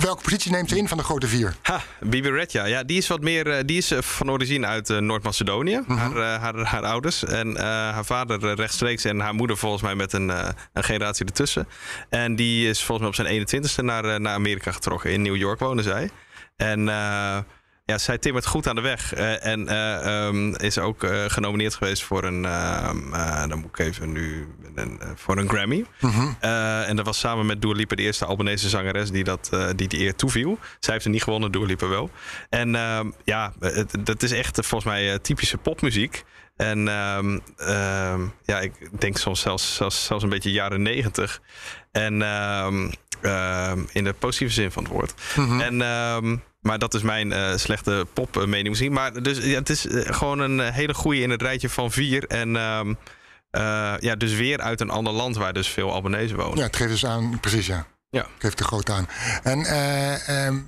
[0.00, 1.54] welke positie neemt ze in van de grote vier?
[1.62, 2.64] Ha, Bibi Redja.
[2.64, 3.46] Ja, die is wat meer.
[3.50, 5.80] eh, die is eh, van origine uit eh, Noord-Macedonië.
[5.86, 5.98] Mhm.
[5.98, 7.24] haar, eh, haar, haar ouders.
[7.24, 9.04] En eh, haar vader eh, rechtstreeks.
[9.04, 11.68] En haar moeder volgens mij met een, eh, een generatie ertussen.
[12.08, 15.12] En die is volgens mij op zijn 21ste naar, eh, naar Amerika getrokken.
[15.12, 16.10] In New York wonen zij.
[16.56, 16.88] En.
[17.88, 19.14] Ja, zij timmert goed aan de weg.
[19.14, 22.44] eh, en eh, ehm, is ook eh, genomineerd geweest voor een.
[22.44, 24.46] ehm, eh, dan moet ik even nu.
[24.74, 25.84] Een, voor een Grammy.
[26.40, 29.88] Eh, en dat was samen met Dua Lipa de eerste Albanese zangeres die dat, die,
[29.88, 30.58] die eer toeviel.
[30.80, 32.10] Zij heeft er niet gewonnen, Dua Lipa wel.
[32.48, 36.24] En ehm, ja, het- dat is echt volgens mij typische popmuziek.
[36.56, 36.78] En
[38.44, 41.40] ja, ik denk soms zelfs, zelfs, zelfs een beetje jaren negentig.
[41.92, 42.12] En
[43.92, 45.14] in de positieve zin van het woord.
[45.36, 45.60] Mhm.
[45.60, 48.92] En, maar dat is mijn eh, slechte popmening misschien.
[48.92, 51.90] Maar dus, ja, het is eh, gewoon een eh, hele goede in het rijtje van
[51.90, 52.26] vier.
[52.26, 52.94] En ehm,
[53.50, 56.56] eh, ja, dus weer uit een ander land waar dus veel Albanese wonen.
[56.56, 57.86] Ja, het geeft dus aan, precies ja.
[58.10, 58.20] Ja.
[58.20, 59.08] Het geeft er groot aan.
[59.42, 60.58] En eh ehm,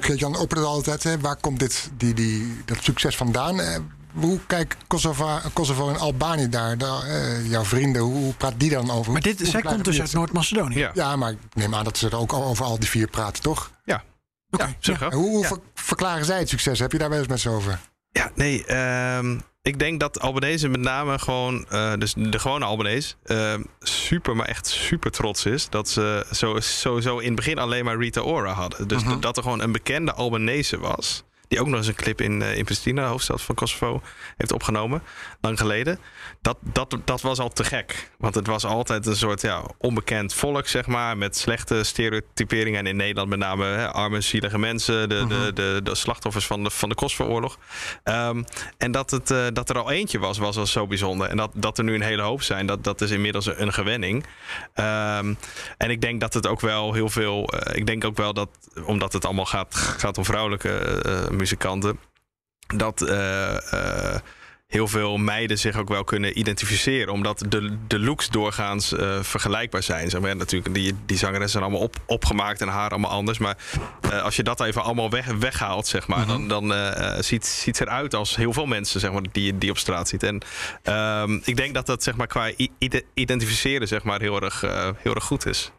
[0.00, 3.60] Geert-Jan opent het altijd, hè, waar komt dit, die, die, dat succes vandaan?
[3.60, 3.76] Eh,
[4.12, 8.70] hoe kijkt Kosovo, Kosovo en Albanië daar, daar, eh, jouw vrienden, hoe, hoe praat die
[8.70, 9.12] dan over?
[9.12, 10.12] Maar dit, Hoe zij komt dus uit?
[10.12, 10.78] Noord-Macedonië.
[10.78, 13.42] Ja, Ja, maar ik neem aan dat ze er ook over al die vier praten,
[13.42, 13.70] toch?
[14.50, 14.64] Ja.
[14.64, 15.48] Oké, ja, hoe hoe Ja.
[15.48, 16.78] ver- verklaren zij het succes?
[16.78, 17.78] Heb je daar wel eens met ze over?
[18.12, 18.64] Ja, nee.
[18.64, 24.36] ehm, ik denk dat Albanese met name gewoon, eh, dus de gewone Albanese, ehm, super,
[24.36, 25.68] maar echt super trots is.
[25.68, 28.88] Dat ze zo, sowieso in het begin alleen maar Rita Ora hadden.
[28.88, 29.20] Dus Mhm.
[29.20, 31.24] dat er gewoon een bekende Albanese was.
[31.50, 34.02] Die ook nog eens een clip in, eh, in Pristina, de hoofdstad van Kosovo,
[34.36, 35.02] heeft opgenomen.
[35.40, 35.98] Lang geleden.
[36.42, 38.10] Dat, dat, dat was al te gek.
[38.18, 41.16] Want het was altijd een soort ja, onbekend volk, zeg maar.
[41.18, 42.78] Met slechte stereotyperingen.
[42.78, 45.08] En in Nederland met name hè, arme, zielige mensen.
[45.08, 47.58] De, de, de, de slachtoffers van de, van de Kosovo-oorlog.
[48.02, 48.42] Ehm,
[48.78, 51.28] en dat, het, eh, dat er al eentje was, was al zo bijzonder.
[51.28, 53.72] En dat, dat er nu een hele hoop zijn, dat, dat is inmiddels een, een
[53.72, 54.24] gewenning.
[54.74, 55.34] Ehm,
[55.76, 57.46] en ik denk dat het ook wel heel veel.
[57.48, 58.48] eh, ik denk ook wel dat,
[58.84, 61.98] omdat het allemaal gaat, gaat om vrouwelijke eh, muzikanten,
[62.76, 63.02] dat.
[63.02, 63.72] eh,
[64.14, 64.20] eh,
[64.70, 67.12] Heel veel meiden zich ook wel kunnen identificeren.
[67.12, 70.10] Omdat de, de looks doorgaans eh, vergelijkbaar zijn.
[70.10, 73.38] Zeg maar, natuurlijk, die, die zangeressen zijn allemaal op, opgemaakt en haar allemaal anders.
[73.38, 73.56] Maar
[74.22, 77.82] als je dat even allemaal weg, weghaalt, zeg maar, dan, dan eh, ziet, ziet ze
[77.86, 80.22] eruit als heel veel mensen zeg maar, die, die op straat ziet.
[80.22, 80.42] En
[80.82, 82.70] ehm, ik denk dat dat zeg maar, qua i-
[83.14, 84.60] identificeren zeg maar, heel, erg,
[85.02, 85.72] heel erg goed is.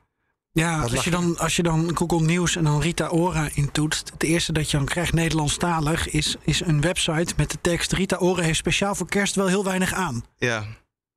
[0.54, 4.10] Ja, als je, dan, als je dan Google Nieuws en dan Rita Ora intoetst...
[4.14, 6.10] het eerste dat je dan krijgt Nederlandstalig...
[6.10, 7.92] is, is een website met de tekst...
[7.92, 10.24] Rita Ora heeft speciaal voor kerst wel heel weinig aan.
[10.38, 10.58] Ja,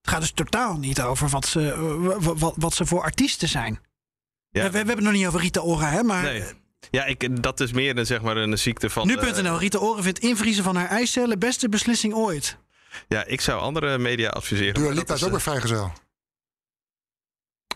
[0.01, 1.80] Het gaat dus totaal niet over wat ze, eh,
[2.24, 3.78] wa- wat, wat ze voor artiesten zijn.
[4.51, 4.62] ja.
[4.62, 6.03] We, we hebben het nog niet over Rita Ora, hè?
[6.03, 6.43] Maar Nee.
[6.91, 9.07] Ja, ik, dat is meer een, zeg maar, een ziekte van.
[9.07, 11.39] nu.nl, Rita Ora vindt invriezen van haar eicellen...
[11.39, 12.57] beste beslissing ooit.
[13.09, 14.74] ja, ik zou andere media adviseren.
[14.74, 15.93] Dua Lipa is ook eh, een vrijgezel.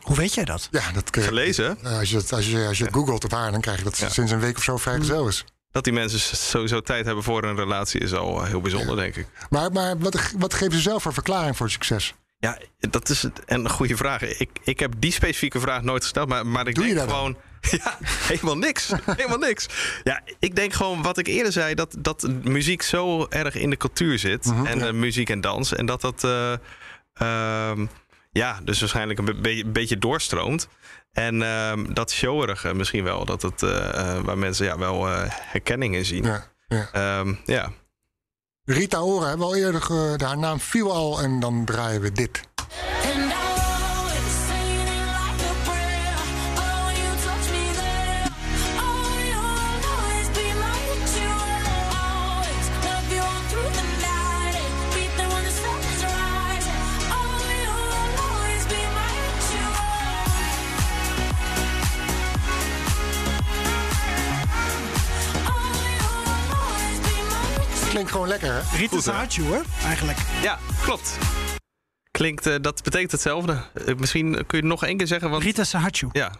[0.08, 0.68] Hoe weet jij dat?
[0.70, 1.78] Ja, dat kun je- gelezen.
[1.82, 3.96] Eh, Als je, het- als je, als je googelt op haar, dan krijg je dat
[3.96, 5.44] ze sinds een week of zo vrijgezel is.
[5.70, 9.16] Dat die mensen sowieso tijd hebben voor een relatie is al eh, heel bijzonder, denk
[9.16, 9.26] ik.
[9.50, 12.14] Maar, maar wat, wat geven ze zelf voor verklaring voor succes?
[12.38, 14.22] Ja, dat is het- een goede vraag.
[14.22, 17.16] Ik, ik heb die specifieke vraag nooit gesteld, maar, maar ik Doe je denk dan?
[17.18, 17.36] gewoon.
[17.84, 18.92] Ja, helemaal niks.
[19.16, 19.66] helemaal niks.
[20.04, 23.76] Ja, ik denk gewoon wat ik eerder zei, dat, dat muziek zo erg in de
[23.76, 24.44] cultuur zit.
[24.44, 24.86] Mhm, en ja.
[24.86, 25.74] eh, muziek en dans.
[25.74, 26.24] En dat dat.
[26.24, 26.52] eh,
[27.14, 27.86] ehm,
[28.30, 30.68] ja, dus waarschijnlijk een be- be- beetje doorstroomt.
[31.12, 33.24] En ehm, dat showerige misschien wel.
[33.24, 36.24] Dat het, eh, eh, waar mensen ja, wel eh, herkenning in zien.
[36.24, 36.88] Ja, ja.
[36.92, 37.70] Ehm, ja.
[38.64, 42.12] Rita Ora hebben we al eerder, ge- haar naam viel al en dan draaien we
[42.12, 42.40] dit.
[67.98, 68.76] Klinkt gewoon lekker, hè?
[68.76, 69.00] Rita?
[69.00, 70.18] Saatje, hoor, eigenlijk.
[70.42, 71.18] ja, klopt.
[72.10, 73.62] Klinkt, eh, dat betekent hetzelfde.
[73.86, 75.30] Eh, misschien kun je het nog één keer zeggen.
[75.30, 76.08] Want Rita Saatje.
[76.12, 76.32] Ja,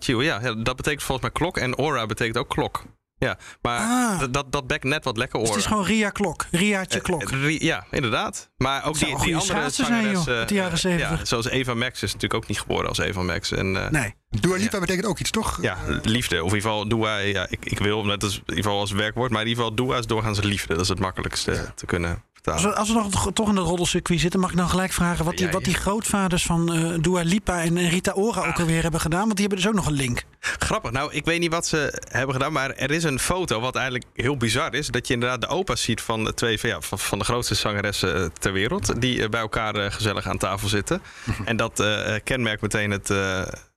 [0.00, 1.56] ja, ja, dat betekent volgens mij klok.
[1.56, 2.84] En aura betekent ook klok.
[3.22, 4.20] Ja, maar Ah.
[4.20, 5.62] dat- dat, dat bekt net wat lekker Dus aura.
[5.62, 6.46] het is gewoon Ria Klok.
[6.50, 7.22] Riaatje Eh, Klok.
[7.30, 8.50] eh, ri- ja, inderdaad.
[8.56, 11.18] Maar ook die, die andere zijn, joh, zangeres, uit de jaren eh, 70.
[11.18, 13.52] Ja, zoals Eva Max is natuurlijk ook niet geboren als Eva Max.
[13.52, 14.14] En, eh, Nee.
[14.30, 15.58] Dua Lipa betekent ook iets, toch?
[15.62, 16.44] Ja, liefde.
[16.44, 17.16] Of in ieder geval Dua.
[17.18, 19.30] Ja, ik, ik wil, net als, in ieder geval als werkwoord.
[19.30, 20.72] Maar in ieder geval Dua is doorgaans liefde.
[20.74, 24.20] Dat is het makkelijkste te kunnen Als we, als we nog toch in het roddelcircuit
[24.20, 27.22] zitten, mag ik dan gelijk vragen wat die, Ja, wat die grootvaders van eh Dua
[27.22, 28.48] Lipa en Rita Ora Ah.
[28.48, 29.20] ook alweer hebben gedaan?
[29.20, 30.22] Want die hebben dus ook nog een link.
[30.40, 30.90] Grappig.
[30.90, 34.04] Nou, ik weet niet wat ze hebben gedaan, maar er is een foto wat eigenlijk
[34.14, 34.86] heel bizar is.
[34.86, 38.14] Dat je inderdaad de opa's ziet van de twee van, ja, van, de grootste zangeressen
[38.14, 39.00] eh, ter wereld.
[39.00, 41.02] Die eh, bij elkaar gezellig aan tafel zitten.
[41.44, 43.10] en dat eh, kenmerkt meteen het,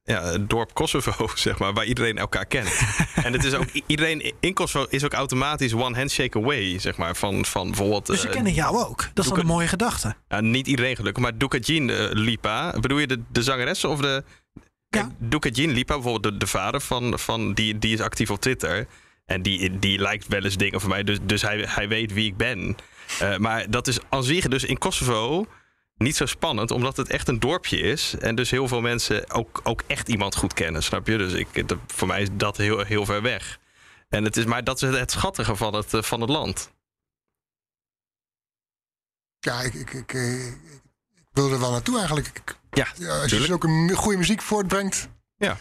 [0.05, 2.79] ja, het dorp Kosovo, zeg maar, waar iedereen elkaar kent.
[3.23, 7.15] en het is ook, iedereen in Kosovo is ook automatisch one handshake away, zeg maar,
[7.15, 8.05] van, van bijvoorbeeld...
[8.05, 9.09] Dus ze eh, kennen jou ook.
[9.13, 10.15] Dat is dan een mooie gedachte.
[10.27, 12.75] ja, niet iedereen gelukkig, maar Duka Jean eh, Lipa.
[12.79, 14.23] Bedoel je de, de zangeressen of de...
[14.89, 18.41] Kijk, Duka Jean Lipa, bijvoorbeeld de, de vader van, van die, die is actief op
[18.41, 18.87] Twitter.
[19.25, 22.25] En die, die lijkt wel eens dingen voor mij, dus, dus hij, hij weet wie
[22.25, 22.75] ik ben.
[23.19, 25.45] Eh, maar dat is aan zich dus in Kosovo
[25.97, 28.15] niet zo spannend, omdat het echt een dorpje is.
[28.19, 31.17] En dus heel veel mensen ook, ook echt iemand goed kennen, snap je?
[31.17, 33.59] Dus ik, dat- voor mij is dat heel, heel ver weg.
[34.09, 36.73] En het is, maar dat is het schattige van het, eh, van het land.
[39.39, 42.55] ja, ik, ik, ik, eh, ik wil er wel naartoe eigenlijk.
[42.71, 45.07] Ja, ja, als je zulke mu- goede muziek voortbrengt.
[45.37, 45.57] Ja.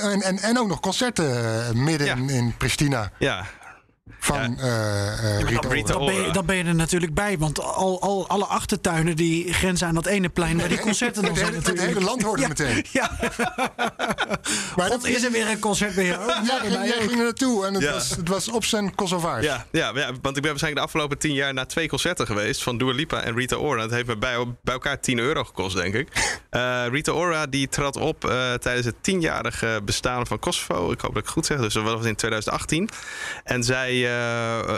[0.00, 2.16] En, en, en ook nog concerten eh, midden Ja.
[2.16, 3.46] in, in Pristina Ja,
[4.24, 6.04] van eh eh, Rita Rita Ora.
[6.04, 7.38] Dan ben, je, dan ben je er natuurlijk bij.
[7.38, 11.30] Want al, al, alle achtertuinen die grenzen aan dat ene plein waar die concerten dan
[11.30, 11.94] Het zijn hele, het natuurlijk.
[11.98, 12.84] hele land hoort er meteen.
[12.92, 13.10] Ja,
[14.76, 16.26] Maar God, is er weer een concert bij jou?
[16.44, 17.92] Ja, jij ging er naartoe en het, Ja.
[17.92, 19.44] was, het was op zijn Kosovaars.
[19.44, 22.62] Ja, ja, ja, want ik ben waarschijnlijk de afgelopen tien jaar naar twee concerten geweest
[22.62, 23.80] van Dua Lipa en Rita Ora.
[23.82, 26.36] Dat heeft me bij, bij elkaar 10 euro gekost, denk ik.
[26.50, 30.90] Eh, Rita Ora die trad op eh, tijdens het tienjarige bestaan van Kosovo.
[30.92, 31.60] Ik hoop dat ik het goed zeg.
[31.60, 32.88] Dus dat was in 2018.
[33.44, 34.11] En zij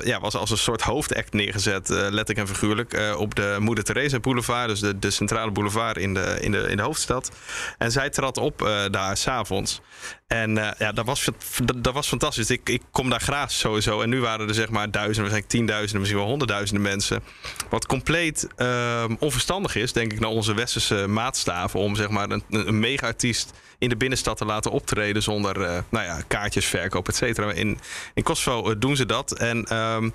[0.05, 3.85] ja, was als een soort hoofdact neergezet, eh, letterlijk en figuurlijk, eh, op de Moeder
[3.85, 4.69] Teresa Boulevard.
[4.69, 7.31] Dus de, centrale boulevard in de, in, de, in de hoofdstad.
[7.79, 9.81] En zij trad op eh, daar s'avonds.
[10.27, 11.29] En eh, ja, dat was,
[11.65, 12.51] dat, dat was fantastisch.
[12.51, 14.01] Ik, ik kom daar graag sowieso.
[14.01, 17.23] En nu waren er zeg maar duizenden, waarschijnlijk tienduizenden, misschien wel honderdduizenden mensen.
[17.71, 21.81] Wat compleet ehm, onverstandig is, denk ik, naar onze westerse maatstaven.
[21.81, 26.05] Om zeg maar een, een mega-artiest in de binnenstad te laten optreden zonder eh, nou
[26.05, 27.53] ja, kaartjes, verkoop, et cetera.
[27.53, 27.79] In,
[28.15, 29.33] in Kosovo eh, doen ze dat.
[29.33, 30.11] En ehm,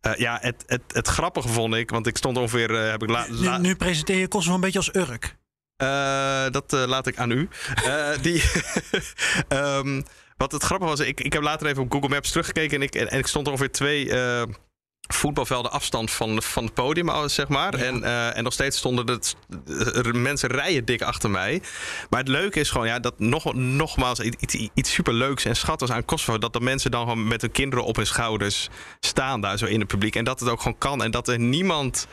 [0.00, 2.70] eh, ja, het, het, het grappige vond ik, want ik stond ongeveer.
[2.74, 5.38] heb ik la, Nu, nu presenteer je Kosovo een beetje als Urk.
[5.80, 7.48] Eh, dat eh, laat ik aan u.
[7.84, 8.42] Eh, die,
[9.48, 10.02] Ehm,
[10.36, 12.94] wat het grappige was, ik, ik heb later even op Google Maps teruggekeken en ik,
[12.94, 14.12] en, en ik stond ongeveer twee
[15.12, 17.74] voetbalvelden afstand van, van het podium, zeg maar.
[17.74, 18.04] En,
[18.34, 19.36] en nog steeds stonden het,
[19.94, 21.62] er mensen rijen dik achter mij.
[22.10, 26.04] Maar het leuke is gewoon, ja, dat nog, nogmaals iets, iets superleuks en schattigs aan
[26.04, 26.38] Kosovo.
[26.38, 28.68] Dat de mensen dan gewoon met hun kinderen op hun schouders
[29.00, 30.16] staan daar zo in het publiek.
[30.16, 31.02] En dat het ook gewoon kan.
[31.02, 32.06] En dat er niemand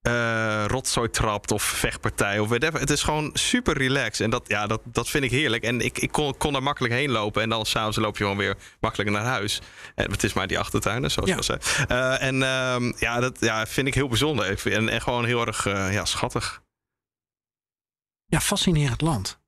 [0.00, 2.80] eh rotzooi trapt of vechtpartij of whatever.
[2.80, 4.20] Het is gewoon super relaxed.
[4.20, 5.62] En dat, ja, dat, dat vind ik heerlijk.
[5.62, 7.42] En ik, ik kon, kon daar makkelijk heen lopen.
[7.42, 9.60] En dan s'avonds loop je gewoon weer makkelijk naar huis.
[9.94, 11.34] En het is maar die achtertuinen, zoals Ja.
[11.34, 11.86] je al zei.
[11.88, 14.50] Eh, en ehm, ja, dat ja, vind ik heel bijzonder.
[14.50, 16.62] Ik vind- En, en gewoon heel erg eh, ja, schattig.
[18.26, 19.38] Ja, fascinerend land.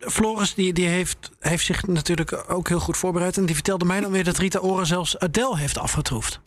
[0.00, 3.36] Floris die, die heeft, heeft zich natuurlijk ook heel goed voorbereid.
[3.36, 6.40] En die vertelde mij dan weer dat Rita Ora zelfs Adele heeft afgetroefd.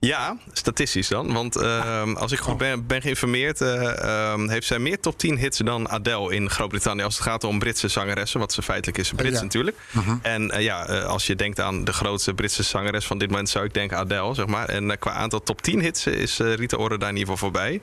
[0.00, 1.32] Ja, statistisch dan.
[1.32, 5.36] Want ehm, als ik goed ben, ben geïnformeerd, eh, ehm, heeft zij meer top 10
[5.36, 7.02] hits dan Adele in Groot-Brittannië.
[7.02, 9.42] Als het gaat om Britse zangeressen, wat ze feitelijk is, Brits Ja.
[9.42, 9.76] natuurlijk.
[10.22, 13.48] En eh, ja, eh, als je denkt aan de grootste Britse zangeres van dit moment,
[13.48, 14.68] zou ik denken Adele, zeg maar.
[14.68, 17.80] En qua aantal top 10 hits is eh, Rita Ora daar in ieder geval voorbij.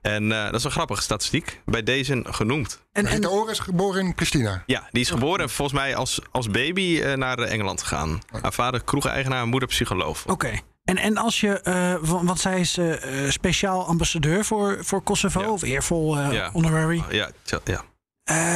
[0.00, 1.60] En eh, dat is een grappige statistiek.
[1.64, 2.82] Bij deze genoemd.
[2.92, 4.62] En, Rita en, Ora is geboren in Pristina.
[4.66, 8.20] Ja, die is geboren en volgens mij als, als baby naar Engeland gegaan.
[8.42, 10.26] Haar vader kroegeigenaar, moeder psycholoog.
[10.26, 10.60] Oké.
[10.88, 15.02] En, en als je, eh, wa- want zij is eh, eh, speciaal ambassadeur voor, voor
[15.02, 15.50] Kosovo, Ja.
[15.50, 16.50] of eervol Ja.
[16.52, 17.04] honorary.
[17.10, 17.30] Ja,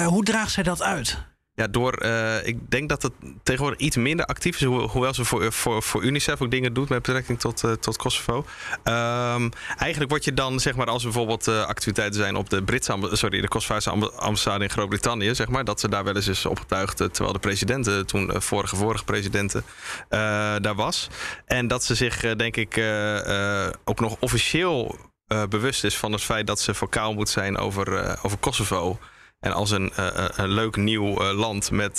[0.05, 1.19] hoe draagt zij dat uit?
[1.55, 5.25] Ja, door, eh, ik denk dat het tegenwoordig iets minder actief is, ho- hoewel ze
[5.25, 8.45] voor, voor, voor UNICEF ook dingen doet met betrekking tot, eh, tot Kosovo.
[8.83, 9.49] Ehm,
[9.79, 13.09] eigenlijk word je dan, zeg maar, als er bijvoorbeeld eh, activiteiten zijn op de Britse,
[13.13, 16.47] sorry, de Kosovaarse amba- ambassade in Groot-Brittannië, zeg maar, dat ze daar wel eens is
[16.47, 19.65] opgetuigd, eh, terwijl de presidenten, toen eh, vorige, vorige presidenten,
[20.09, 20.19] eh,
[20.61, 21.09] daar was.
[21.47, 24.97] En dat ze zich, eh, denk ik, eh, eh, ook nog officieel
[25.27, 28.99] eh, bewust is van het feit dat ze vocaal moet zijn over, eh, over Kosovo.
[29.43, 31.99] En als een, eh, eh, een leuk nieuw eh, land met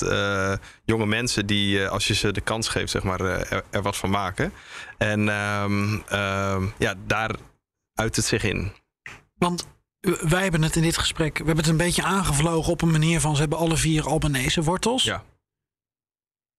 [0.86, 4.10] jonge mensen die, als je ze de kans geeft, zeg maar, er, er wat van
[4.10, 4.54] maken.
[4.98, 7.36] En ehm, ehm, ja, daar
[7.94, 8.72] uit het zich in.
[9.38, 9.68] Want
[10.22, 13.20] wij hebben het in dit gesprek, we hebben het een beetje aangevlogen op een manier
[13.20, 15.04] van ze hebben alle vier Albanese wortels.
[15.04, 15.24] Ja.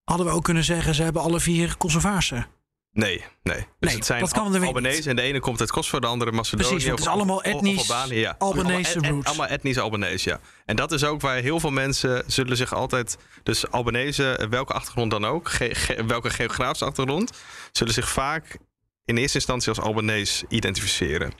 [0.04, 2.46] Hadden we ook kunnen zeggen ze hebben alle vier Kosovaarse.
[2.94, 3.56] Nee, nee.
[3.56, 6.06] Dus Nee, het zijn dat kan er Albanese en de ene komt uit Kosovo, de
[6.06, 6.68] andere Macedonië.
[6.68, 8.34] Precies, want het is allemaal etnisch Albanië, ja.
[8.38, 9.26] Albanese allemaal, et- roots.
[9.26, 10.40] allemaal etnisch Albanese, ja.
[10.64, 13.18] En dat is ook waar heel veel mensen zullen zich altijd...
[13.42, 17.30] Dus Albanese, welke achtergrond dan ook, ge- ge- welke geografische achtergrond...
[17.72, 18.56] zullen zich vaak
[19.04, 21.32] in eerste instantie als Albanese identificeren.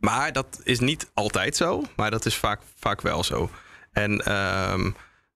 [0.00, 3.50] Maar dat is niet altijd zo, maar dat is vaak, vaak wel zo.
[3.92, 4.90] En ehm,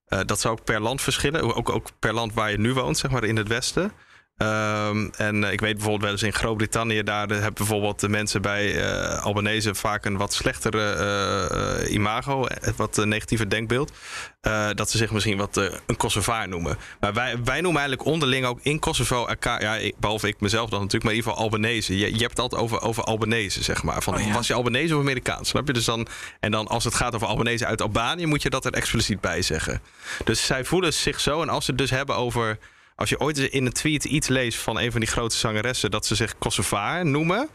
[0.06, 1.54] eh, dat zou ook per land verschillen.
[1.56, 3.92] Ook, ook per land waar je nu woont, zeg maar in het westen.
[4.36, 8.42] Ehm, en eh, ik weet bijvoorbeeld wel eens in Groot-Brittannië, daar hebben bijvoorbeeld de mensen
[8.42, 13.92] bij eh Albanese vaak een wat slechtere eh, eh, imago, eh, wat negatieve denkbeeld.
[14.40, 16.78] Eh, dat ze zich misschien wat eh, een Kosovaar noemen.
[17.00, 20.70] Maar wij, wij noemen eigenlijk onderling ook in Kosovo elkaar, ja, ik- behalve ik mezelf
[20.70, 21.98] dan natuurlijk, maar in ieder geval Albanese.
[21.98, 24.02] Je, je hebt het altijd over, over Albanese, zeg maar.
[24.02, 24.32] Van, Oh ja.
[24.32, 25.48] Was je Albanese of Amerikaans?
[25.48, 25.72] Snap je?
[25.72, 26.06] Dus dan,
[26.40, 29.42] en dan als het gaat over Albanese uit Albanië, moet je dat er expliciet bij
[29.42, 29.82] zeggen.
[30.24, 31.42] Dus zij voelen zich zo.
[31.42, 32.58] En als ze het dus hebben over.
[32.96, 35.90] Als je ooit eens in een tweet iets leest van een van die grote zangeressen
[35.90, 37.48] dat ze zich Kosovaar noemen.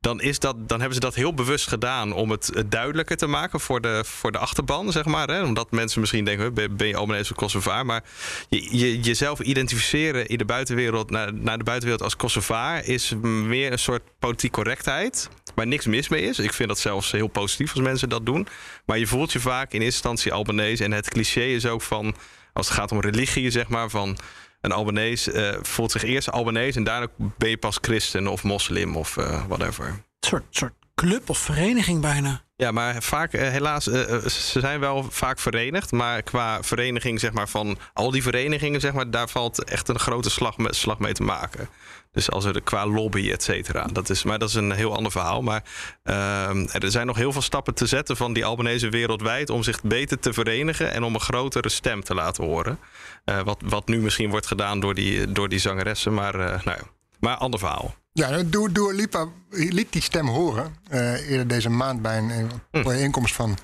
[0.00, 3.26] Dan, is dat, dan hebben ze dat heel bewust gedaan om het eh, duidelijker te
[3.26, 5.28] maken voor de, voor de achterban, zeg maar.
[5.28, 5.42] Hè?
[5.42, 7.86] Omdat mensen misschien denken, ben, ben je Albanese of Kosovaar?
[7.86, 8.04] Maar
[8.48, 12.84] je, je, jezelf identificeren in de buitenwereld, naar, naar de buitenwereld als Kosovaar...
[12.84, 15.28] is meer een soort politiek correctheid.
[15.54, 16.38] waar niks mis mee is.
[16.38, 18.48] Ik vind dat zelfs heel positief als mensen dat doen.
[18.84, 20.84] Maar je voelt je vaak in eerste instantie Albanese.
[20.84, 22.14] En het cliché is ook van,
[22.52, 24.18] als het gaat om religie, zeg maar, van
[24.66, 27.06] een Albanese eh, voelt zich eerst Albanese en daarna
[27.38, 29.86] ben je pas christen of moslim of eh, whatever.
[29.86, 32.44] Een soort, soort club of vereniging bijna.
[32.56, 35.92] Ja, maar vaak, eh, helaas, ze zijn wel vaak verenigd.
[35.92, 39.98] Maar qua vereniging, zeg maar, van al die verenigingen, zeg maar, daar valt echt een
[39.98, 41.68] grote slag, me- slag mee te maken.
[42.16, 43.86] Dus als er qua lobby, et cetera.
[43.92, 45.42] Dat is, maar dat is een heel ander verhaal.
[45.42, 45.62] Maar
[46.02, 49.82] ehm, er zijn nog heel veel stappen te zetten van die Albanese wereldwijd om zich
[49.82, 52.78] beter te verenigen en om een grotere stem te laten horen.
[53.24, 56.14] Eh, wat, wat nu misschien wordt gedaan door die, door die zangeressen.
[56.14, 56.84] Maar, eh, nou ja,
[57.20, 57.94] maar ander verhaal.
[58.12, 62.82] Ja, Dua Dua Lipa liet die stem horen eh, eerder deze maand bij een Hm.
[62.82, 63.58] bijeenkomst van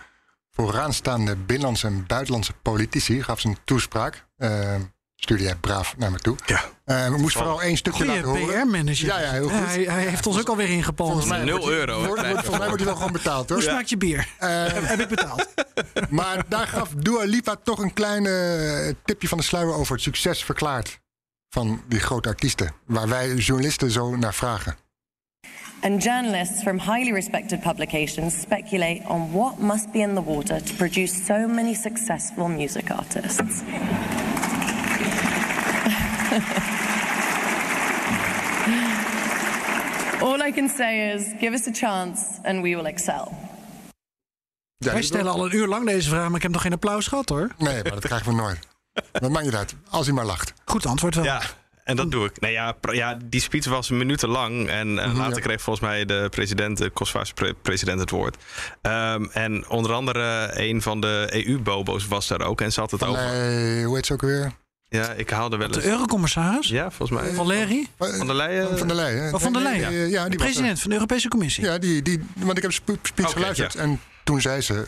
[0.50, 3.22] vooraanstaande binnenlandse en buitenlandse politici.
[3.22, 4.26] Gaf ze een toespraak.
[5.22, 6.36] Stuurde jij braaf naar me toe.
[6.46, 6.60] Ja.
[6.84, 8.66] Eh, we moesten vooral één stukje Goeie laten horen.
[8.68, 9.06] PR-manager.
[9.06, 9.66] Ja, ja, heel goed.
[9.66, 11.12] hij, hij heeft ons ook alweer ingepalmd.
[11.12, 13.48] Volgens mij Nul wordt die- euro, wordt- wordt- Volgens mij wordt hij wel gewoon betaald
[13.48, 13.58] hoor.
[13.58, 14.28] Hoe smaakt je bier?
[14.38, 15.48] Eh, Heb ik betaald?
[16.10, 20.02] maar daar gaf Dua Lipa toch een klein eh, tipje van de sluier over het
[20.02, 21.00] succes verklaard.
[21.48, 22.72] Van die grote artiesten.
[22.86, 24.76] Waar wij journalisten zo naar vragen.
[25.80, 30.72] And journalists from highly respected publications speculate on what must be in the water to
[30.76, 33.60] produce so many successful music artists.
[40.22, 43.32] All I can say is give us a chance and we will excel.
[44.76, 47.06] Ja, Wij stellen al een uur lang deze vraag, maar ik heb nog geen applaus
[47.06, 47.48] gehad hoor.
[47.58, 48.58] Nee, maar dat krijgen we nooit.
[49.12, 49.74] Dat maakt niet uit.
[49.90, 50.52] Als hij maar lacht.
[50.64, 51.24] Goed antwoord wel.
[51.24, 51.42] Ja,
[51.84, 52.40] en dat doe ik.
[52.40, 54.68] Nee, ja, ja, die speech was minuten lang.
[54.68, 55.40] En eh, later Mhm, ja.
[55.40, 58.36] kreeg volgens mij de president, de Kosovaarse pre- president, het woord.
[58.82, 62.60] Ehm, en onder andere een van de EU-bobo's was daar ook.
[62.60, 63.22] En ze had het over.
[63.22, 64.52] Nee, hoe heet ze ook weer?
[64.92, 67.32] Ja, ik haalde wel De eurocommissaris, Ja, volgens mij.
[67.32, 67.86] Van der Leyen.
[67.98, 69.34] Van der Leyen.
[69.34, 70.10] Oh, Van der Leyen.
[70.10, 71.64] Ja, die president van de Europese Commissie.
[71.64, 73.72] Ja, die, die, want ik heb speech geluisterd.
[73.72, 73.80] ja.
[73.80, 74.86] En toen zei ze,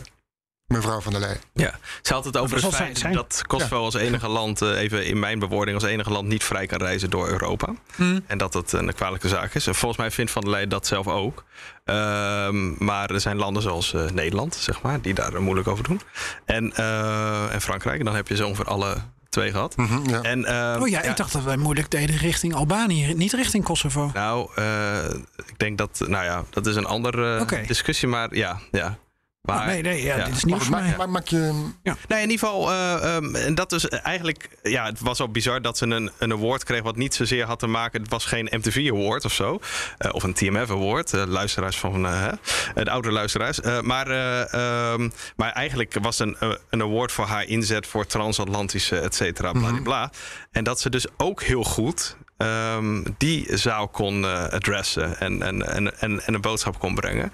[0.67, 1.37] mevrouw van der Leyen.
[1.53, 3.13] Ja, ze had het over Dat het feit zijn.
[3.13, 6.65] dat Kosovo als enige land, eh, even in mijn bewoording, als enige land niet vrij
[6.65, 7.73] kan reizen door Europa.
[7.95, 8.23] Hmm.
[8.27, 9.67] En dat het een kwalijke zaak is.
[9.67, 11.43] En volgens mij vindt Van der Leyen dat zelf ook.
[11.83, 16.01] Ehm, maar er zijn landen zoals eh, Nederland, zeg maar, die daar moeilijk over doen.
[16.45, 17.99] En, eh, en Frankrijk.
[17.99, 18.95] En dan heb je zo ongeveer alle
[19.35, 19.77] twee gehad.
[19.77, 20.21] Mhm, ja.
[20.21, 24.11] En, ehm, Oh ja, ik dacht dat wij moeilijk deden richting Albanië, niet richting Kosovo.
[24.13, 25.03] Nou, eh,
[25.45, 28.07] ik denk dat, nou ja, dat is een andere discussie.
[28.07, 28.97] Maar ja, ja.
[29.45, 30.25] Maar, Oh, nee, nee, ja, ja.
[30.25, 30.95] dit is nieuws voor mij.
[30.97, 31.37] Maak, maak, je...
[31.83, 35.61] Nou, in ieder geval, eh, ehm, en dat is eigenlijk, ja, het was al bizar
[35.61, 38.01] dat ze een, een award kreeg wat niet zozeer had te maken.
[38.01, 39.59] Het was geen MTV Award of zo,
[39.97, 42.31] eh, of een TMF Award, eh, luisteraars van hè,
[42.73, 43.59] de oude luisteraars.
[43.81, 44.53] Maar, eh,
[44.93, 46.37] ehm, maar eigenlijk was een,
[46.69, 49.51] een award voor haar inzet voor transatlantische, et cetera,
[49.83, 50.11] bla
[50.51, 52.17] En dat ze dus ook heel goed.
[52.37, 57.33] ehm, die zaal kon adressen en, en, en, en, en een boodschap kon brengen.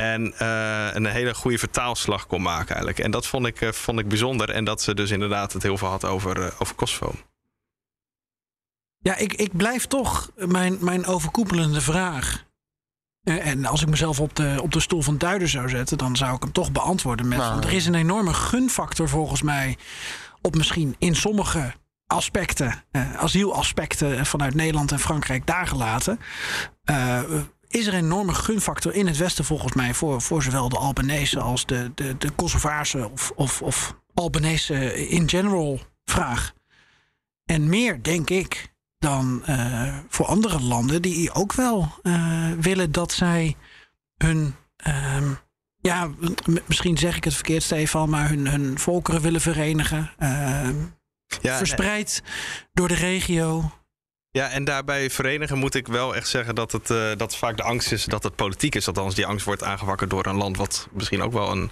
[0.00, 2.98] En eh, een hele goede vertaalslag kon maken eigenlijk.
[2.98, 4.50] En dat vond ik, eh, vond ik bijzonder.
[4.50, 7.14] En dat ze dus inderdaad het heel veel had over, eh, over Kosovo.
[8.98, 12.44] Ja, ik, ik blijf toch mijn, mijn overkoepelende vraag.
[13.22, 16.16] Eh, En als ik mezelf op de, op de stoel van duider zou zetten, dan
[16.16, 17.60] zou ik hem toch beantwoorden met: Nou.
[17.62, 19.76] er is een enorme gunfactor volgens mij
[20.40, 21.72] op misschien in sommige
[22.06, 26.20] aspecten, eh, asielaspecten vanuit Nederland en Frankrijk daar gelaten.
[26.84, 27.22] eh,
[27.70, 31.40] is er een enorme gunfactor in het Westen volgens mij voor, voor zowel de Albanese
[31.40, 36.52] als de, de, de Kosovaarse of, of, of Albanese in general vraag.
[37.44, 43.12] En meer, denk ik, dan eh, voor andere landen die ook wel eh, willen dat
[43.12, 43.56] zij
[44.16, 44.54] hun.
[44.76, 45.32] ehm,
[45.80, 46.10] ja,
[46.66, 50.10] misschien zeg ik het verkeerd, Stefan, maar hun, hun volkeren willen verenigen.
[50.18, 50.74] ehm,
[51.42, 52.22] Ja, verspreid
[52.72, 53.70] door de regio.
[54.32, 57.62] Ja, en daarbij verenigen moet ik wel echt zeggen dat het eh, dat vaak de
[57.62, 58.86] angst is dat het politiek is.
[58.86, 61.70] Althans, die angst wordt aangewakkerd door een land wat misschien ook wel een.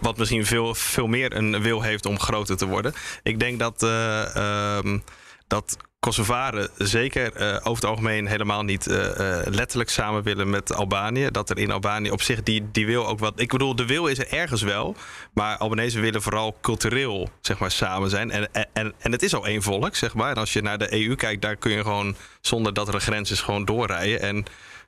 [0.00, 2.94] wat- misschien veel, veel meer een wil heeft om groter te worden.
[3.22, 4.98] Ik denk dat, eh, ehm,
[5.46, 10.74] dat Kosovaren zeker eh, over het algemeen helemaal niet eh, eh, letterlijk samen willen met
[10.74, 11.28] Albanië.
[11.30, 13.40] Dat er in Albanië op zich die, die wil ook wat.
[13.40, 14.96] Ik bedoel, de wil is er ergens wel.
[15.32, 18.30] Maar Albanese willen vooral cultureel zeg maar, samen zijn.
[18.30, 20.30] En, en- en, het is al één volk, zeg maar.
[20.30, 23.00] En als je naar de EU kijkt, daar kun je gewoon zonder dat er een
[23.00, 24.20] grens is, gewoon doorrijden.
[24.20, 24.44] En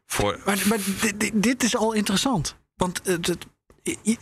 [0.06, 0.38] voor.
[0.44, 0.78] Maar, maar
[1.34, 2.56] dit, is al interessant.
[2.76, 3.00] Want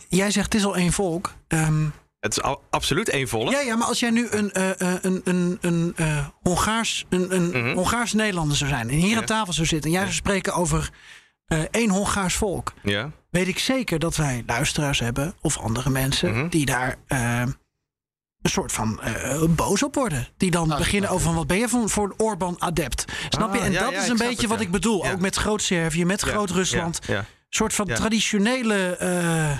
[0.09, 1.33] jij zegt het is al één volk.
[1.47, 1.85] Ehm,
[2.27, 3.51] Het is al, absoluut één volk.
[3.51, 7.35] ja, ja, maar als jij nu een, eh, eh, een, een, een eh, Hongaars, een,
[7.35, 7.73] een Mhm.
[7.75, 8.89] Hongaars Nederlander zou zijn...
[8.89, 9.17] en hier Ja.
[9.17, 9.89] aan tafel zou zitten...
[9.89, 10.89] en jij zou spreken over
[11.71, 12.73] één Hongaars volk...
[12.83, 13.11] Ja.
[13.29, 15.33] weet ik zeker dat wij luisteraars hebben...
[15.41, 16.47] of andere mensen Mhm.
[16.47, 16.95] die daar...
[17.07, 17.55] een
[18.49, 18.99] soort van
[19.49, 20.27] boos op worden.
[20.37, 23.05] Die dan Ah, beginnen over van wat ben je voor, voor een Orban-adept.
[23.29, 23.59] Snap je?
[23.59, 24.65] Ah, En dat ja, is een beetje het, wat ja.
[24.65, 25.05] ik bedoel.
[25.09, 26.99] Ook met Groot-Servië, met Groot-Rusland.
[27.07, 27.25] Ja.
[27.49, 29.57] soort van traditionele eh,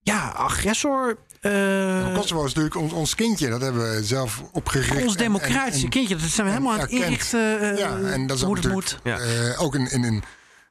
[0.00, 1.18] ja, agressor.
[1.48, 3.48] Eh, Kosovo is natuurlijk ons, ons kindje.
[3.48, 5.02] Dat hebben we zelf opgericht.
[5.02, 6.16] ons en- democratische en- kindje.
[6.16, 8.98] Dat zijn we helemaal aan het inrichten eh, Ja, en dat is ook het moet.
[9.04, 10.22] natuurlijk eh, ook in, in, in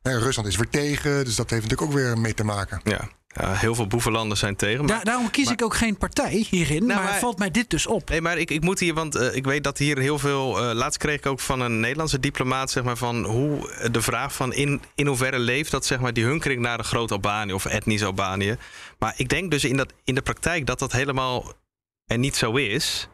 [0.01, 2.81] hè, Rusland is weer tegen, dus dat heeft natuurlijk ook weer mee te maken.
[2.83, 3.09] Ja.
[3.39, 4.85] Ja, heel veel boevenlanden zijn tegen.
[4.85, 6.85] maar- Da- daarom kies maar- ik ook geen partij hierin.
[6.85, 8.09] Nou, maar, maar- valt mij dit dus op.
[8.09, 10.57] Nee, maar ik, ik moet hier, want eh, ik weet dat hier heel veel.
[10.69, 14.01] eh, laatst kreeg ik ook van een Nederlandse diplomaat, zeg maar, van hoe eh, de
[14.01, 17.53] vraag van in, in hoeverre leeft dat, zeg maar, die hunkering naar de groot Albanië
[17.53, 18.57] of etnisch Albanië.
[18.99, 21.53] Maar ik denk dus in, dat, in de praktijk dat dat helemaal
[22.05, 23.07] er niet zo is.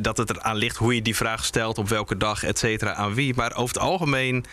[0.00, 3.14] Dat het eraan ligt hoe je die vraag stelt, op welke dag, et cetera, aan
[3.14, 3.34] wie.
[3.34, 4.44] Maar over het algemeen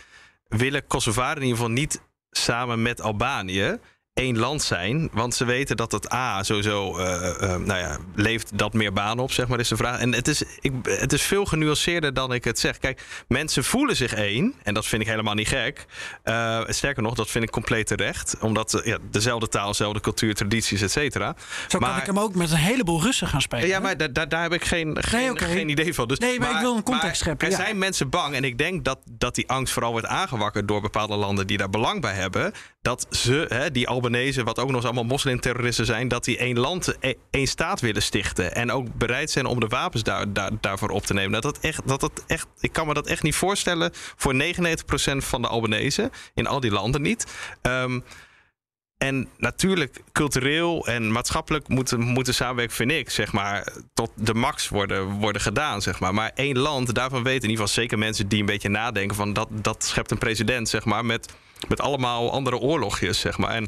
[0.47, 3.77] willen Kosovaren in ieder geval niet samen met Albanië
[4.13, 5.09] één land zijn.
[5.11, 9.23] Want ze weten dat het A sowieso, eh, eh, nou ja, levert dat meer banen
[9.23, 9.99] op, zeg maar, is de vraag.
[9.99, 12.77] En het is, ik, het is veel genuanceerder dan ik het zeg.
[12.77, 15.85] Kijk, mensen voelen zich één, en dat vind ik helemaal niet gek.
[16.23, 18.35] Eh, sterker nog, dat vind ik compleet terecht.
[18.39, 21.35] Omdat ja, dezelfde taal, dezelfde cultuur, tradities, et cetera.
[21.67, 23.67] Zo kan Maar- ik hem ook met een heleboel Russen gaan spelen.
[23.67, 26.07] ja, maar da- da- daar heb ik geen, geen, geen idee van.
[26.07, 27.59] Dus, Nee, maar ik wil een context maar scheppen, Er ja.
[27.59, 28.35] zijn mensen bang.
[28.35, 31.69] En ik denk dat, dat die angst vooral wordt aangewakkerd door bepaalde landen die daar
[31.69, 32.51] belang bij hebben.
[32.81, 36.59] Dat ze, hè, die Albanese, wat ook nog eens allemaal moslimterroristen zijn, dat die één
[36.59, 38.55] land, e- één staat willen stichten.
[38.55, 41.31] En ook bereid zijn om de wapens daar, daar, daarvoor op te nemen.
[41.31, 45.17] Dat dat echt, dat dat echt, ik kan me dat echt niet voorstellen voor 99%
[45.17, 46.11] van de Albanese.
[46.33, 47.25] In al die landen niet.
[47.61, 47.99] Ehm,
[48.97, 54.69] en natuurlijk, cultureel en maatschappelijk moet, moet samenwerking, vind ik, zeg maar, tot de max
[54.69, 55.81] worden, worden gedaan.
[55.81, 56.13] Zeg maar.
[56.13, 59.33] maar één land, daarvan weten in ieder geval zeker mensen die een beetje nadenken van
[59.33, 61.33] dat, dat schept een president, zeg maar, met,
[61.67, 63.51] met allemaal andere oorlogjes, zeg maar.
[63.51, 63.67] En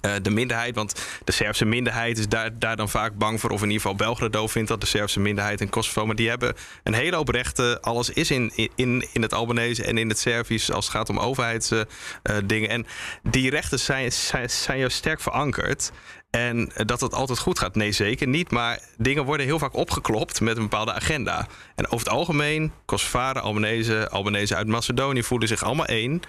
[0.00, 0.94] eh, de minderheid, want
[1.24, 3.50] de Servische minderheid is daar, daar dan vaak bang voor.
[3.50, 6.06] Of in ieder geval Belgrado vindt dat de Servische minderheid in Kosovo.
[6.06, 7.80] Maar die hebben een hele hoop rechten.
[7.80, 11.18] Alles is in, in, in het Albanese en in het Servisch als het gaat om
[11.18, 12.68] overheidsdingen.
[12.68, 12.86] en
[13.22, 15.92] die rechten zijn, zijn, zijn juist sterk verankerd.
[16.30, 18.50] En eh, dat het altijd goed gaat, nee zeker niet.
[18.50, 21.46] Maar dingen worden heel vaak opgeklopt met een bepaalde agenda.
[21.74, 26.22] En over het algemeen, Kosovaren, Albanese, Albanese uit Macedonië voelen zich allemaal één.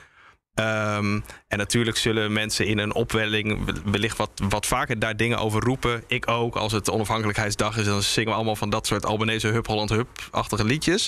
[0.53, 5.61] Ehm, en natuurlijk zullen mensen in een opwelling wellicht wat, wat vaker daar dingen over
[5.63, 6.03] roepen.
[6.07, 9.67] Ik ook, als het onafhankelijkheidsdag is, dan zingen we allemaal van dat soort Albanese Hup
[9.67, 11.07] Holland Hup-achtige liedjes.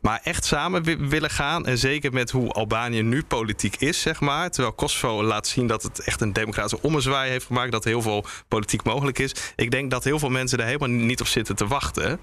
[0.00, 4.20] Maar echt samen wi- willen gaan, en zeker met hoe Albanië nu politiek is, zeg
[4.20, 4.50] maar.
[4.50, 8.24] Terwijl Kosovo laat zien dat het echt een democratische ommezwaai heeft gemaakt, dat heel veel
[8.48, 9.34] politiek mogelijk is.
[9.56, 12.20] Ik denk dat heel veel mensen daar helemaal niet op zitten te wachten.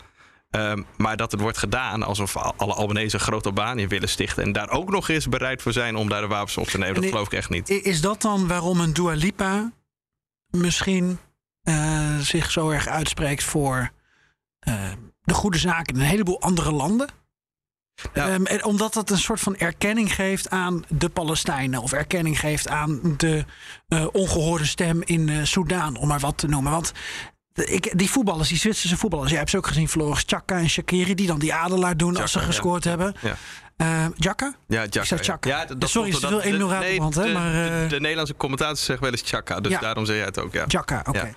[0.53, 4.43] Ehm, maar dat het wordt gedaan alsof al- alle Albanese groot Albanië willen stichten.
[4.43, 6.95] En daar ook nog eens bereid voor zijn om daar de wapens op te nemen.
[6.95, 7.69] En Dat geloof ik echt niet.
[7.69, 9.71] Is dat dan waarom een Dua Lipa
[10.49, 11.19] misschien
[11.63, 13.91] eh, zich zo erg uitspreekt voor
[14.59, 14.91] eh,
[15.23, 17.07] de goede zaken in een heleboel andere landen?
[18.13, 18.31] Nou.
[18.31, 21.81] Ehm, en omdat dat een soort van erkenning geeft aan de Palestijnen.
[21.81, 23.45] Of erkenning geeft aan de
[23.87, 26.71] eh, ongehoorde stem in Soudaan, om maar wat te noemen.
[26.71, 26.91] Want
[27.53, 31.15] ik, die voetballers, die Zwitserse voetballers, jij hebt ze ook gezien, Floris Chaka en Shakiri,
[31.15, 32.45] die dan die adelaar doen als ze ja.
[32.45, 33.15] gescoord hebben.
[33.21, 33.35] Ja.
[33.77, 34.55] Eh Chaka?
[34.67, 35.23] Ja, Chaka.
[35.23, 35.37] zei.
[35.41, 37.99] Ja, dat, dat Sorry, is veel Emil de- Radebrand, hè, de, maar, de, eh, de
[37.99, 39.59] Nederlandse commentators zeggen wel eens Chaka.
[39.59, 39.79] Dus Ja.
[39.79, 40.63] daarom zeg jij het ook, ja.
[40.67, 41.33] Chaka, oké.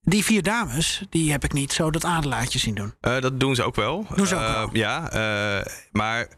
[0.00, 2.94] Die vier dames, die heb ik niet zo dat adelaartje zien doen.
[3.00, 4.06] Eh, dat doen ze ook wel.
[4.14, 4.68] Doen ze ook wel.
[4.72, 5.08] Ja,
[5.92, 6.28] maar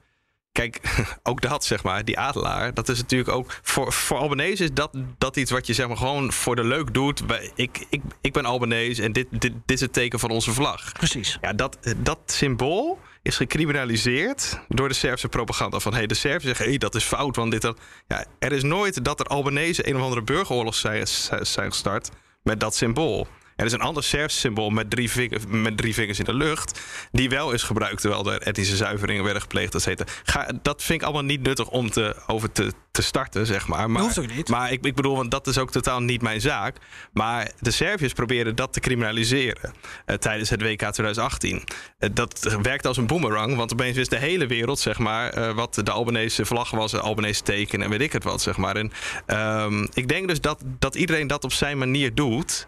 [0.56, 0.80] kijk,
[1.22, 4.90] ook dat zeg maar, die adelaar, dat is natuurlijk ook voor, voor Albanese is dat,
[5.18, 7.22] dat iets wat je zeg maar gewoon voor de leuk doet.
[7.54, 10.92] Ik, ik, ik ben Albanese en dit, dit, dit is het teken van onze vlag.
[10.92, 11.38] Precies.
[11.40, 15.78] Ja, dat, dat symbool is gecriminaliseerd door de Servische propaganda.
[15.78, 17.80] Van hey, de Serven zeggen, hey, dat is fout, want dit dat.
[18.08, 21.06] Ja, er is nooit dat er Albanese een of andere burgeroorlog zijn,
[21.40, 22.10] zijn gestart
[22.42, 23.26] met dat symbool.
[23.56, 26.80] Er is een ander Serfs symbool met drie, vingers, met drie vingers in de lucht.
[27.12, 29.74] Die wel is gebruikt terwijl er etnische zuiveringen werden gepleegd.
[29.74, 30.10] et cetera.
[30.24, 33.90] Ga, dat vind ik allemaal niet nuttig om te, over te, te starten, zeg maar.
[33.90, 34.48] maar hoeft ook niet.
[34.48, 36.76] Maar ik, ik bedoel, want dat is ook totaal niet mijn zaak.
[37.12, 39.74] Maar de Serviërs proberen dat te criminaliseren
[40.04, 41.64] eh, tijdens het WK 2018.
[41.98, 45.54] Eh, dat werkt als een boemerang, want opeens wist de hele wereld, zeg maar, eh,
[45.54, 48.76] wat de Albanese vlag was, de Albanese teken en weet ik het wat, zeg maar.
[48.76, 48.92] En
[49.26, 52.66] ehm, ik denk dus dat, dat iedereen dat op zijn manier doet.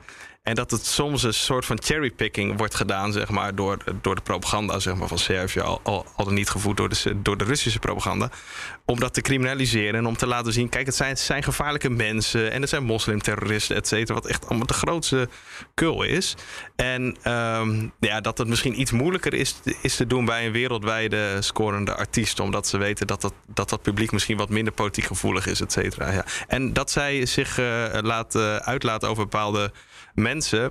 [0.48, 4.20] En dat het soms een soort van cherrypicking wordt gedaan, zeg maar, door, door de
[4.20, 8.30] propaganda zeg maar, van Servië, al, al, niet gevoed door de, door de Russische propaganda.
[8.84, 11.90] Om dat te criminaliseren en om te laten zien: kijk, het zijn, het zijn gevaarlijke
[11.90, 14.14] mensen en het zijn moslimterroristen, et cetera.
[14.14, 15.28] Wat echt allemaal de grootste
[15.74, 16.34] kul is.
[16.76, 21.36] En ehm, ja, dat het misschien iets moeilijker is, is te doen bij een wereldwijde
[21.40, 22.40] scorende artiest.
[22.40, 25.72] Omdat ze weten dat dat, dat, dat publiek misschien wat minder politiek gevoelig is, et
[25.72, 26.12] cetera.
[26.12, 26.24] Ja.
[26.46, 29.72] En dat zij zich eh laat, eh, uitlaten over bepaalde
[30.18, 30.70] mensen.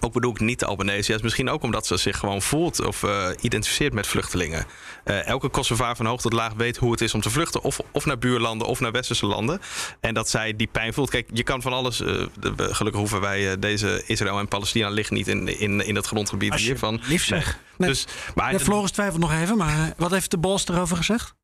[0.00, 1.10] ook bedoel ik niet de Albanese.
[1.10, 4.66] Ja, is misschien ook omdat ze zich gewoon voelt of eh, identificeert met vluchtelingen.
[5.04, 7.62] Eh, elke Kosovaar van hoog tot laag weet hoe het is om te vluchten.
[7.62, 9.60] Of, of naar buurlanden of naar westerse landen.
[10.00, 11.10] En dat zij die pijn voelt.
[11.10, 12.00] Kijk, je kan van alles.
[12.00, 12.06] eh,
[12.40, 16.54] de- gelukkig hoeven wij deze Israël en Palestina liggen niet in, in, in het grondgebied
[16.54, 17.00] hiervan.
[17.06, 17.58] Lief zeg.
[17.76, 17.88] Nee.
[17.88, 21.34] Dus, maar Ja, Floris twijfelt nog even, maar wat heeft de Bos erover gezegd?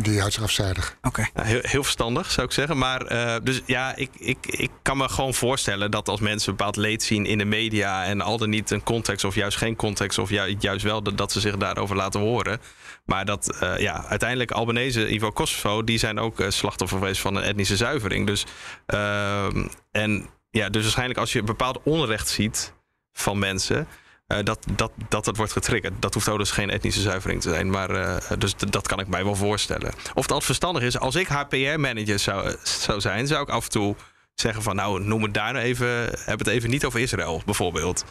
[0.00, 0.96] Die houdt zich afzijdig.
[1.02, 1.28] Oké.
[1.34, 2.78] Ja, heel, heel verstandig, zou ik zeggen.
[2.78, 6.76] Maar eh, dus ja, ik, ik, ik kan me gewoon voorstellen dat als mensen bepaald
[6.76, 10.18] leed zien in de media en al dan niet een context of juist geen context
[10.18, 12.60] of ju- juist wel dat, dat ze zich daarover laten horen.
[13.04, 17.36] Maar dat eh, ja, uiteindelijk Albanese, geval Kosovo, die zijn ook eh, slachtoffer geweest van
[17.36, 18.26] een etnische zuivering.
[18.26, 18.44] Dus,
[18.86, 22.72] ehm, en ja, dus waarschijnlijk als je bepaald onrecht ziet
[23.12, 23.86] van mensen.
[24.32, 25.92] Eh, dat, dat, dat het wordt getriggerd.
[25.98, 27.70] Dat hoeft ook dus geen etnische zuivering te zijn.
[27.70, 29.92] Maar eh, dus dat kan ik mij wel voorstellen.
[30.14, 33.96] Of altijd verstandig is, als ik HPR-manager zou, zou zijn, zou ik af en toe
[34.34, 38.04] zeggen van nou, noem het daar nou even, heb het even niet over Israël, bijvoorbeeld.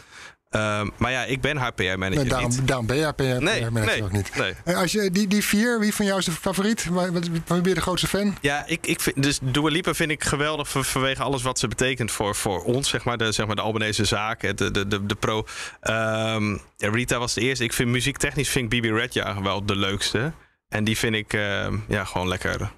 [0.52, 2.68] Ehm, maar ja, ik ben HPR-manager Nee, daarom, niet.
[2.68, 4.32] daarom ben jij PR Nee, ook niet.
[4.66, 4.76] nee.
[4.76, 6.86] Als je, die, die vier, wie van jou is de favoriet?
[6.86, 8.38] Waar ben je de grootste fan?
[8.42, 11.68] Ja, ik, ik vind, dus Dua Lipa vind ik geweldig van- vanwege alles wat ze
[11.68, 13.18] betekent voor, voor ons, zeg maar.
[13.18, 15.46] De, zeg maar de Albanese zaak, de, de, de, de pro.
[15.82, 17.64] Ehm, ja, Rita was de eerste.
[17.64, 20.32] Ik vind muziektechnisch vind ik Bibi Redja wel de leukste.
[20.70, 22.70] En die vind ik ehm, ja, gewoon lekker een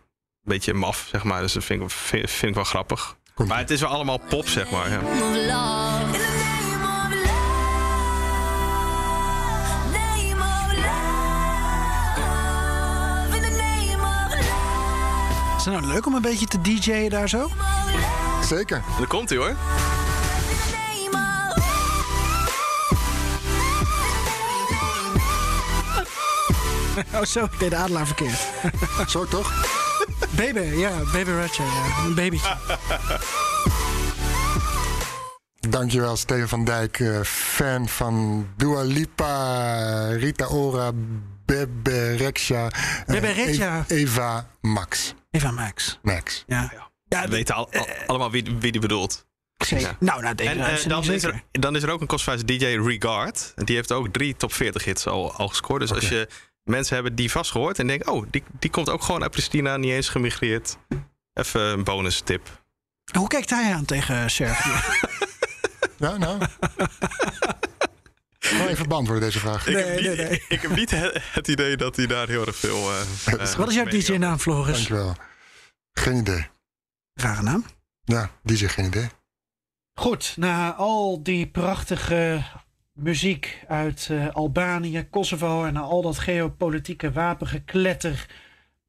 [0.44, 1.42] beetje maf, zeg maar.
[1.42, 3.16] Dus dat vind ik, vind, vind ik wel grappig.
[3.34, 4.90] Komt maar het is wel allemaal pop, zeg maar.
[4.92, 6.02] Ja.
[15.64, 17.50] Is het nou leuk om een beetje te DJ'en daar zo?
[18.46, 18.78] Zeker.
[18.78, 19.56] En daar komt hij hoor.
[27.16, 27.44] Oh, zo.
[27.44, 28.48] Ik deed de adelaar verkeerd.
[29.12, 29.54] Zo toch?
[30.36, 30.92] Baby, ja.
[31.12, 32.06] Baby Ratcha, ja.
[32.06, 32.58] Een babytje.
[35.60, 40.92] Dankjewel, Steven van Dijk, eh, fan van Dua Lipa, Rita Ora,
[41.46, 43.84] Bebe Rexha, eh, Bebe Rexha.
[43.88, 45.14] Eva Max.
[45.34, 46.00] Eva Max.
[46.02, 46.44] Max.
[46.48, 46.72] Ja.
[47.08, 49.26] Ja, We weten al, al- allemaal wie, wie die bedoelt.
[49.58, 49.86] zeker.
[49.88, 49.96] Ja.
[50.00, 53.52] Nou, nou, En eh, dan, is er, dan is er ook een Kosovaarse DJ, Regard.
[53.56, 55.82] En die heeft ook drie top 40 hits al, al gescoord.
[55.82, 56.28] Dus als je
[56.64, 58.12] mensen hebben die vast gehoord en denken...
[58.12, 60.78] oh, die, die komt ook gewoon uit Pristina, niet eens gemigreerd.
[61.34, 62.64] Even een bonus tip.
[63.18, 64.72] Hoe kijkt hij aan tegen Servië?
[65.98, 66.38] Ja, nou.
[68.56, 69.68] Gewoon even beantwoorden deze vraag.
[69.68, 70.44] Ik, Nee, heb niet, nee, nee.
[70.48, 72.92] ik heb niet he- het idee dat hij daar heel erg veel...
[72.92, 73.02] eh,
[73.34, 74.74] eh, Wat is jouw DJ-naam, Floris?
[74.76, 75.16] Dankjewel.
[75.92, 76.48] Geen idee.
[77.14, 77.66] Rare naam.
[78.04, 79.08] Ja, die zegt geen idee.
[80.00, 82.44] Goed, na al die prachtige
[82.94, 88.26] muziek uit eh, Albanië, Kosovo en na al dat geopolitieke wapengekletter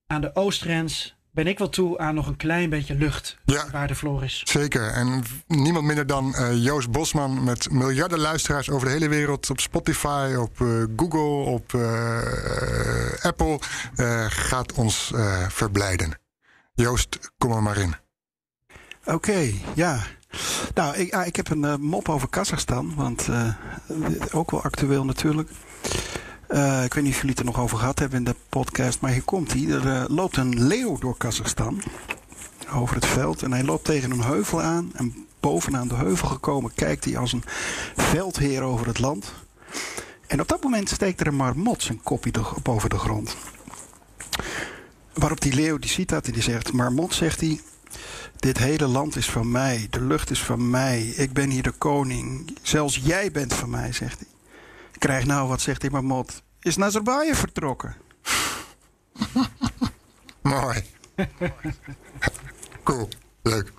[0.07, 3.39] aan de oostgrens, ben ik wel toe aan nog een klein beetje lucht.
[3.44, 3.65] Ja.
[3.73, 4.43] Waar de Floris.
[4.44, 4.89] Zeker.
[4.90, 9.51] En niemand minder dan eh, Joost Bosman met miljarden luisteraars over de hele wereld.
[9.51, 10.66] Op Spotify, op eh,
[10.97, 13.59] Google, op eh, Apple.
[13.94, 16.19] eh, gaat ons eh, verblijden.
[16.74, 17.94] Joost, kom er maar in.
[19.05, 19.98] Oké, ja.
[20.74, 22.94] Nou, ik, ah, ik heb een mop over Kazachstan.
[22.97, 23.55] Want eh,
[24.32, 25.51] ook wel actueel natuurlijk.
[26.55, 29.01] Eh, ik weet niet of jullie het er nog over gehad hebben in de podcast.
[29.01, 29.68] Maar hier komt hij.
[29.68, 31.82] Er eh, loopt een leeuw door Kazachstan.
[32.72, 33.43] Over het veld.
[33.43, 34.90] En hij loopt tegen een heuvel aan.
[34.94, 37.43] En bovenaan de heuvel gekomen kijkt hij als een
[37.97, 39.32] veldheer over het land.
[40.26, 42.32] En op dat moment steekt er een marmot zijn kopje
[42.62, 43.36] boven de grond.
[45.14, 46.72] Waarop die leeuw die ziet dat en die zegt...
[46.72, 47.60] Marmot, zegt hij...
[48.36, 49.86] Dit hele land is van mij.
[49.90, 51.02] De lucht is van mij.
[51.02, 52.56] Ik ben hier de koning.
[52.62, 54.28] Zelfs jij bent van mij, zegt hij.
[54.98, 56.44] Krijg nou, wat zegt die marmot?
[56.65, 57.97] Is Nazarbayev vertrokken?
[60.43, 60.85] Mooi.
[62.82, 63.09] cool.
[63.43, 63.73] Leuk.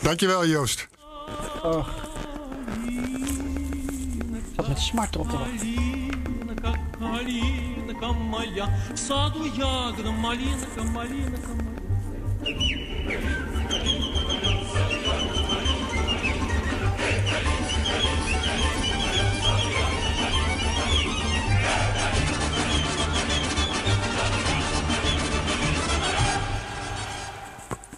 [0.00, 0.88] Dankjewel, Joost.
[4.34, 5.88] Ik zat met smart op te wachten.